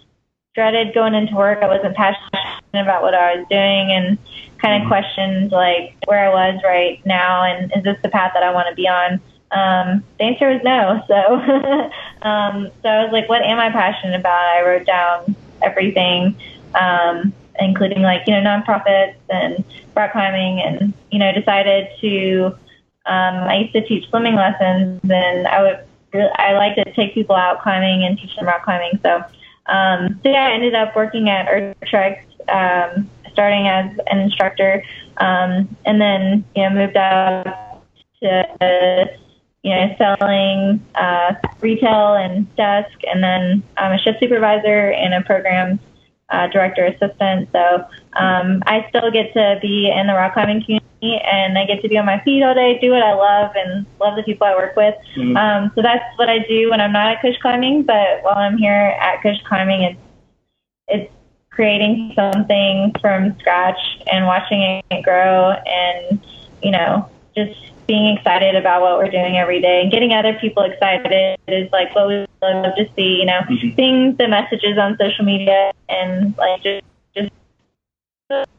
dreaded 0.55 0.93
going 0.93 1.13
into 1.13 1.35
work. 1.35 1.59
I 1.61 1.67
wasn't 1.67 1.97
passionate 1.97 2.61
about 2.73 3.01
what 3.01 3.13
I 3.13 3.35
was 3.35 3.45
doing 3.49 3.91
and 3.91 4.17
kind 4.59 4.75
of 4.75 4.81
mm-hmm. 4.81 4.87
questioned 4.87 5.51
like 5.51 5.97
where 6.05 6.29
I 6.29 6.33
was 6.33 6.61
right 6.63 7.05
now 7.05 7.43
and 7.43 7.69
is 7.75 7.83
this 7.83 7.97
the 8.01 8.09
path 8.09 8.31
that 8.33 8.43
I 8.43 8.53
want 8.53 8.69
to 8.69 8.75
be 8.75 8.87
on? 8.87 9.19
Um, 9.51 10.05
the 10.19 10.23
answer 10.23 10.47
was 10.47 10.61
no. 10.63 11.03
So, 11.09 11.35
um, 12.25 12.71
so 12.81 12.87
I 12.87 13.03
was 13.03 13.11
like, 13.11 13.27
what 13.27 13.41
am 13.41 13.59
I 13.59 13.71
passionate 13.71 14.17
about? 14.17 14.41
I 14.41 14.61
wrote 14.61 14.85
down 14.85 15.35
everything. 15.61 16.37
Um, 16.75 17.33
including 17.59 18.01
like 18.01 18.21
you 18.27 18.33
know 18.33 18.41
nonprofits 18.41 19.15
and 19.29 19.63
rock 19.95 20.11
climbing, 20.11 20.61
and 20.61 20.93
you 21.11 21.19
know 21.19 21.31
decided 21.31 21.87
to. 22.01 22.55
Um, 23.07 23.35
I 23.49 23.57
used 23.61 23.73
to 23.73 23.87
teach 23.87 24.07
swimming 24.09 24.35
lessons, 24.35 25.01
and 25.09 25.47
I 25.47 25.63
would 25.63 25.79
I 26.13 26.53
like 26.53 26.75
to 26.75 26.93
take 26.93 27.13
people 27.13 27.35
out 27.35 27.61
climbing 27.61 28.03
and 28.03 28.17
teach 28.17 28.35
them 28.35 28.45
rock 28.45 28.63
climbing. 28.63 28.99
So, 29.01 29.23
um, 29.67 30.19
so 30.23 30.29
yeah, 30.29 30.47
I 30.47 30.51
ended 30.51 30.75
up 30.75 30.95
working 30.95 31.29
at 31.29 31.47
Earth 31.47 31.77
Treks, 31.85 32.25
um, 32.49 33.09
starting 33.31 33.67
as 33.67 33.97
an 34.07 34.19
instructor, 34.19 34.83
um, 35.17 35.75
and 35.85 36.01
then 36.01 36.45
you 36.55 36.63
know 36.63 36.69
moved 36.69 36.97
up 36.97 37.85
to 38.21 39.09
you 39.63 39.75
know 39.75 39.95
selling 39.97 40.85
uh, 40.95 41.33
retail 41.61 42.15
and 42.15 42.53
desk, 42.55 42.97
and 43.11 43.23
then 43.23 43.63
I'm 43.77 43.93
a 43.93 43.97
shift 43.99 44.19
supervisor 44.19 44.91
and 44.91 45.13
a 45.13 45.21
programs 45.21 45.79
uh, 46.31 46.47
director 46.47 46.85
assistant. 46.85 47.49
So 47.51 47.85
um, 48.13 48.63
I 48.65 48.85
still 48.89 49.11
get 49.11 49.33
to 49.33 49.59
be 49.61 49.91
in 49.91 50.07
the 50.07 50.13
rock 50.13 50.33
climbing 50.33 50.63
community 50.63 50.81
and 51.01 51.57
I 51.57 51.65
get 51.65 51.81
to 51.81 51.89
be 51.89 51.97
on 51.97 52.05
my 52.05 52.21
feet 52.23 52.43
all 52.43 52.53
day, 52.53 52.79
do 52.79 52.91
what 52.91 53.03
I 53.03 53.13
love, 53.13 53.51
and 53.55 53.85
love 53.99 54.15
the 54.15 54.23
people 54.23 54.47
I 54.47 54.55
work 54.55 54.75
with. 54.75 54.95
Mm-hmm. 55.15 55.35
Um, 55.35 55.71
so 55.75 55.81
that's 55.81 56.17
what 56.17 56.29
I 56.29 56.39
do 56.39 56.69
when 56.69 56.79
I'm 56.79 56.93
not 56.93 57.07
at 57.07 57.21
Kush 57.21 57.37
Climbing. 57.41 57.83
But 57.83 58.23
while 58.23 58.37
I'm 58.37 58.57
here 58.57 58.95
at 58.99 59.21
Kush 59.21 59.41
Climbing, 59.47 59.83
it's 59.83 59.99
it's 60.87 61.13
creating 61.49 62.13
something 62.15 62.93
from 63.01 63.37
scratch 63.39 63.79
and 64.11 64.25
watching 64.25 64.81
it 64.89 65.03
grow, 65.03 65.51
and 65.51 66.19
you 66.61 66.71
know, 66.71 67.09
just 67.35 67.59
being 67.87 68.15
excited 68.17 68.55
about 68.55 68.81
what 68.81 68.97
we're 68.97 69.11
doing 69.11 69.37
every 69.37 69.61
day 69.61 69.81
and 69.81 69.91
getting 69.91 70.13
other 70.13 70.33
people 70.39 70.63
excited 70.63 71.37
is 71.47 71.71
like 71.71 71.93
what 71.95 72.07
we 72.07 72.25
love 72.41 72.75
to 72.75 72.89
see. 72.95 73.19
You 73.19 73.25
know, 73.25 73.41
mm-hmm. 73.41 73.75
seeing 73.75 74.15
the 74.15 74.27
messages 74.27 74.77
on 74.77 74.97
social 74.97 75.25
media 75.25 75.71
and 75.89 76.37
like 76.37 76.63
just 76.63 76.83
just 77.15 77.31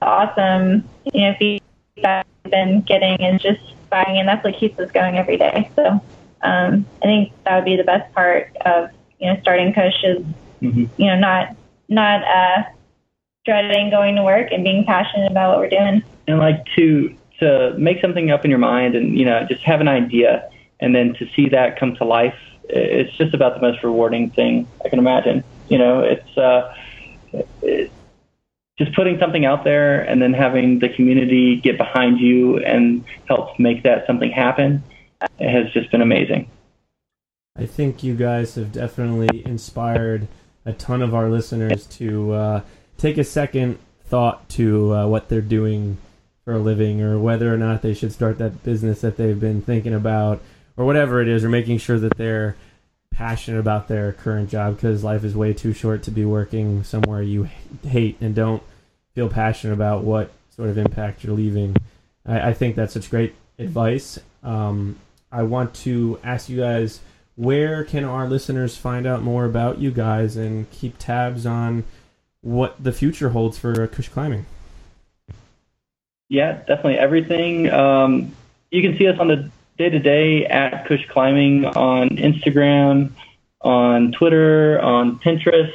awesome. 0.01 0.89
You 1.13 1.21
know, 1.21 1.35
feedback 1.39 2.27
we've 2.45 2.51
been 2.51 2.81
getting 2.83 3.21
and 3.21 3.41
just 3.41 3.61
inspiring, 3.71 4.19
and 4.19 4.29
that's 4.29 4.45
what 4.45 4.57
keeps 4.57 4.79
us 4.79 4.91
going 4.91 5.17
every 5.17 5.37
day. 5.37 5.71
So 5.77 6.01
um, 6.43 6.87
I 7.03 7.07
think 7.07 7.33
that 7.45 7.57
would 7.57 7.65
be 7.65 7.77
the 7.77 7.85
best 7.85 8.13
part 8.15 8.57
of 8.65 8.91
you 9.19 9.33
know 9.33 9.39
starting 9.41 9.73
Kush 9.73 10.05
is 10.05 10.25
mm-hmm. 10.61 10.85
you 10.97 11.07
know 11.07 11.19
not 11.19 11.57
not 11.89 12.23
uh, 12.25 12.63
dreading 13.45 13.91
going 13.91 14.17
to 14.17 14.23
work 14.23 14.53
and 14.53 14.65
being 14.65 14.85
passionate 14.85 15.31
about 15.31 15.51
what 15.51 15.59
we're 15.59 15.71
doing. 15.71 16.03
And 16.27 16.39
like 16.39 16.65
to 16.77 17.15
to 17.43 17.75
make 17.79 18.01
something 18.01 18.31
up 18.31 18.45
in 18.45 18.51
your 18.51 18.59
mind 18.59 18.95
and 18.95 19.19
you 19.19 19.25
know 19.25 19.45
just 19.49 19.63
have 19.63 19.81
an 19.81 19.89
idea 19.89 20.49
and 20.81 20.95
then 20.95 21.15
to 21.15 21.29
see 21.35 21.49
that 21.49 21.79
come 21.79 21.95
to 21.97 22.05
life 22.05 22.39
it's 22.65 23.15
just 23.17 23.35
about 23.35 23.55
the 23.55 23.61
most 23.61 23.83
rewarding 23.83 24.31
thing 24.31 24.67
i 24.85 24.89
can 24.89 24.99
imagine. 24.99 25.45
You 25.69 25.79
know 25.79 26.01
it's 26.01 26.37
uh 26.39 26.75
just 28.79 28.95
putting 28.95 29.19
something 29.19 29.45
out 29.45 29.65
there 29.65 30.01
and 30.01 30.21
then 30.21 30.33
having 30.33 30.79
the 30.79 30.89
community 30.89 31.57
get 31.57 31.77
behind 31.79 32.19
you 32.19 32.59
and 32.59 33.05
help 33.27 33.59
make 33.59 33.83
that 33.83 34.07
something 34.07 34.31
happen 34.31 34.83
It 35.39 35.51
has 35.51 35.73
just 35.73 35.91
been 35.91 36.03
amazing. 36.03 36.49
I 37.57 37.67
think 37.67 38.03
you 38.03 38.15
guys 38.15 38.55
have 38.55 38.73
definitely 38.73 39.45
inspired 39.45 40.27
a 40.65 40.73
ton 40.73 41.03
of 41.03 41.15
our 41.15 41.29
listeners 41.29 41.87
to 41.87 42.33
uh, 42.33 42.61
take 42.97 43.19
a 43.19 43.25
second 43.25 43.79
thought 44.05 44.49
to 44.51 44.95
uh, 44.95 45.07
what 45.07 45.29
they're 45.29 45.41
doing 45.41 45.99
for 46.45 46.55
a 46.55 46.59
living 46.59 47.01
or 47.01 47.19
whether 47.19 47.53
or 47.53 47.57
not 47.57 47.83
they 47.83 47.95
should 47.95 48.13
start 48.13 48.39
that 48.39 48.63
business 48.63 49.01
that 49.01 49.17
they've 49.17 49.39
been 49.39 49.63
thinking 49.63 49.95
about 49.95 50.41
or 50.77 50.85
whatever 50.85 51.21
it 51.21 51.29
is 51.29 51.45
or 51.45 51.49
making 51.49 51.79
sure 51.79 51.99
that 51.99 52.17
they're 52.17 52.57
passionate 53.13 53.61
about 53.61 53.89
their 53.89 54.13
current 54.13 54.51
job 54.51 54.75
because 54.75 55.05
life 55.05 55.23
is 55.23 55.37
way 55.37 55.53
too 55.53 55.73
short 55.73 56.03
to 56.03 56.11
be 56.11 56.25
working 56.25 56.83
somewhere 56.83 57.23
you 57.23 57.49
hate 57.87 58.17
and 58.21 58.35
don't 58.35 58.63
feel 59.15 59.29
passionate 59.29 59.75
about 59.75 60.03
what 60.03 60.31
sort 60.57 60.69
of 60.69 60.79
impact 60.79 61.23
you're 61.23 61.37
leaving. 61.37 61.77
I, 62.27 62.49
I 62.49 62.53
think 62.55 62.75
that's 62.75 62.95
such 62.95 63.11
great 63.11 63.35
advice. 63.59 64.19
Um, 64.43 64.97
I 65.31 65.43
want 65.45 65.75
to 65.75 66.19
ask 66.25 66.49
you 66.49 66.59
guys 66.59 67.01
where 67.37 67.85
can 67.85 68.05
our 68.05 68.29
listeners 68.29 68.77
find 68.77 69.07
out 69.07 69.23
more 69.23 69.45
about 69.45 69.79
you 69.79 69.91
guys 69.91 70.37
and 70.37 70.71
keep 70.71 70.99
tabs 70.99 71.47
on 71.47 71.85
what 72.41 72.83
the 72.83 72.93
future 72.93 73.31
holds 73.31 73.59
for 73.59 73.87
Kush 73.87 74.09
Climbing? 74.09 74.47
Yeah, 76.33 76.53
definitely. 76.67 76.97
Everything. 76.99 77.71
Um, 77.71 78.35
you 78.71 78.81
can 78.81 78.97
see 78.97 79.07
us 79.07 79.19
on 79.21 79.29
the 79.29 79.51
day 79.77 79.91
to 79.91 79.99
day 79.99 80.47
at 80.47 80.87
Kush 80.87 81.07
Climbing 81.11 81.67
on 81.67 82.09
Instagram, 82.09 83.11
on 83.61 84.13
Twitter, 84.13 84.81
on 84.81 85.19
Pinterest, 85.19 85.71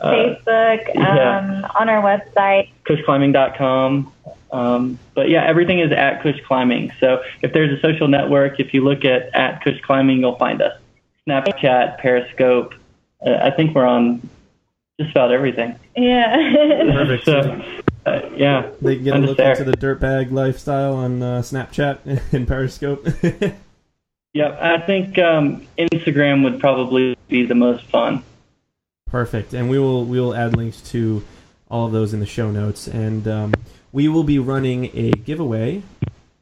uh, 0.00 0.10
Facebook, 0.10 0.88
uh, 0.88 0.92
yeah. 0.94 1.38
um, 1.38 1.66
on 1.78 1.90
our 1.90 2.02
website, 2.02 2.70
kushclimbing.com. 2.86 4.10
Um, 4.50 4.98
but 5.14 5.28
yeah, 5.28 5.44
everything 5.44 5.80
is 5.80 5.92
at 5.92 6.22
Kush 6.22 6.40
Climbing. 6.46 6.92
So 6.98 7.22
if 7.42 7.52
there's 7.52 7.78
a 7.78 7.82
social 7.82 8.08
network, 8.08 8.58
if 8.58 8.72
you 8.72 8.82
look 8.82 9.04
at 9.04 9.34
at 9.34 9.62
Kush 9.62 9.82
Climbing, 9.82 10.20
you'll 10.20 10.36
find 10.36 10.62
us. 10.62 10.80
Snapchat, 11.28 11.98
Periscope. 11.98 12.74
Uh, 13.24 13.34
I 13.34 13.50
think 13.50 13.74
we're 13.74 13.84
on 13.84 14.26
just 14.98 15.10
about 15.10 15.30
everything. 15.30 15.78
Yeah. 15.94 16.36
Perfect. 16.90 17.24
so, 17.26 17.82
uh, 18.10 18.30
yeah. 18.36 18.70
They 18.80 18.96
can 18.96 19.04
get 19.04 19.16
a 19.16 19.18
look 19.18 19.36
there. 19.36 19.52
into 19.52 19.64
the 19.64 19.76
dirtbag 19.76 20.30
lifestyle 20.32 20.94
on 20.94 21.22
uh, 21.22 21.40
Snapchat 21.40 22.32
and 22.32 22.46
Periscope. 22.46 23.06
yep, 24.32 24.58
I 24.60 24.78
think 24.80 25.18
um, 25.18 25.66
Instagram 25.78 26.44
would 26.44 26.60
probably 26.60 27.16
be 27.28 27.46
the 27.46 27.54
most 27.54 27.84
fun. 27.86 28.22
Perfect, 29.06 29.54
and 29.54 29.68
we 29.68 29.78
will 29.78 30.04
we 30.04 30.20
will 30.20 30.34
add 30.34 30.56
links 30.56 30.80
to 30.92 31.24
all 31.68 31.86
of 31.86 31.92
those 31.92 32.14
in 32.14 32.20
the 32.20 32.26
show 32.26 32.50
notes, 32.50 32.86
and 32.86 33.26
um, 33.26 33.54
we 33.92 34.08
will 34.08 34.24
be 34.24 34.38
running 34.38 34.90
a 34.96 35.10
giveaway 35.10 35.82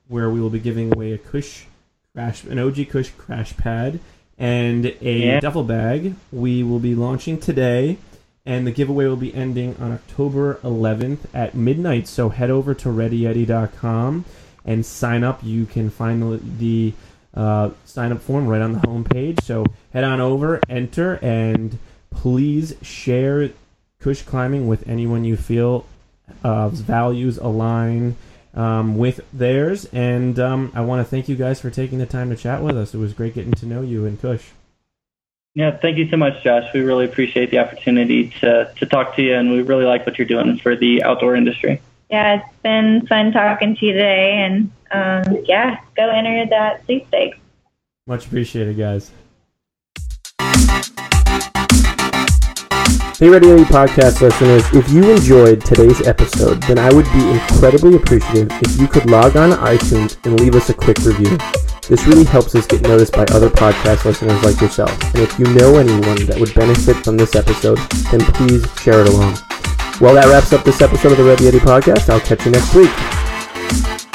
where 0.09 0.29
we 0.29 0.41
will 0.41 0.51
be 0.51 0.59
giving 0.59 0.93
away 0.93 1.12
a 1.12 1.19
Kush 1.19 1.64
crash, 2.12 2.45
an 2.45 2.59
OG 2.59 2.89
Kush 2.91 3.11
crash 3.16 3.57
pad, 3.57 4.01
and 4.37 4.85
a 5.01 5.19
yeah. 5.19 5.41
duffel 5.41 5.64
bag. 5.64 6.14
We 6.31 6.62
will 6.62 6.79
be 6.79 6.95
launching 6.95 7.41
today 7.41 7.97
and 8.49 8.67
the 8.67 8.71
giveaway 8.71 9.05
will 9.05 9.15
be 9.15 9.35
ending 9.35 9.77
on 9.79 9.93
October 9.93 10.55
11th 10.65 11.19
at 11.35 11.55
midnight. 11.55 12.09
So 12.09 12.31
head 12.31 12.51
over 12.51 12.73
to 12.77 12.89
ReadyYeti.com 12.89 14.25
and 14.65 14.87
sign 14.87 15.23
up. 15.23 15.45
You 15.45 15.67
can 15.67 15.91
find 15.91 16.59
the, 16.59 16.95
uh, 17.35 17.71
sign 17.85 18.11
up 18.11 18.23
form 18.23 18.49
right 18.49 18.63
on 18.63 18.73
the 18.73 18.79
homepage. 18.79 19.43
So 19.43 19.67
head 19.93 20.03
on 20.03 20.23
over, 20.23 20.63
enter, 20.67 21.17
and 21.21 21.79
please 22.11 22.75
share 22.81 23.51
Kush 24.01 24.23
Climbing 24.23 24.67
with 24.67 24.89
anyone 24.89 25.27
you 25.27 25.37
feel 25.37 25.85
uh, 26.43 26.71
values 26.71 27.37
align 27.37 28.17
um, 28.55 28.97
with 28.97 29.21
theirs. 29.31 29.85
And 29.93 30.39
um, 30.39 30.73
I 30.75 30.81
want 30.81 31.05
to 31.05 31.11
thank 31.11 31.29
you 31.29 31.37
guys 31.37 31.61
for 31.61 31.69
taking 31.69 31.99
the 31.99 32.07
time 32.07 32.31
to 32.31 32.37
chat 32.37 32.63
with 32.63 32.79
us. 32.79 32.95
It 32.95 32.99
was 32.99 33.13
great 33.13 33.35
getting 33.35 33.53
to 33.53 33.67
know 33.67 33.83
you 33.83 34.07
and 34.07 34.19
Kush. 34.19 34.47
Yeah, 35.55 35.77
thank 35.77 35.99
you 35.99 36.09
so 36.09 36.17
much, 36.17 36.43
Josh. 36.45 36.73
We 36.73 36.81
really 36.81 37.05
appreciate 37.05 37.51
the 37.51 37.59
opportunity 37.59 38.31
to, 38.41 38.73
to 38.77 38.87
talk 38.87 39.17
to 39.17 39.23
you, 39.23 39.35
and 39.35 39.51
we 39.51 39.63
really 39.63 39.85
like 39.85 40.07
what 40.07 40.19
you're 40.19 40.27
doing 40.27 40.59
for 40.59 40.77
the 40.77 41.03
outdoor 41.03 41.35
industry. 41.35 41.81
Yeah, 42.11 42.37
it's 42.37 42.63
been 42.63 43.07
fun 43.07 43.33
talking 43.33 43.77
to 43.77 43.87
you 43.87 43.93
today, 43.93 44.35
and 44.39 44.71
um, 44.91 45.45
yeah, 45.47 45.81
go 45.97 46.09
enter 46.09 46.47
that 46.47 46.85
sweepstakes. 46.85 47.39
Much 48.07 48.27
appreciated, 48.27 48.79
guys. 48.79 49.11
Hey, 53.19 53.29
Ready 53.29 53.49
Yeti 53.49 53.65
podcast 53.65 54.21
listeners, 54.21 54.63
if 54.73 54.89
you 54.93 55.11
enjoyed 55.11 55.65
today's 55.65 56.07
episode, 56.07 56.63
then 56.63 56.79
I 56.79 56.95
would 56.95 57.05
be 57.13 57.31
incredibly 57.31 57.97
appreciative 57.97 58.49
if 58.63 58.81
you 58.81 58.87
could 58.87 59.11
log 59.11 59.37
on 59.37 59.51
to 59.51 59.57
iTunes 59.57 60.25
and 60.25 60.39
leave 60.39 60.55
us 60.55 60.71
a 60.71 60.75
quick 60.75 60.99
review. 60.99 61.37
This 61.89 62.07
really 62.07 62.24
helps 62.24 62.55
us 62.55 62.66
get 62.66 62.82
noticed 62.82 63.14
by 63.14 63.24
other 63.30 63.49
podcast 63.49 64.05
listeners 64.05 64.43
like 64.45 64.61
yourself. 64.61 64.93
And 65.14 65.22
if 65.22 65.39
you 65.39 65.47
know 65.55 65.76
anyone 65.76 66.26
that 66.26 66.39
would 66.39 66.55
benefit 66.55 66.97
from 66.97 67.16
this 67.16 67.34
episode, 67.34 67.78
then 68.11 68.20
please 68.34 68.66
share 68.82 69.01
it 69.01 69.09
along. 69.09 69.39
Well, 69.99 70.14
that 70.14 70.26
wraps 70.28 70.53
up 70.53 70.64
this 70.64 70.82
episode 70.82 71.12
of 71.12 71.18
the 71.18 71.24
Ready 71.24 71.45
Yeti 71.45 71.61
podcast. 71.61 72.11
I'll 72.11 72.20
catch 72.20 72.45
you 72.45 72.53
next 72.53 72.74
week. 72.74 74.08